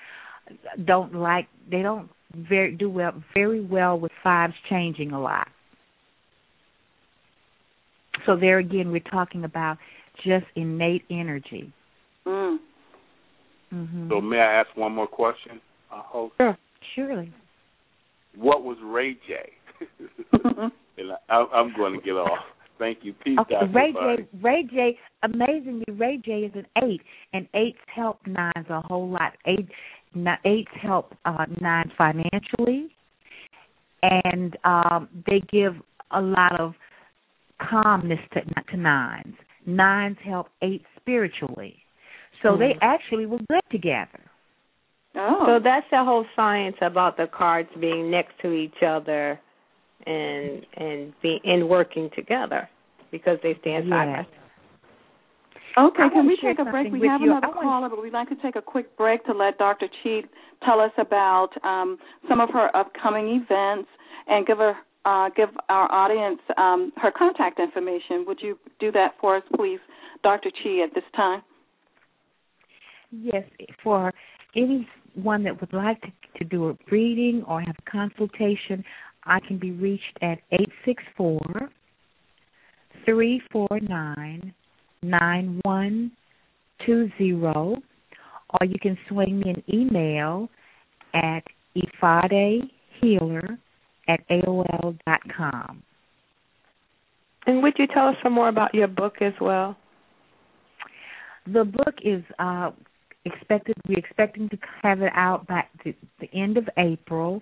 don't 0.86 1.14
like 1.14 1.48
they 1.70 1.82
don't 1.82 2.10
very 2.36 2.76
do 2.76 2.90
well 2.90 3.24
very 3.34 3.64
well 3.64 4.00
with 4.00 4.12
fives 4.24 4.54
changing 4.70 5.12
a 5.12 5.22
lot. 5.22 5.48
So 8.26 8.36
there 8.36 8.60
again, 8.60 8.92
we're 8.92 9.00
talking 9.00 9.44
about 9.44 9.78
just 10.24 10.46
innate 10.56 11.04
energy. 11.10 11.74
Mm. 12.26 12.58
hmm 13.70 14.10
So 14.10 14.22
may 14.22 14.38
I 14.38 14.62
ask 14.62 14.70
one 14.76 14.94
more 14.94 15.08
question, 15.08 15.60
uh, 15.92 16.02
host? 16.04 16.36
Surely. 16.96 17.34
What 18.36 18.64
was 18.64 18.78
Ray 18.84 19.14
J? 19.28 19.52
and 20.98 21.12
I, 21.30 21.46
I'm 21.54 21.74
going 21.76 22.00
to 22.00 22.02
get 22.02 22.12
off. 22.12 22.40
Thank 22.80 23.00
you. 23.04 23.14
Peace, 23.24 23.38
Okay, 23.40 23.54
Dr. 23.54 23.72
Ray 23.72 23.94
Fadi. 23.94 24.18
J. 24.18 24.28
Ray 24.42 24.64
J. 24.70 25.00
Amazingly, 25.24 25.86
Ray 25.94 26.20
J. 26.24 26.32
is 26.32 26.52
an 26.56 26.66
eight, 26.84 27.02
and 27.34 27.48
eights 27.54 27.78
help 27.94 28.20
nines 28.26 28.68
a 28.70 28.82
whole 28.82 29.10
lot. 29.10 29.34
Eight, 29.46 29.68
n- 30.16 30.28
eights 30.46 30.72
help 30.82 31.14
uh, 31.26 31.46
nines 31.62 31.92
financially, 31.98 32.90
and 34.02 34.58
um, 34.66 35.08
they 35.28 35.42
give 35.52 35.76
a 36.12 36.22
lot 36.22 36.60
of 36.60 36.74
calmness 37.70 38.20
to 38.34 38.42
to 38.72 38.78
nines. 38.78 39.36
Nines 39.66 40.18
help 40.26 40.48
eight 40.62 40.84
spiritually, 41.00 41.78
so 42.42 42.58
they 42.58 42.74
actually 42.82 43.26
were 43.26 43.40
good 43.50 43.64
together. 43.72 44.20
Oh. 45.16 45.44
So 45.46 45.64
that's 45.64 45.86
the 45.92 46.04
whole 46.04 46.26
science 46.36 46.76
about 46.82 47.18
the 47.18 47.28
cards 47.28 47.70
being 47.80 48.10
next 48.10 48.34
to 48.42 48.52
each 48.52 48.82
other 48.86 49.40
and 50.06 50.66
and 50.78 51.14
be 51.22 51.40
and 51.44 51.68
working 51.68 52.10
together 52.16 52.70
because 53.12 53.38
they 53.44 53.56
stand 53.62 53.86
side 53.90 54.08
by 54.08 54.16
side. 54.18 54.28
Okay, 55.76 56.04
can 56.14 56.28
we 56.28 56.38
take 56.42 56.60
a 56.60 56.66
break? 56.66 56.92
We 56.92 57.08
have 57.08 57.22
you. 57.22 57.32
another 57.32 57.54
caller, 57.54 57.90
but 57.90 58.02
we'd 58.02 58.14
like 58.14 58.30
to 58.30 58.36
take 58.44 58.56
a 58.56 58.62
quick 58.62 58.96
break 58.96 59.26
to 59.26 59.34
let 59.34 59.58
Dr. 59.58 59.88
Cheat 60.04 60.26
tell 60.64 60.80
us 60.80 60.92
about 61.00 61.50
um, 61.64 61.98
some 62.30 62.40
of 62.40 62.50
her 62.50 62.76
upcoming 62.76 63.42
events 63.44 63.90
and 64.28 64.46
give 64.46 64.60
her 64.60 64.76
uh, 65.06 65.30
give 65.36 65.50
our 65.70 65.92
audience 65.92 66.40
um, 66.58 66.92
her 66.98 67.12
contact 67.12 67.60
information. 67.60 68.24
Would 68.28 68.40
you 68.42 68.58
do 68.80 68.92
that 68.92 69.16
for 69.20 69.38
us, 69.38 69.44
please, 69.56 69.80
Dr. 70.24 70.50
Chi, 70.52 70.84
at 70.84 70.94
this 70.94 71.04
time? 71.16 71.42
Yes, 73.12 73.44
for 73.84 74.14
anyone 74.56 75.44
that 75.44 75.60
would 75.60 75.74
like 75.74 76.02
to, 76.02 76.12
to 76.38 76.44
do 76.46 76.70
a 76.70 76.78
reading 76.90 77.44
or 77.48 77.62
have 77.62 77.76
a 77.78 77.92
consultation, 77.92 78.84
I 79.26 79.40
can 79.40 79.58
be 79.58 79.72
reached 79.72 80.18
at 80.22 80.40
eight 80.52 80.70
six 80.86 81.04
four 81.16 81.42
three 83.06 83.42
four 83.52 83.80
nine 83.82 84.54
nine 85.02 85.60
one 85.64 86.12
two 86.86 87.10
zero, 87.18 87.78
or 88.50 88.66
you 88.66 88.76
can 88.82 88.98
swing 89.08 89.40
me 89.40 89.50
an 89.52 89.64
email 89.74 90.50
at 91.14 91.44
ifadehealer 91.76 93.58
at 94.08 94.20
aol 94.30 94.98
dot 95.06 95.22
com. 95.36 95.84
And 97.46 97.62
would 97.62 97.74
you 97.78 97.88
tell 97.88 98.08
us 98.08 98.16
some 98.24 98.34
more 98.34 98.50
about 98.50 98.74
your 98.74 98.88
book 98.88 99.16
as 99.22 99.34
well? 99.42 99.78
The 101.46 101.66
book 101.66 101.96
is 102.04 102.24
uh, 102.40 102.72
expected. 103.26 103.76
We're 103.88 103.98
expecting 103.98 104.48
to 104.50 104.58
have 104.82 105.02
it 105.02 105.12
out 105.14 105.46
by 105.48 105.66
the, 105.84 105.94
the 106.22 106.30
end 106.34 106.58
of 106.58 106.70
April, 106.78 107.42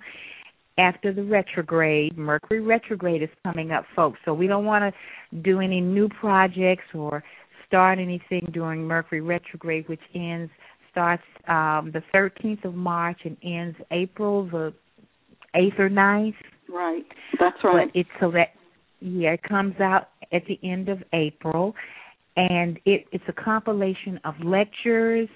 after 0.82 1.14
the 1.14 1.24
retrograde. 1.24 2.18
Mercury 2.18 2.62
retrograde 2.62 3.22
is 3.22 3.30
coming 3.44 3.72
up, 3.72 3.86
folks. 3.96 4.20
So 4.26 4.34
we 4.34 4.48
don't 4.48 4.66
want 4.66 4.84
to 4.94 5.42
do 5.42 5.60
any 5.60 5.80
new 5.80 6.10
projects 6.10 6.86
or 6.94 7.24
start 7.68 8.00
anything 8.00 8.50
during 8.52 8.84
Mercury 8.86 9.22
retrograde, 9.22 9.88
which 9.88 10.02
ends 10.16 10.52
starts 10.92 11.24
um 11.48 11.92
the 11.94 12.04
13th 12.14 12.66
of 12.66 12.74
March 12.74 13.20
and 13.24 13.38
ends 13.44 13.78
April 13.92 14.46
the 14.46 14.74
8th 15.56 15.80
or 15.80 15.90
9th. 15.90 16.34
Right. 16.70 17.06
That's 17.40 17.58
right. 17.64 17.88
But 17.94 18.00
it's 18.00 18.10
so 18.20 18.32
that 18.32 18.50
yeah, 19.00 19.32
it 19.32 19.44
comes 19.44 19.76
out 19.80 20.10
at 20.34 20.44
the 20.48 20.60
end 20.64 20.90
of 20.90 21.00
April 21.14 21.74
and 22.36 22.80
it 22.86 23.06
it's 23.12 23.24
a 23.28 23.34
compilation 23.34 24.20
of 24.26 24.36
lectures. 24.44 25.30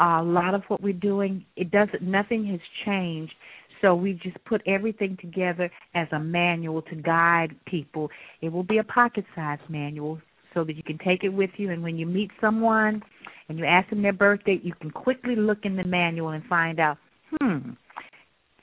a 0.00 0.22
lot 0.22 0.54
of 0.54 0.62
what 0.68 0.82
we're 0.82 0.92
doing, 0.92 1.44
it 1.56 1.70
doesn't 1.70 2.02
nothing 2.02 2.46
has 2.46 2.60
changed. 2.84 3.34
So 3.80 3.94
we 3.94 4.14
just 4.14 4.42
put 4.44 4.62
everything 4.66 5.16
together 5.20 5.70
as 5.94 6.06
a 6.12 6.18
manual 6.18 6.82
to 6.82 6.94
guide 6.94 7.54
people. 7.66 8.10
It 8.40 8.52
will 8.52 8.62
be 8.62 8.78
a 8.78 8.84
pocket 8.84 9.24
sized 9.34 9.62
manual 9.68 10.20
so 10.54 10.64
that 10.64 10.76
you 10.76 10.82
can 10.82 10.98
take 10.98 11.24
it 11.24 11.28
with 11.28 11.50
you 11.56 11.70
and 11.70 11.82
when 11.82 11.96
you 11.96 12.06
meet 12.06 12.30
someone 12.40 13.02
and 13.48 13.58
you 13.58 13.64
ask 13.64 13.88
them 13.90 14.02
their 14.02 14.12
birthday, 14.12 14.60
you 14.62 14.74
can 14.80 14.90
quickly 14.90 15.36
look 15.36 15.58
in 15.64 15.76
the 15.76 15.84
manual 15.84 16.30
and 16.30 16.44
find 16.44 16.78
out, 16.80 16.98
hmm, 17.38 17.70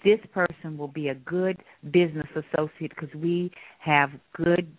this 0.03 0.19
person 0.33 0.77
will 0.77 0.87
be 0.87 1.09
a 1.09 1.15
good 1.15 1.57
business 1.91 2.27
associate 2.31 2.91
because 2.95 3.13
we 3.15 3.51
have 3.79 4.09
good 4.35 4.71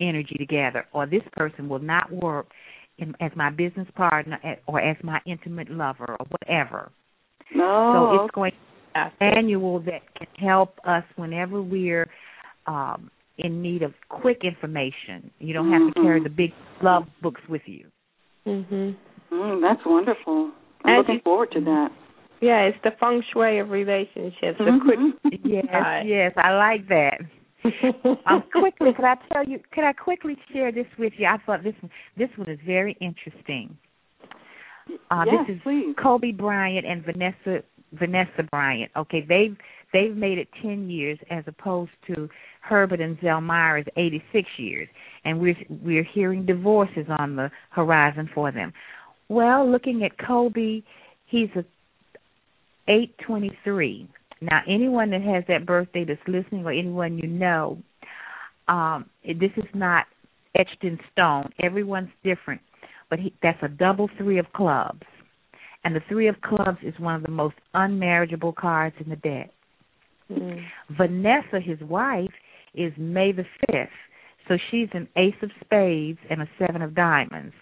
energy 0.00 0.34
together, 0.38 0.86
or 0.92 1.06
this 1.06 1.22
person 1.36 1.68
will 1.68 1.78
not 1.78 2.10
work 2.12 2.46
in, 2.98 3.14
as 3.20 3.30
my 3.36 3.50
business 3.50 3.86
partner 3.94 4.38
or 4.66 4.80
as 4.80 4.96
my 5.04 5.20
intimate 5.26 5.70
lover 5.70 6.16
or 6.18 6.26
whatever. 6.30 6.90
No. 7.54 8.18
So 8.18 8.24
it's 8.24 8.34
going 8.34 8.52
annual 9.20 9.80
that 9.80 10.02
can 10.16 10.26
help 10.38 10.78
us 10.86 11.04
whenever 11.16 11.62
we're 11.62 12.08
um, 12.66 13.10
in 13.38 13.62
need 13.62 13.82
of 13.82 13.92
quick 14.08 14.42
information. 14.44 15.30
You 15.38 15.54
don't 15.54 15.70
have 15.72 15.82
mm-hmm. 15.82 16.00
to 16.00 16.06
carry 16.06 16.22
the 16.22 16.30
big 16.30 16.50
love 16.82 17.04
books 17.22 17.40
with 17.48 17.62
you. 17.66 17.86
Mhm. 18.46 18.96
Mm, 19.32 19.60
that's 19.62 19.80
wonderful. 19.86 20.50
I'm 20.84 20.94
As 20.94 20.98
looking 20.98 21.14
you- 21.16 21.20
forward 21.22 21.50
to 21.52 21.60
that. 21.60 21.88
Yeah, 22.40 22.62
it's 22.62 22.78
the 22.82 22.90
feng 22.98 23.22
shui 23.32 23.58
of 23.60 23.70
relationships. 23.70 24.58
The 24.58 24.64
Mhm. 24.64 24.80
quick 24.80 24.98
Yes, 25.44 25.66
Right. 25.72 26.02
yes, 26.02 26.32
I 26.36 26.52
like 26.54 26.88
that. 26.88 27.20
um, 28.26 28.42
quickly, 28.52 28.92
could 28.92 29.04
I 29.04 29.14
tell 29.32 29.44
you? 29.44 29.60
Could 29.70 29.84
I 29.84 29.92
quickly 29.92 30.36
share 30.52 30.72
this 30.72 30.86
with 30.98 31.12
you? 31.16 31.26
I 31.26 31.38
thought 31.46 31.62
this 31.62 31.74
one, 31.80 31.90
this 32.16 32.28
one 32.36 32.48
is 32.48 32.58
very 32.66 32.96
interesting. 33.00 33.76
Uh, 35.10 35.24
yes, 35.26 35.46
this 35.46 35.56
is 35.56 35.62
please. 35.62 35.94
Kobe 36.02 36.32
Bryant 36.32 36.84
and 36.84 37.04
Vanessa 37.04 37.62
Vanessa 37.92 38.42
Bryant. 38.50 38.90
Okay, 38.96 39.24
they've 39.28 39.56
they've 39.92 40.16
made 40.16 40.38
it 40.38 40.48
ten 40.60 40.90
years 40.90 41.18
as 41.30 41.44
opposed 41.46 41.92
to 42.08 42.28
Herbert 42.60 43.00
and 43.00 43.18
Zelmira's 43.20 43.88
eighty 43.96 44.22
six 44.32 44.48
years, 44.56 44.88
and 45.24 45.40
we're 45.40 45.56
we're 45.68 46.06
hearing 46.14 46.46
divorces 46.46 47.06
on 47.18 47.36
the 47.36 47.50
horizon 47.70 48.28
for 48.34 48.52
them. 48.52 48.72
Well, 49.28 49.70
looking 49.70 50.04
at 50.04 50.18
Kobe, 50.26 50.82
he's 51.26 51.48
a 51.56 51.64
eight 52.88 53.14
twenty 53.26 53.50
three. 53.64 54.08
Now, 54.40 54.60
anyone 54.66 55.10
that 55.10 55.22
has 55.22 55.44
that 55.46 55.66
birthday 55.66 56.04
that's 56.04 56.20
listening, 56.26 56.64
or 56.66 56.72
anyone 56.72 57.16
you 57.16 57.28
know, 57.28 57.78
um, 58.66 59.06
this 59.24 59.52
is 59.56 59.70
not 59.72 60.06
etched 60.58 60.82
in 60.82 60.98
stone. 61.12 61.50
Everyone's 61.62 62.10
different, 62.24 62.60
but 63.08 63.20
he, 63.20 63.32
that's 63.42 63.62
a 63.62 63.68
double 63.68 64.10
three 64.18 64.38
of 64.38 64.46
clubs, 64.52 65.02
and 65.84 65.94
the 65.96 66.02
three 66.08 66.28
of 66.28 66.40
clubs 66.40 66.78
is 66.82 66.94
one 66.98 67.14
of 67.14 67.22
the 67.22 67.30
most 67.30 67.56
unmarriageable 67.74 68.54
cards 68.54 68.94
in 69.00 69.10
the 69.10 69.16
deck. 69.16 69.50
Mm. 70.30 70.64
Vanessa, 70.96 71.60
his 71.60 71.80
wife, 71.80 72.30
is 72.74 72.92
May 72.96 73.32
the 73.32 73.44
fifth, 73.66 73.88
so 74.48 74.56
she's 74.70 74.88
an 74.92 75.08
ace 75.16 75.34
of 75.42 75.50
spades 75.64 76.18
and 76.30 76.42
a 76.42 76.48
seven 76.58 76.82
of 76.82 76.94
diamonds. 76.94 77.54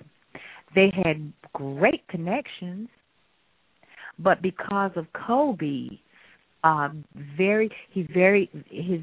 They 0.74 0.92
had 1.04 1.32
great 1.52 2.06
connections, 2.08 2.88
but 4.18 4.40
because 4.42 4.92
of 4.96 5.06
Kobe, 5.26 5.88
uh, 6.62 6.90
very 7.36 7.70
he's 7.90 8.06
very 8.12 8.50
his 8.70 9.00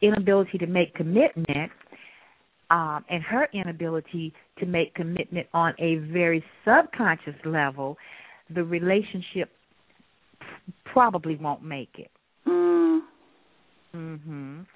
inability 0.00 0.58
to 0.58 0.66
make 0.66 0.94
commitment 0.94 1.70
um, 2.70 3.04
and 3.08 3.22
her 3.22 3.48
inability 3.52 4.32
to 4.58 4.66
make 4.66 4.94
commitment 4.94 5.46
on 5.52 5.74
a 5.78 5.96
very 6.12 6.42
subconscious 6.64 7.34
level, 7.44 7.96
the 8.50 8.64
relationship 8.64 9.50
probably 10.84 11.36
won't 11.36 11.62
make 11.62 11.98
it. 11.98 12.10
Mm. 12.46 13.00
Mhm. 13.94 14.66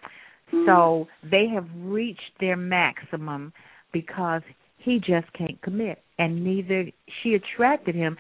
Mm. 0.53 0.67
So 0.67 1.09
they 1.23 1.49
have 1.49 1.67
reached 1.77 2.33
their 2.41 2.57
maximum 2.57 3.53
because 3.93 4.43
he 4.79 4.99
just 4.99 5.33
can't 5.33 5.61
commit, 5.63 6.03
and 6.19 6.45
neither 6.45 6.87
she 7.23 7.35
attracted 7.35 7.95
him. 7.95 8.17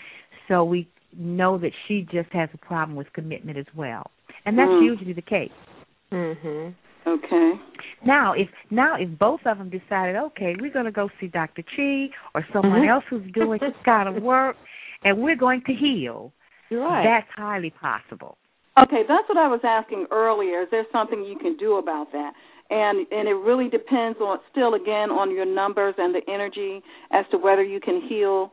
So 0.48 0.64
we 0.64 0.86
know 1.16 1.58
that 1.58 1.72
she 1.86 2.02
just 2.02 2.30
has 2.32 2.48
a 2.52 2.58
problem 2.58 2.96
with 2.96 3.12
commitment 3.12 3.58
as 3.58 3.66
well, 3.74 4.10
and 4.44 4.58
that's 4.58 4.70
Mm. 4.70 4.82
usually 4.84 5.12
the 5.12 5.22
case. 5.22 5.52
Mhm. 6.10 6.74
Okay. 7.06 7.58
Now, 8.04 8.32
if 8.32 8.48
now 8.70 8.96
if 8.96 9.08
both 9.18 9.46
of 9.46 9.58
them 9.58 9.70
decided, 9.70 10.16
okay, 10.16 10.56
we're 10.60 10.70
going 10.72 10.84
to 10.84 10.92
go 10.92 11.10
see 11.18 11.28
Dr. 11.28 11.62
Chi 11.62 12.10
or 12.34 12.46
someone 12.52 12.82
Mhm. 12.82 12.88
else 12.88 13.04
who's 13.08 13.30
doing 13.32 13.58
this 13.58 13.74
kind 13.84 14.08
of 14.08 14.22
work, 14.22 14.56
and 15.04 15.18
we're 15.18 15.36
going 15.36 15.62
to 15.66 15.72
heal, 15.72 16.32
right. 16.70 17.04
that's 17.04 17.28
highly 17.36 17.70
possible. 17.70 18.38
Okay, 18.80 19.02
that's 19.08 19.28
what 19.28 19.38
I 19.38 19.48
was 19.48 19.60
asking 19.64 20.06
earlier. 20.10 20.62
Is 20.62 20.68
there 20.70 20.86
something 20.92 21.24
you 21.24 21.38
can 21.38 21.56
do 21.56 21.78
about 21.78 22.12
that? 22.12 22.32
And 22.70 23.06
and 23.10 23.28
it 23.28 23.34
really 23.34 23.68
depends 23.68 24.18
on 24.20 24.38
still 24.50 24.74
again 24.74 25.10
on 25.10 25.34
your 25.34 25.46
numbers 25.46 25.94
and 25.96 26.14
the 26.14 26.20
energy 26.30 26.82
as 27.10 27.24
to 27.30 27.38
whether 27.38 27.62
you 27.62 27.80
can 27.80 28.02
heal 28.08 28.52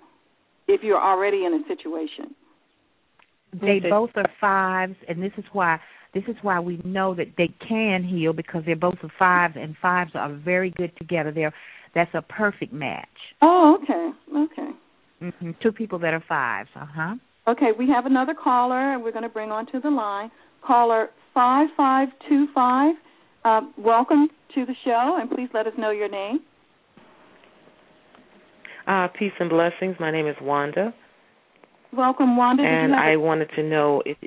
if 0.68 0.82
you're 0.84 1.02
already 1.02 1.46
in 1.46 1.54
a 1.54 1.68
situation. 1.68 2.34
They 3.62 3.80
both 3.90 4.12
are 4.16 4.30
fives, 4.40 4.96
and 5.08 5.22
this 5.22 5.34
is 5.38 5.44
why 5.52 5.80
this 6.14 6.24
is 6.28 6.36
why 6.42 6.60
we 6.62 6.82
know 6.86 7.14
that 7.14 7.34
they 7.38 7.54
can 7.68 8.04
heal 8.04 8.32
because 8.32 8.64
they're 8.66 8.76
both 8.76 8.96
are 9.04 9.12
fives, 9.20 9.56
and 9.58 9.76
fives 9.82 10.12
are 10.16 10.34
very 10.34 10.72
good 10.72 10.96
together. 10.98 11.32
They're 11.32 11.54
that's 11.94 12.14
a 12.14 12.22
perfect 12.22 12.74
match. 12.74 13.08
Oh, 13.42 13.78
okay. 13.84 14.12
Okay. 14.38 14.72
Hmm 15.20 15.52
Two 15.62 15.72
people 15.72 16.00
that 16.00 16.14
are 16.14 16.24
fives. 16.28 16.70
Uh 16.76 16.86
huh. 16.94 17.16
Okay, 17.48 17.70
we 17.78 17.88
have 17.90 18.06
another 18.06 18.34
caller 18.34 18.94
and 18.94 19.04
we're 19.04 19.12
going 19.12 19.24
to 19.24 19.30
bring 19.30 19.52
onto 19.52 19.80
the 19.80 19.90
line. 19.90 20.32
Caller 20.66 21.10
5525. 21.34 22.96
Uh, 23.44 23.62
welcome 23.78 24.28
to 24.56 24.66
the 24.66 24.74
show 24.84 25.18
and 25.20 25.30
please 25.30 25.50
let 25.54 25.68
us 25.68 25.74
know 25.78 25.92
your 25.92 26.10
name. 26.10 26.40
Uh, 28.88 29.08
peace 29.18 29.32
and 29.40 29.50
blessings. 29.50 29.96
My 30.00 30.12
name 30.12 30.28
is 30.28 30.36
Wanda, 30.42 30.94
Welcome, 31.92 32.36
Wanda. 32.38 32.62
Did 32.64 32.72
and 32.72 32.92
you 32.92 32.98
I 32.98 33.12
a- 33.14 33.20
wanted 33.20 33.50
to 33.56 33.64
know 33.64 34.02
if 34.06 34.18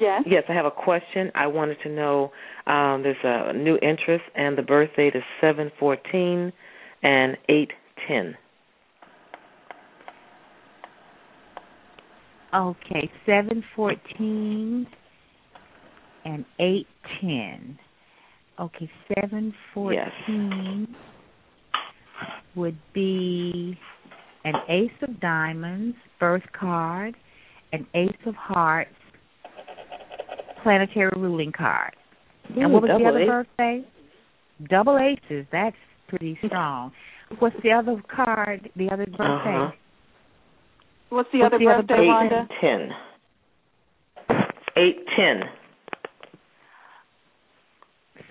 Yes. 0.00 0.22
yes, 0.26 0.42
I 0.48 0.54
have 0.54 0.64
a 0.66 0.70
question. 0.72 1.30
I 1.36 1.46
wanted 1.46 1.78
to 1.84 1.88
know 1.88 2.32
um, 2.66 3.02
there's 3.04 3.16
a 3.22 3.52
new 3.52 3.76
interest, 3.80 4.24
and 4.34 4.58
the 4.58 4.62
birth 4.62 4.90
date 4.96 5.14
is 5.14 5.22
seven 5.40 5.70
fourteen 5.78 6.52
and 7.02 7.36
eight 7.48 7.70
ten. 8.08 8.36
Okay, 12.54 13.10
seven 13.26 13.62
fourteen 13.76 14.86
and 16.24 16.44
eight 16.58 16.86
ten. 17.20 17.78
Okay, 18.58 18.90
seven 19.14 19.52
fourteen 19.74 20.94
would 22.56 22.78
be 22.94 23.78
an 24.44 24.54
ace 24.68 24.90
of 25.02 25.20
diamonds, 25.20 25.96
birth 26.18 26.42
card, 26.58 27.14
an 27.72 27.86
ace 27.94 28.08
of 28.26 28.34
hearts, 28.34 28.90
planetary 30.62 31.12
ruling 31.16 31.52
card. 31.52 31.94
and 32.56 32.72
what 32.72 32.82
was 32.82 32.90
the 32.98 33.06
other 33.06 33.20
ace. 33.20 33.28
birthday? 33.28 33.84
Double 34.68 34.98
aces. 34.98 35.46
That's 35.52 35.76
pretty 36.08 36.38
strong. 36.46 36.92
What's 37.38 37.56
the 37.62 37.72
other 37.72 38.02
card? 38.14 38.70
The 38.74 38.88
other 38.90 39.06
birthday? 39.06 39.24
Uh-huh. 39.24 39.70
What's 41.10 41.28
the 41.32 41.38
What's 41.38 41.54
other 41.54 41.58
the 41.64 41.70
other 41.70 41.82
birthday, 41.82 42.02
Eight 42.02 42.08
Wanda? 42.08 42.48
ten. 42.60 42.90
Eight 44.76 45.06
ten. 45.16 45.42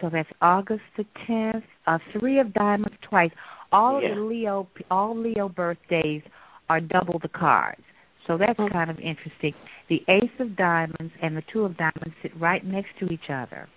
So 0.01 0.09
that's 0.11 0.29
August 0.41 0.83
the 0.95 1.05
tenth. 1.25 1.63
Uh, 1.87 1.97
three 2.19 2.39
of 2.39 2.53
diamonds 2.53 2.95
twice. 3.01 3.31
All 3.71 4.01
Yeah. 4.01 4.13
the 4.13 4.21
Leo, 4.21 4.67
all 4.91 5.15
Leo 5.17 5.49
birthdays 5.49 6.21
are 6.69 6.79
double 6.79 7.19
the 7.19 7.29
cards. 7.29 7.81
So 8.27 8.37
that's 8.37 8.59
Mm. 8.59 8.71
kind 8.71 8.89
of 8.91 8.99
interesting. 8.99 9.53
The 9.87 10.03
ace 10.09 10.39
of 10.39 10.55
diamonds 10.55 11.13
and 11.21 11.35
the 11.35 11.41
two 11.43 11.63
of 11.63 11.77
diamonds 11.77 12.13
sit 12.21 12.35
right 12.35 12.63
next 12.63 12.97
to 12.99 13.11
each 13.11 13.29
other. 13.29 13.67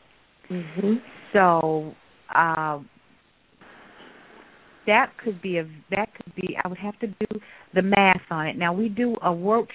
Mhm. 0.48 1.00
So 1.32 1.94
uh, 2.34 2.78
that 4.86 5.12
could 5.22 5.40
be 5.42 5.58
a 5.58 5.64
that 5.90 6.08
could 6.14 6.34
be. 6.34 6.56
I 6.62 6.68
would 6.68 6.78
have 6.78 6.98
to 7.00 7.06
do 7.06 7.40
the 7.74 7.82
math 7.82 8.22
on 8.30 8.46
it. 8.46 8.56
Now 8.56 8.72
we 8.72 8.88
do 8.88 9.16
a 9.22 9.32
work. 9.32 9.68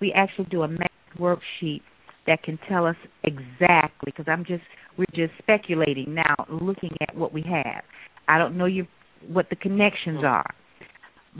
We 0.00 0.12
actually 0.12 0.46
do 0.50 0.62
a 0.62 0.68
math 0.68 0.88
worksheet 1.18 1.82
that 2.26 2.42
can 2.42 2.58
tell 2.68 2.86
us 2.86 2.96
exactly 3.24 4.06
because 4.06 4.26
I'm 4.28 4.44
just 4.44 4.62
we're 4.98 5.04
just 5.14 5.32
speculating 5.38 6.14
now 6.14 6.34
looking 6.48 6.96
at 7.08 7.14
what 7.14 7.32
we 7.32 7.42
have. 7.42 7.82
I 8.28 8.38
don't 8.38 8.56
know 8.56 8.66
you 8.66 8.86
what 9.28 9.46
the 9.50 9.56
connections 9.56 10.20
are. 10.24 10.54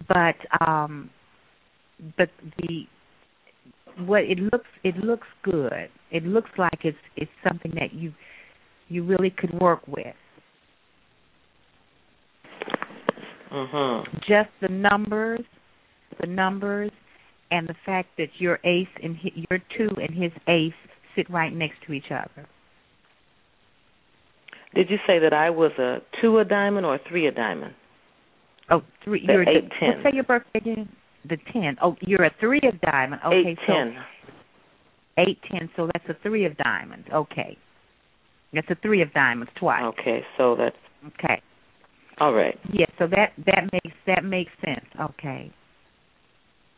But 0.08 0.36
um 0.64 1.10
but 2.16 2.28
the 2.58 2.84
what 3.98 4.22
it 4.22 4.38
looks 4.38 4.68
it 4.84 4.96
looks 4.96 5.26
good. 5.42 5.88
It 6.10 6.24
looks 6.24 6.50
like 6.58 6.80
it's 6.82 6.98
it's 7.16 7.30
something 7.46 7.72
that 7.74 7.92
you 7.92 8.12
you 8.88 9.04
really 9.04 9.30
could 9.30 9.52
work 9.60 9.86
with. 9.86 10.14
Mhm. 13.50 14.20
Just 14.26 14.50
the 14.60 14.68
numbers, 14.68 15.40
the 16.20 16.26
numbers, 16.26 16.90
and 17.50 17.66
the 17.66 17.74
fact 17.84 18.08
that 18.16 18.28
your 18.40 18.60
ace 18.64 18.88
and 19.02 19.16
his, 19.16 19.32
your 19.50 19.58
two 19.76 19.90
and 20.00 20.10
his 20.14 20.32
ace 20.46 20.74
sit 21.14 21.28
right 21.30 21.52
next 21.52 21.82
to 21.82 21.92
each 21.92 22.10
other. 22.10 22.46
Did 24.74 24.88
you 24.88 24.98
say 25.06 25.18
that 25.18 25.32
I 25.32 25.50
was 25.50 25.72
a 25.78 26.00
two 26.20 26.38
a 26.38 26.44
diamond 26.44 26.86
or 26.86 26.94
a 26.94 27.00
three 27.08 27.26
a 27.26 27.32
diamond? 27.32 27.74
Oh, 28.70 28.82
three. 29.02 29.26
The 29.26 29.32
you're 29.32 29.48
eight, 29.48 29.68
the, 29.68 29.74
ten. 29.80 29.88
Let's 29.96 30.02
say 30.04 30.14
your 30.14 30.24
birthday 30.24 30.58
again. 30.60 30.88
The 31.28 31.36
ten. 31.52 31.76
Oh, 31.82 31.96
you're 32.00 32.24
a 32.24 32.30
three 32.38 32.60
of 32.62 32.80
diamond. 32.80 33.20
Okay, 33.26 33.50
eight 33.50 33.58
so 33.66 33.72
ten. 33.72 33.96
eight 35.18 35.38
ten. 35.50 35.68
So 35.74 35.90
that's 35.92 36.08
a 36.08 36.14
three 36.22 36.44
of 36.44 36.56
diamonds. 36.56 37.08
Okay, 37.12 37.58
that's 38.52 38.70
a 38.70 38.76
three 38.76 39.02
of 39.02 39.12
diamonds 39.12 39.52
twice. 39.58 39.82
Okay, 39.98 40.24
so 40.38 40.54
that's 40.54 40.76
Okay. 41.18 41.42
All 42.20 42.32
right. 42.34 42.56
Yeah. 42.72 42.86
So 42.98 43.06
that 43.08 43.32
that 43.46 43.68
makes 43.72 43.96
that 44.06 44.24
makes 44.24 44.52
sense. 44.64 44.86
Okay. 45.00 45.50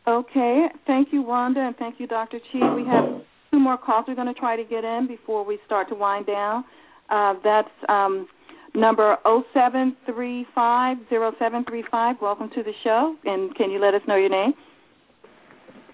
Okay. 0.07 0.67
Thank 0.87 1.09
you, 1.11 1.21
Wanda, 1.21 1.59
and 1.61 1.75
thank 1.77 1.99
you, 1.99 2.07
Dr. 2.07 2.39
Chi. 2.51 2.73
We 2.73 2.83
have 2.85 3.21
two 3.51 3.59
more 3.59 3.77
calls 3.77 4.05
we're 4.07 4.15
going 4.15 4.33
to 4.33 4.39
try 4.39 4.55
to 4.55 4.63
get 4.63 4.83
in 4.83 5.05
before 5.07 5.45
we 5.45 5.59
start 5.65 5.89
to 5.89 5.95
wind 5.95 6.25
down. 6.25 6.63
Uh, 7.09 7.35
that's 7.43 7.69
um, 7.89 8.27
number 8.73 9.17
07350735. 9.25 12.21
Welcome 12.21 12.49
to 12.55 12.63
the 12.63 12.73
show, 12.83 13.15
and 13.25 13.53
can 13.55 13.69
you 13.69 13.79
let 13.79 13.93
us 13.93 14.01
know 14.07 14.15
your 14.15 14.29
name? 14.29 14.53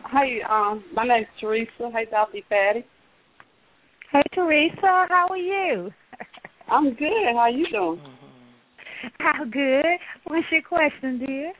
Hi, 0.03 0.39
um, 0.49 0.83
my 0.93 1.05
name's 1.05 1.27
Teresa. 1.39 1.89
Hey, 1.91 2.05
Dr. 2.09 2.39
Fatty. 2.47 2.85
Hey 4.11 4.23
Teresa, 4.33 4.81
how 4.81 5.27
are 5.29 5.37
you? 5.37 5.91
I'm 6.67 6.95
good. 6.95 7.11
How 7.33 7.37
are 7.37 7.51
you 7.51 7.67
doing? 7.71 8.01
How 9.19 9.45
good? 9.45 9.85
What's 10.25 10.45
your 10.51 10.61
question, 10.61 11.23
dear? 11.25 11.53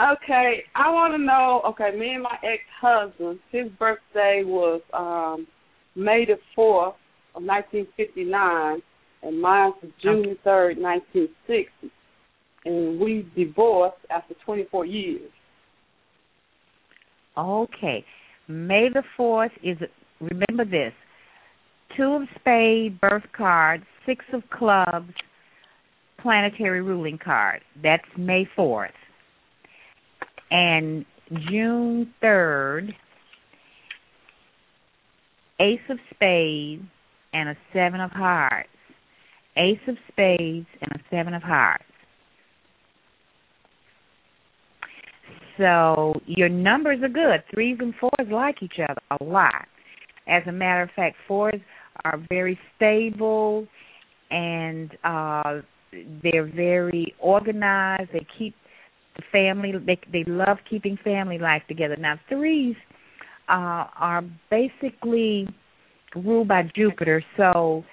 Okay, 0.00 0.62
I 0.74 0.90
want 0.90 1.14
to 1.14 1.18
know. 1.18 1.62
Okay, 1.70 1.96
me 1.96 2.14
and 2.14 2.22
my 2.22 2.36
ex-husband, 2.42 3.38
his 3.50 3.68
birthday 3.78 4.42
was 4.44 4.80
um 4.92 5.46
May 5.94 6.24
the 6.24 6.38
fourth 6.54 6.94
of 7.34 7.42
1959, 7.42 8.82
and 9.22 9.40
mine 9.40 9.72
was 9.82 9.92
June 10.02 10.36
third, 10.42 10.78
1960, 10.78 11.92
and 12.64 12.98
we 12.98 13.28
divorced 13.36 13.98
after 14.10 14.34
24 14.44 14.86
years. 14.86 15.30
Okay. 17.36 18.04
May 18.48 18.88
the 18.92 19.02
fourth 19.16 19.52
is 19.62 19.76
remember 20.20 20.64
this. 20.64 20.92
Two 21.96 22.14
of 22.14 22.22
spade 22.40 22.98
birth 23.00 23.24
card, 23.36 23.82
six 24.06 24.24
of 24.32 24.42
clubs, 24.50 25.12
planetary 26.22 26.80
ruling 26.80 27.18
card. 27.22 27.60
That's 27.82 28.04
May 28.16 28.48
fourth. 28.56 28.90
And 30.50 31.04
June 31.50 32.12
third, 32.20 32.94
ace 35.60 35.80
of 35.88 35.98
spades 36.14 36.82
and 37.32 37.48
a 37.48 37.56
seven 37.72 38.00
of 38.00 38.10
hearts. 38.10 38.68
Ace 39.56 39.80
of 39.88 39.96
spades 40.10 40.66
and 40.80 40.92
a 40.92 41.00
seven 41.10 41.34
of 41.34 41.42
hearts. 41.42 41.84
So 45.58 46.14
your 46.26 46.48
numbers 46.48 47.00
are 47.02 47.08
good. 47.08 47.42
Threes 47.52 47.76
and 47.80 47.94
fours 48.00 48.28
like 48.30 48.62
each 48.62 48.78
other 48.82 49.00
a 49.20 49.24
lot. 49.24 49.66
As 50.26 50.42
a 50.46 50.52
matter 50.52 50.82
of 50.82 50.90
fact, 50.96 51.16
fours 51.28 51.60
are 52.04 52.18
very 52.30 52.58
stable 52.76 53.66
and 54.30 54.90
uh 55.04 55.60
they're 56.22 56.50
very 56.50 57.14
organized. 57.18 58.10
They 58.12 58.26
keep 58.38 58.54
the 59.16 59.22
family 59.30 59.72
they 59.86 59.98
they 60.10 60.24
love 60.30 60.58
keeping 60.68 60.98
family 61.04 61.38
life 61.38 61.62
together. 61.68 61.96
Now 61.96 62.18
threes 62.28 62.76
uh 63.48 63.86
are 63.98 64.22
basically 64.50 65.48
ruled 66.14 66.48
by 66.48 66.70
Jupiter, 66.74 67.22
so 67.36 67.84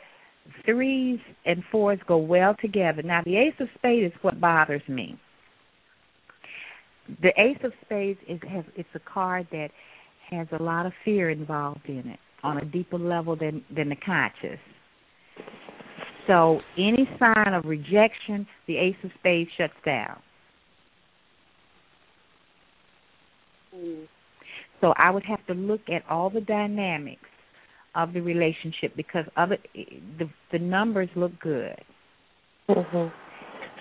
threes 0.66 1.20
and 1.46 1.64
fours 1.72 2.00
go 2.08 2.18
well 2.18 2.56
together. 2.62 3.02
Now 3.02 3.22
the 3.24 3.38
ace 3.38 3.56
of 3.60 3.68
spades 3.76 4.14
is 4.14 4.20
what 4.22 4.40
bothers 4.40 4.82
me 4.88 5.20
the 7.22 7.32
ace 7.38 7.58
of 7.64 7.72
spades 7.86 8.20
is 8.28 8.40
has 8.50 8.64
it's 8.76 8.90
a 8.96 9.00
card 9.00 9.48
that 9.52 9.70
has 10.30 10.48
a 10.58 10.62
lot 10.62 10.86
of 10.86 10.94
fear 11.04 11.30
involved 11.30 11.88
in 11.88 12.08
it 12.08 12.20
on 12.44 12.58
a 12.58 12.66
deeper 12.66 12.98
level 12.98 13.36
than 13.36 13.64
than 13.76 13.90
the 13.90 13.96
conscious 13.96 14.60
so 16.30 16.62
any 16.78 17.10
sign 17.20 17.54
of 17.54 17.66
rejection 17.66 18.46
the 18.68 18.78
ace 18.78 18.96
of 19.04 19.12
spades 19.20 19.50
shuts 19.58 19.74
down 19.84 20.18
Mm. 23.76 24.08
so 24.82 24.94
i 24.98 25.12
would 25.12 25.24
have 25.26 25.46
to 25.46 25.54
look 25.54 25.82
at 25.90 26.04
all 26.10 26.32
the 26.32 26.42
dynamics 26.42 27.30
of 27.94 28.14
the 28.14 28.22
relationship 28.22 28.96
because 28.96 29.26
other 29.38 29.58
the 30.18 30.28
the 30.52 30.60
numbers 30.60 31.10
look 31.16 31.38
good 31.40 31.76
Mhm. 32.70 33.12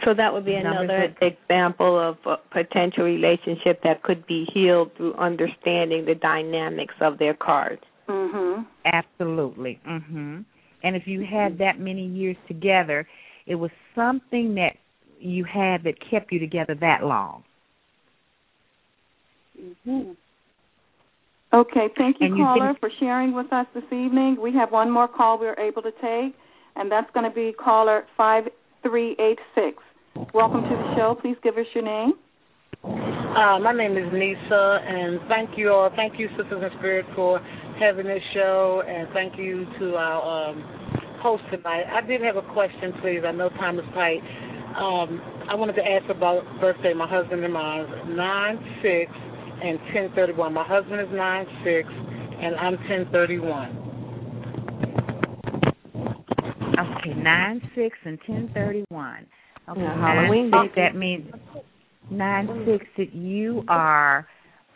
So 0.04 0.14
that 0.14 0.32
would 0.32 0.44
be 0.44 0.54
Numbers 0.62 0.88
another 0.88 1.14
example 1.20 1.98
of 1.98 2.16
a 2.24 2.36
potential 2.50 3.04
relationship 3.04 3.82
that 3.82 4.02
could 4.02 4.26
be 4.26 4.46
healed 4.54 4.94
through 4.96 5.14
understanding 5.14 6.04
the 6.04 6.14
dynamics 6.14 6.94
of 7.00 7.18
their 7.18 7.34
cards. 7.34 7.82
Mm-hmm. 8.08 8.62
Absolutely. 8.86 9.80
Mhm. 9.86 10.44
And 10.82 10.94
if 10.96 11.06
you 11.06 11.24
had 11.28 11.58
that 11.58 11.78
many 11.78 12.06
years 12.06 12.36
together, 12.46 13.06
it 13.46 13.54
was 13.56 13.70
something 13.94 14.54
that 14.54 14.76
you 15.18 15.44
had 15.44 15.82
that 15.84 15.94
kept 16.10 16.30
you 16.32 16.38
together 16.38 16.74
that 16.80 17.02
long. 17.04 17.42
hmm 19.84 20.12
Okay, 21.50 21.88
thank 21.96 22.20
you, 22.20 22.26
And 22.26 22.36
you 22.36 22.44
caller, 22.44 22.68
think- 22.68 22.80
for 22.80 22.90
sharing 23.00 23.32
with 23.32 23.50
us 23.54 23.66
this 23.74 23.84
evening. 23.90 24.36
We 24.38 24.52
have 24.52 24.70
one 24.70 24.90
more 24.90 25.08
call 25.08 25.38
we're 25.38 25.58
able 25.58 25.80
to 25.80 25.92
take, 25.92 26.36
and 26.76 26.92
that's 26.92 27.10
going 27.12 27.24
to 27.24 27.34
be 27.34 27.54
caller 27.54 28.04
5386. 28.18 29.82
Welcome 30.34 30.62
to 30.64 30.68
the 30.68 30.94
show. 30.94 31.16
Please 31.22 31.36
give 31.42 31.56
us 31.56 31.64
your 31.74 31.84
name. 31.84 32.12
Uh, 32.84 33.58
my 33.60 33.72
name 33.72 33.96
is 33.96 34.12
Nisa, 34.12 34.78
and 34.86 35.20
thank 35.28 35.56
you 35.56 35.72
all. 35.72 35.88
Thank 35.96 36.18
you, 36.18 36.28
Sisters 36.36 36.62
in 36.70 36.78
Spirit, 36.78 37.06
for 37.16 37.40
having 37.78 38.06
this 38.06 38.22
show, 38.34 38.82
and 38.86 39.08
thank 39.12 39.38
you 39.38 39.66
to 39.78 39.94
our 39.96 40.50
um, 40.50 40.62
host 41.22 41.42
tonight. 41.50 41.84
I 41.92 42.06
did 42.06 42.20
have 42.22 42.36
a 42.36 42.42
question, 42.52 42.92
please. 43.00 43.20
I 43.26 43.32
know 43.32 43.48
time 43.50 43.78
is 43.78 43.84
tight. 43.94 44.20
Um, 44.76 45.20
I 45.50 45.54
wanted 45.54 45.74
to 45.74 45.82
ask 45.82 46.08
about 46.10 46.42
birthday. 46.60 46.92
My 46.94 47.08
husband 47.08 47.42
and 47.44 47.52
mine, 47.52 48.16
nine 48.16 48.58
six 48.82 49.10
and 49.62 49.78
ten 49.92 50.10
thirty 50.14 50.32
one. 50.32 50.52
My 50.54 50.66
husband 50.66 51.00
is 51.00 51.08
nine 51.12 51.46
six, 51.64 51.88
and 51.88 52.54
I'm 52.56 52.76
ten 52.88 53.08
thirty 53.10 53.38
one. 53.38 53.84
Okay, 56.78 57.14
nine 57.14 57.60
six 57.74 57.96
and 58.04 58.18
ten 58.26 58.50
thirty 58.54 58.84
one. 58.88 59.26
Okay, 59.68 59.80
Yeah, 59.80 59.94
nine 59.96 60.16
Halloween 60.16 60.50
six, 60.62 60.74
that 60.76 60.94
means 60.94 61.32
nine 62.10 62.64
six 62.66 62.84
that 62.96 63.14
you 63.14 63.64
are 63.68 64.26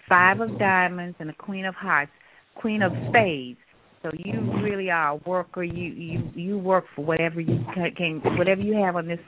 five 0.08 0.40
of 0.40 0.58
diamonds 0.58 1.16
and 1.20 1.30
a 1.30 1.34
queen 1.34 1.64
of 1.64 1.74
hearts, 1.74 2.12
queen 2.54 2.82
of 2.82 2.92
spades. 3.08 3.58
So 4.02 4.10
you 4.16 4.40
really 4.62 4.90
are 4.90 5.12
a 5.12 5.16
worker. 5.28 5.62
You 5.62 5.92
you 5.92 6.30
you 6.34 6.58
work 6.58 6.84
for 6.96 7.04
whatever 7.04 7.40
you 7.40 7.64
ca- 7.74 7.94
can, 7.96 8.20
whatever 8.36 8.60
you 8.60 8.74
have 8.74 8.96
on 8.96 9.06
this 9.06 9.20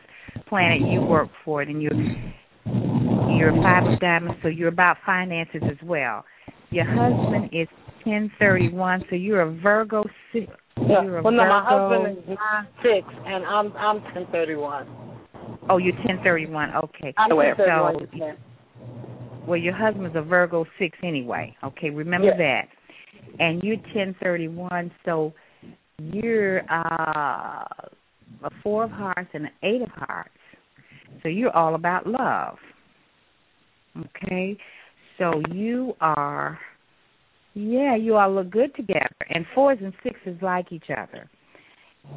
planet. 0.48 0.80
You 0.80 1.00
work 1.00 1.28
for 1.44 1.62
it, 1.62 1.68
and 1.68 1.80
you're 1.80 1.94
you're 3.36 3.50
a 3.50 3.62
five 3.62 3.86
of 3.92 4.00
diamonds. 4.00 4.38
So 4.42 4.48
you're 4.48 4.68
about 4.68 4.96
finances 5.06 5.62
as 5.64 5.76
well. 5.84 6.24
Your 6.70 6.86
husband 6.86 7.50
is 7.52 7.68
ten 8.02 8.32
thirty 8.40 8.68
one. 8.68 9.04
So 9.10 9.14
you're 9.16 9.42
a 9.42 9.54
Virgo. 9.60 10.04
six. 10.32 10.46
Yeah. 10.76 11.04
You're 11.04 11.18
a 11.18 11.22
Well, 11.22 11.32
no, 11.32 11.44
my 11.46 11.64
husband 11.64 12.18
is 12.18 12.24
nine 12.36 12.66
six, 12.82 13.06
and 13.26 13.44
I'm 13.44 13.72
I'm 13.76 14.02
ten 14.12 14.26
thirty 14.32 14.56
one. 14.56 14.88
Oh, 15.70 15.76
you're 15.78 15.94
ten 16.04 16.18
thirty 16.24 16.46
one. 16.46 16.70
Okay. 16.74 17.14
I'm 17.16 17.30
so, 17.30 17.40
ten 17.40 17.56
thirty 17.56 17.70
one. 17.80 18.08
yes, 18.12 18.36
well, 19.46 19.56
your 19.58 19.74
husband's 19.74 20.16
a 20.16 20.22
Virgo 20.22 20.64
six 20.80 20.98
anyway. 21.04 21.54
Okay, 21.62 21.90
remember 21.90 22.26
Yes. 22.28 22.38
that. 22.38 22.62
And 23.38 23.62
you're 23.62 23.76
ten 23.92 24.14
thirty 24.22 24.48
one, 24.48 24.90
so 25.04 25.32
you're 25.98 26.60
uh 26.70 27.64
a 28.42 28.50
four 28.62 28.84
of 28.84 28.90
hearts 28.90 29.30
and 29.32 29.46
an 29.46 29.52
eight 29.62 29.82
of 29.82 29.88
hearts. 29.88 30.30
So 31.22 31.28
you're 31.28 31.56
all 31.56 31.74
about 31.74 32.06
love. 32.06 32.56
Okay? 33.96 34.56
So 35.18 35.40
you 35.52 35.94
are 36.00 36.58
Yeah, 37.54 37.96
you 37.96 38.16
all 38.16 38.34
look 38.34 38.50
good 38.50 38.74
together. 38.74 39.08
And 39.30 39.46
fours 39.54 39.78
and 39.80 39.92
sixes 40.02 40.40
like 40.42 40.72
each 40.72 40.90
other. 40.90 41.28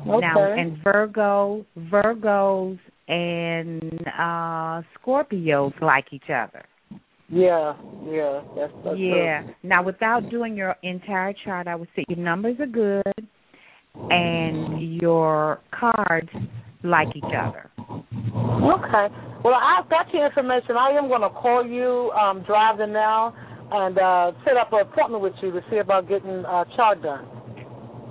Okay. 0.08 0.20
Now, 0.20 0.54
and 0.54 0.78
Virgo, 0.84 1.66
Virgos 1.78 2.80
and 3.08 4.02
uh 4.20 4.82
Scorpios 5.00 5.80
like 5.82 6.08
each 6.12 6.30
other. 6.30 6.66
Yeah, 7.30 7.74
yeah, 8.06 8.42
that's, 8.56 8.74
that's 8.86 8.98
yeah. 8.98 9.44
Now, 9.64 9.84
without 9.84 10.30
doing 10.30 10.56
your 10.56 10.76
entire 10.84 11.34
chart, 11.44 11.68
I 11.68 11.76
would 11.76 11.90
say 11.96 12.06
your 12.08 12.18
numbers 12.20 12.56
are 12.60 12.66
good, 12.68 13.28
and 14.10 14.96
your 15.02 15.60
cards 15.78 16.30
like 16.84 17.10
each 17.16 17.24
other. 17.26 17.70
Okay. 17.78 19.14
Well, 19.44 19.56
I've 19.56 19.90
got 19.90 20.12
your 20.14 20.26
information. 20.26 20.78
I 20.78 20.92
am 20.92 21.08
going 21.10 21.22
to 21.22 21.30
call 21.30 21.66
you 21.66 22.12
um, 22.12 22.44
driving 22.46 22.94
now 22.94 23.34
and 23.72 23.98
uh, 23.98 24.32
set 24.46 24.56
up 24.56 24.72
an 24.72 24.80
appointment 24.82 25.22
with 25.22 25.34
you 25.42 25.52
to 25.52 25.62
see 25.70 25.78
about 25.78 26.08
getting 26.08 26.46
uh, 26.46 26.64
chart 26.76 27.02
done. 27.02 27.26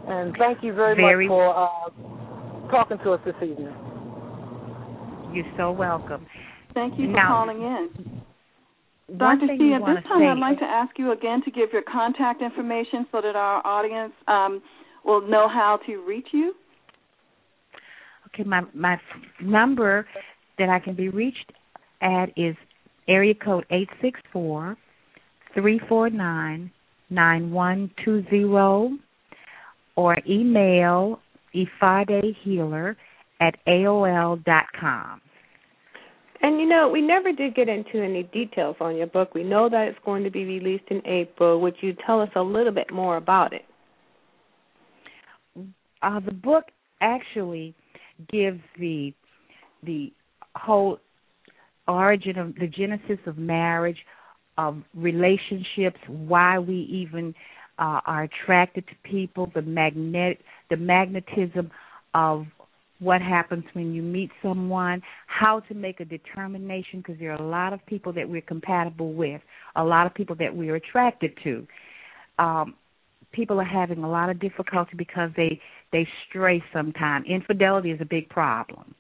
And 0.09 0.35
thank 0.39 0.62
you 0.62 0.75
very, 0.75 0.95
Very- 0.95 1.27
much 1.27 1.33
for 1.33 1.57
uh, 1.57 2.71
talking 2.71 2.99
to 2.99 3.12
us 3.12 3.21
this 3.25 3.35
evening. 3.43 3.75
You're 5.33 5.51
so 5.57 5.73
welcome. 5.73 6.27
Thank 6.75 6.99
you 6.99 7.07
for 7.07 7.12
Now- 7.12 7.29
calling 7.47 7.62
in. 7.62 8.16
Dr. 9.09 9.46
C, 9.46 9.72
at 9.72 9.86
this 9.86 10.04
time, 10.09 10.22
I'd 10.22 10.38
like 10.38 10.59
to 10.59 10.64
ask 10.64 10.98
you 10.98 11.12
again 11.12 11.40
to 11.44 11.50
give 11.50 11.72
your 11.72 11.82
contact 11.82 12.42
information 12.42 13.07
so 13.12 13.20
that 13.20 13.36
our 13.36 13.64
audience 13.64 14.12
um, 14.26 14.61
will 15.04 15.20
know 15.20 15.48
how 15.48 15.78
to 15.86 16.04
reach 16.04 16.26
you. 16.32 16.54
Okay, 18.28 18.42
my 18.42 18.62
my 18.74 19.00
number 19.40 20.07
that 20.59 20.68
I 20.68 20.80
can 20.80 20.96
be 20.96 21.09
reached 21.09 21.52
at 22.02 22.26
is 22.36 22.57
area 23.07 23.34
code 23.34 23.64
eight 23.70 23.88
six 24.02 24.18
four 24.32 24.76
three 25.54 25.80
four 25.88 26.11
nine 26.11 26.72
nine 27.09 27.52
one 27.52 27.92
two 28.04 28.24
zero, 28.28 28.90
or 29.94 30.16
email 30.28 31.20
ifadehealer 31.54 32.96
at 33.40 33.54
aol 33.68 34.44
dot 34.44 34.64
com. 34.78 35.20
And 36.43 36.61
you 36.61 36.66
know, 36.66 36.89
we 36.89 37.01
never 37.01 37.32
did 37.32 37.55
get 37.55 37.68
into 37.68 38.03
any 38.03 38.24
details 38.24 38.76
on 38.80 38.97
your 38.97 39.07
book. 39.07 39.34
We 39.34 39.43
know 39.43 39.68
that 39.68 39.89
it's 39.89 39.99
going 40.05 40.24
to 40.24 40.30
be 40.30 40.45
released 40.45 40.84
in 40.91 41.07
April. 41.07 41.61
Would 41.61 41.76
you 41.80 41.97
tell 42.07 42.20
us 42.20 42.28
a 42.37 42.43
little 42.43 42.72
bit 42.72 42.93
more 42.93 43.16
about 43.16 43.53
it? 43.53 43.64
Uh, 46.03 46.20
the 46.20 46.32
book 46.32 46.64
actually 47.01 47.74
gives 48.30 48.61
the 48.78 49.12
the 49.82 50.12
whole 50.55 50.99
origin 51.89 52.39
of 52.39 52.55
the 52.57 52.66
genesis 52.66 53.18
of 53.26 53.39
marriage, 53.39 53.99
of 54.59 54.82
relationships, 54.95 55.99
why 56.09 56.59
we 56.59 56.74
even 56.91 57.34
uh, 57.78 58.01
are 58.07 58.24
attracted 58.24 58.87
to 58.89 58.95
people, 59.09 59.51
the 59.55 59.62
magnet 59.62 60.41
the 60.70 60.76
magnetism 60.76 61.70
of 62.14 62.47
what 62.99 63.20
happens 63.20 63.64
when 63.74 63.92
you 63.92 64.03
meet 64.03 64.30
someone, 64.42 65.03
how 65.26 65.61
to 65.61 65.74
make 65.74 66.01
a 66.01 66.05
determination 66.05 67.01
because 67.01 67.16
there 67.18 67.32
are 67.32 67.42
a 67.42 67.49
lot 67.49 67.72
of 67.72 67.84
people 67.86 68.12
that 68.14 68.28
we're 68.28 68.40
compatible 68.40 69.12
with, 69.12 69.40
a 69.76 69.84
lot 69.84 70.07
of 70.07 70.14
people 70.14 70.36
that 70.36 70.55
we're 70.55 70.76
attracted 70.76 71.32
to. 71.44 71.66
Um, 72.38 72.74
people 73.32 73.61
are 73.61 73.64
having 73.64 74.03
a 74.03 74.11
lot 74.11 74.30
of 74.30 74.40
difficulty 74.40 74.92
because 74.97 75.30
they 75.36 75.61
they 75.92 76.09
stray 76.28 76.62
sometimes. 76.72 77.26
Infidelity 77.28 77.90
is 77.90 78.01
a 78.01 78.07
big 78.07 78.28
problem. 78.28 78.94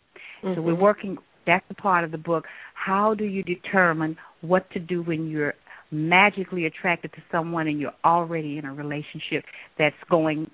So 0.54 0.62
we're 0.62 0.74
working 0.74 1.16
that's 1.46 1.64
the 1.68 1.74
part 1.74 2.04
of 2.04 2.10
the 2.10 2.18
book. 2.18 2.44
How 2.74 3.14
do 3.14 3.24
you 3.24 3.42
determine 3.42 4.16
what 4.42 4.70
to 4.72 4.80
do 4.80 5.02
when 5.02 5.28
you're 5.28 5.54
magically 5.90 6.66
attracted 6.66 7.12
to 7.12 7.22
someone 7.30 7.68
and 7.68 7.80
you're 7.80 7.94
already 8.04 8.58
in 8.58 8.64
a 8.64 8.74
relationship 8.74 9.44
that's 9.78 9.96
going 10.10 10.50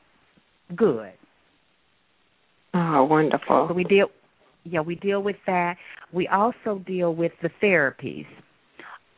good? 0.76 1.12
Oh, 2.74 3.04
wonderful. 3.04 3.66
So 3.68 3.74
we 3.74 3.84
deal 3.84 4.06
yeah, 4.64 4.80
we 4.80 4.94
deal 4.94 5.22
with 5.22 5.36
that. 5.46 5.76
We 6.12 6.28
also 6.28 6.82
deal 6.86 7.14
with 7.14 7.32
the 7.42 7.50
therapies 7.62 8.26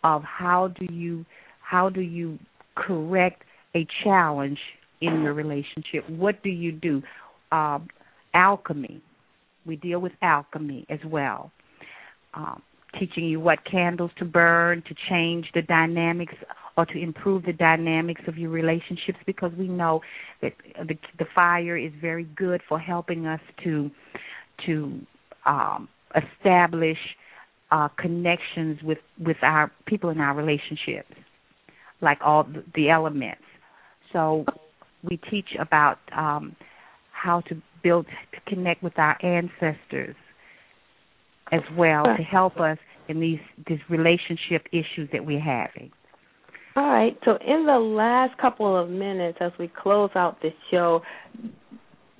of 0.02 0.22
how 0.22 0.68
do 0.68 0.86
you 0.92 1.24
how 1.60 1.88
do 1.88 2.00
you 2.00 2.38
correct 2.76 3.42
a 3.74 3.86
challenge 4.02 4.58
in 5.00 5.22
your 5.22 5.34
relationship? 5.34 6.08
What 6.08 6.42
do 6.42 6.50
you 6.50 6.72
do? 6.72 7.02
Um, 7.52 7.88
alchemy. 8.32 9.02
We 9.66 9.76
deal 9.76 10.00
with 10.00 10.12
alchemy 10.22 10.86
as 10.90 10.98
well. 11.06 11.50
Um, 12.34 12.62
teaching 12.98 13.24
you 13.24 13.40
what 13.40 13.58
candles 13.64 14.10
to 14.18 14.24
burn 14.24 14.82
to 14.88 14.94
change 15.08 15.46
the 15.54 15.62
dynamics 15.62 16.34
or 16.76 16.84
to 16.86 16.98
improve 17.00 17.44
the 17.44 17.52
dynamics 17.52 18.22
of 18.26 18.36
your 18.36 18.50
relationships 18.50 19.18
because 19.26 19.52
we 19.58 19.68
know 19.68 20.00
that 20.42 20.52
the 20.88 20.96
the 21.18 21.26
fire 21.34 21.76
is 21.76 21.92
very 22.00 22.24
good 22.36 22.60
for 22.68 22.78
helping 22.78 23.26
us 23.26 23.40
to 23.62 23.90
to 24.66 25.00
um 25.46 25.88
establish 26.14 26.98
uh 27.70 27.88
connections 27.98 28.80
with 28.82 28.98
with 29.18 29.36
our 29.42 29.70
people 29.86 30.10
in 30.10 30.20
our 30.20 30.34
relationships 30.34 31.12
like 32.04 32.18
all 32.24 32.46
the, 32.74 32.90
elements. 32.90 33.42
So 34.12 34.44
we 35.02 35.16
teach 35.30 35.56
about 35.58 35.98
um 36.16 36.54
how 37.12 37.40
to 37.42 37.60
build 37.82 38.06
to 38.06 38.40
connect 38.54 38.82
with 38.82 38.98
our 38.98 39.16
ancestors 39.24 40.14
as 41.52 41.62
well 41.76 42.04
to 42.04 42.22
help 42.22 42.58
us 42.58 42.78
in 43.08 43.20
these 43.20 43.40
these 43.68 43.78
relationship 43.88 44.66
issues 44.72 45.08
that 45.12 45.24
we're 45.24 45.40
having. 45.40 45.90
All 46.76 46.86
right. 46.86 47.16
So, 47.24 47.38
in 47.46 47.66
the 47.66 47.78
last 47.78 48.36
couple 48.38 48.76
of 48.76 48.88
minutes, 48.90 49.38
as 49.40 49.52
we 49.58 49.70
close 49.80 50.10
out 50.16 50.42
this 50.42 50.52
show, 50.70 51.02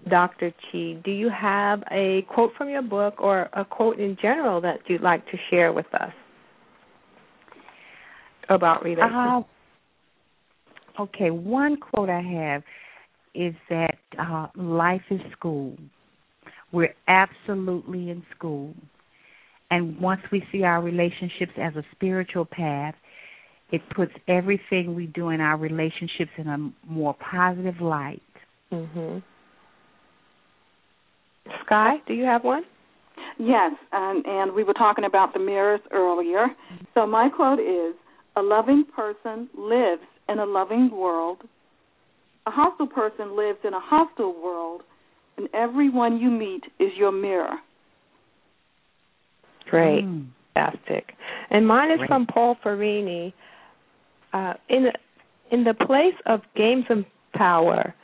Dr. 0.09 0.53
Chi, 0.71 0.97
do 1.05 1.11
you 1.11 1.29
have 1.31 1.83
a 1.91 2.25
quote 2.33 2.53
from 2.57 2.69
your 2.69 2.83
book 2.83 3.15
or 3.19 3.49
a 3.53 3.65
quote 3.65 3.99
in 3.99 4.17
general 4.21 4.61
that 4.61 4.79
you'd 4.87 5.01
like 5.01 5.25
to 5.27 5.39
share 5.51 5.73
with 5.73 5.93
us 5.95 6.13
about 8.49 8.85
relationships? 8.85 9.49
Uh, 10.99 11.03
okay, 11.03 11.31
one 11.31 11.77
quote 11.77 12.11
I 12.11 12.21
have 12.21 12.63
is 13.35 13.55
that 13.71 13.97
uh, 14.19 14.47
life 14.55 15.03
is 15.11 15.21
school. 15.33 15.77
We're 16.71 16.95
absolutely 17.09 18.11
in 18.11 18.23
school. 18.37 18.75
And 19.71 19.99
once 20.01 20.21
we 20.31 20.43
see 20.53 20.63
our 20.63 20.83
relationships 20.83 21.53
as 21.61 21.75
a 21.77 21.83
spiritual 21.93 22.45
path, 22.45 22.95
it 23.73 23.83
puts 23.95 24.13
everything 24.29 24.95
we 24.95 25.07
do 25.07 25.31
in 25.31 25.41
our 25.41 25.57
relationships 25.57 26.31
in 26.37 26.47
a 26.47 26.73
more 26.87 27.15
positive 27.15 27.81
light. 27.81 28.23
hmm 28.71 29.19
Sky, 31.67 31.97
do 32.07 32.15
you 32.15 32.25
have 32.25 32.45
one? 32.45 32.63
Yes, 33.39 33.73
and, 33.93 34.25
and 34.25 34.53
we 34.55 34.65
were 34.65 34.75
talking 34.75 35.05
about 35.05 35.33
the 35.35 35.41
mirrors 35.41 35.81
earlier. 35.93 36.47
So 36.95 37.07
my 37.07 37.29
quote 37.29 37.59
is 37.59 37.95
A 38.37 38.43
loving 38.43 38.85
person 38.95 39.49
lives 39.57 40.03
in 40.29 40.39
a 40.39 40.47
loving 40.47 40.91
world. 40.91 41.39
A 42.47 42.51
hostile 42.51 42.87
person 42.87 43.37
lives 43.37 43.59
in 43.65 43.75
a 43.75 43.81
hostile 43.81 44.35
world, 44.41 44.83
and 45.37 45.49
everyone 45.55 46.19
you 46.19 46.31
meet 46.31 46.63
is 46.79 46.91
your 46.97 47.13
mirror. 47.13 47.59
Great. 49.71 50.05
Mm. 50.05 50.27
Fantastic. 50.55 51.13
And 51.51 51.67
mine 51.67 51.91
is 51.91 51.99
Great. 51.99 52.09
from 52.09 52.27
Paul 52.27 52.57
Ferrini. 52.65 53.33
Uh, 54.33 54.55
in 54.69 54.85
the 54.85 54.93
in 55.51 55.65
the 55.65 55.75
place 55.75 56.15
of 56.27 56.41
games 56.57 56.85
of 56.91 57.05
power, 57.35 57.95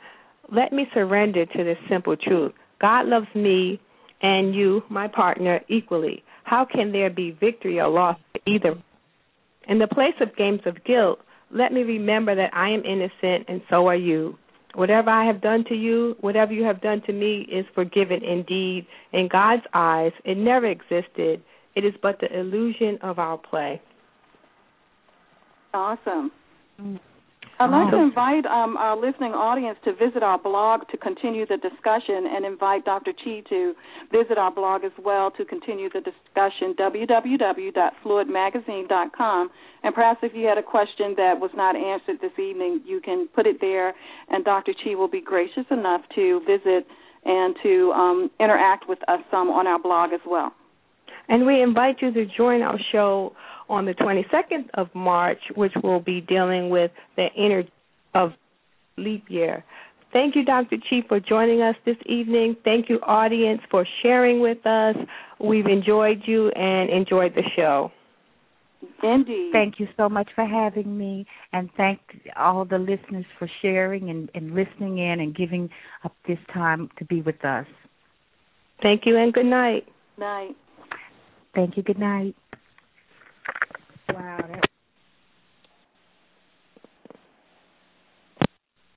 let 0.51 0.71
me 0.71 0.85
surrender 0.93 1.45
to 1.45 1.63
this 1.63 1.77
simple 1.89 2.15
truth. 2.15 2.53
God 2.79 3.07
loves 3.07 3.27
me 3.35 3.79
and 4.21 4.53
you, 4.55 4.83
my 4.89 5.07
partner, 5.07 5.61
equally. 5.67 6.23
How 6.43 6.65
can 6.65 6.91
there 6.91 7.09
be 7.09 7.31
victory 7.31 7.79
or 7.79 7.89
loss 7.89 8.17
for 8.31 8.39
either? 8.49 8.81
In 9.67 9.79
the 9.79 9.87
place 9.87 10.13
of 10.21 10.35
games 10.35 10.61
of 10.65 10.83
guilt, 10.83 11.19
let 11.53 11.71
me 11.71 11.81
remember 11.81 12.35
that 12.35 12.53
I 12.53 12.69
am 12.69 12.83
innocent 12.85 13.45
and 13.47 13.61
so 13.69 13.87
are 13.87 13.95
you. 13.95 14.37
Whatever 14.75 15.09
I 15.09 15.25
have 15.25 15.41
done 15.41 15.65
to 15.65 15.75
you, 15.75 16.15
whatever 16.21 16.53
you 16.53 16.63
have 16.63 16.81
done 16.81 17.01
to 17.05 17.13
me, 17.13 17.45
is 17.51 17.65
forgiven 17.75 18.23
indeed. 18.23 18.87
In 19.11 19.27
God's 19.27 19.63
eyes, 19.73 20.13
it 20.23 20.37
never 20.37 20.67
existed. 20.67 21.43
It 21.75 21.85
is 21.85 21.93
but 22.01 22.19
the 22.19 22.37
illusion 22.37 22.97
of 23.01 23.19
our 23.19 23.37
play. 23.37 23.81
Awesome. 25.73 26.31
Mm. 26.79 26.99
I'd 27.61 27.69
like 27.69 27.91
to 27.91 27.97
invite 27.97 28.45
um, 28.47 28.75
our 28.75 28.97
listening 28.97 29.33
audience 29.33 29.77
to 29.85 29.93
visit 29.93 30.23
our 30.23 30.39
blog 30.39 30.87
to 30.89 30.97
continue 30.97 31.45
the 31.45 31.57
discussion 31.57 32.25
and 32.25 32.43
invite 32.43 32.85
Dr. 32.85 33.13
Chi 33.13 33.43
to 33.49 33.75
visit 34.11 34.39
our 34.39 34.51
blog 34.51 34.83
as 34.83 34.91
well 34.97 35.29
to 35.37 35.45
continue 35.45 35.87
the 35.93 36.01
discussion, 36.01 36.73
www.fluidmagazine.com. 36.73 39.51
And 39.83 39.93
perhaps 39.93 40.21
if 40.23 40.33
you 40.33 40.47
had 40.47 40.57
a 40.57 40.63
question 40.63 41.13
that 41.17 41.39
was 41.39 41.51
not 41.53 41.75
answered 41.75 42.19
this 42.19 42.33
evening, 42.39 42.81
you 42.83 42.99
can 42.99 43.27
put 43.27 43.45
it 43.45 43.61
there, 43.61 43.93
and 44.29 44.43
Dr. 44.43 44.73
Chi 44.73 44.95
will 44.95 45.07
be 45.07 45.21
gracious 45.21 45.67
enough 45.69 46.01
to 46.15 46.39
visit 46.47 46.87
and 47.25 47.55
to 47.61 47.91
um, 47.91 48.31
interact 48.39 48.89
with 48.89 49.07
us 49.07 49.19
some 49.29 49.51
on 49.51 49.67
our 49.67 49.77
blog 49.77 50.13
as 50.13 50.21
well. 50.25 50.51
And 51.27 51.45
we 51.45 51.61
invite 51.61 51.97
you 52.01 52.11
to 52.13 52.25
join 52.37 52.61
our 52.61 52.79
show 52.91 53.33
on 53.69 53.85
the 53.85 53.93
22nd 53.93 54.69
of 54.73 54.87
March, 54.93 55.39
which 55.55 55.73
will 55.83 56.01
be 56.01 56.21
dealing 56.21 56.69
with 56.69 56.91
the 57.15 57.27
inner 57.37 57.63
of 58.13 58.31
leap 58.97 59.25
year. 59.29 59.63
Thank 60.13 60.35
you, 60.35 60.43
Dr. 60.43 60.75
Chief, 60.89 61.05
for 61.07 61.21
joining 61.21 61.61
us 61.61 61.75
this 61.85 61.95
evening. 62.05 62.57
Thank 62.65 62.89
you, 62.89 62.99
audience, 62.99 63.61
for 63.71 63.85
sharing 64.03 64.41
with 64.41 64.65
us. 64.65 64.95
We've 65.39 65.65
enjoyed 65.65 66.21
you 66.25 66.49
and 66.49 66.89
enjoyed 66.89 67.33
the 67.33 67.43
show. 67.55 67.91
Indeed. 69.03 69.51
Thank 69.53 69.79
you 69.79 69.87
so 69.95 70.09
much 70.09 70.29
for 70.35 70.45
having 70.45 70.97
me, 70.97 71.25
and 71.53 71.69
thank 71.77 71.99
all 72.35 72.65
the 72.65 72.77
listeners 72.77 73.25
for 73.37 73.49
sharing 73.61 74.09
and, 74.09 74.29
and 74.33 74.53
listening 74.53 74.97
in 74.97 75.19
and 75.19 75.35
giving 75.35 75.69
up 76.03 76.15
this 76.27 76.39
time 76.53 76.89
to 76.97 77.05
be 77.05 77.21
with 77.21 77.43
us. 77.45 77.67
Thank 78.81 79.05
you 79.05 79.17
and 79.17 79.31
good 79.31 79.45
night. 79.45 79.87
Night. 80.17 80.55
Thank 81.53 81.77
you. 81.77 81.83
Good 81.83 81.99
night. 81.99 82.35
Wow. 84.09 84.61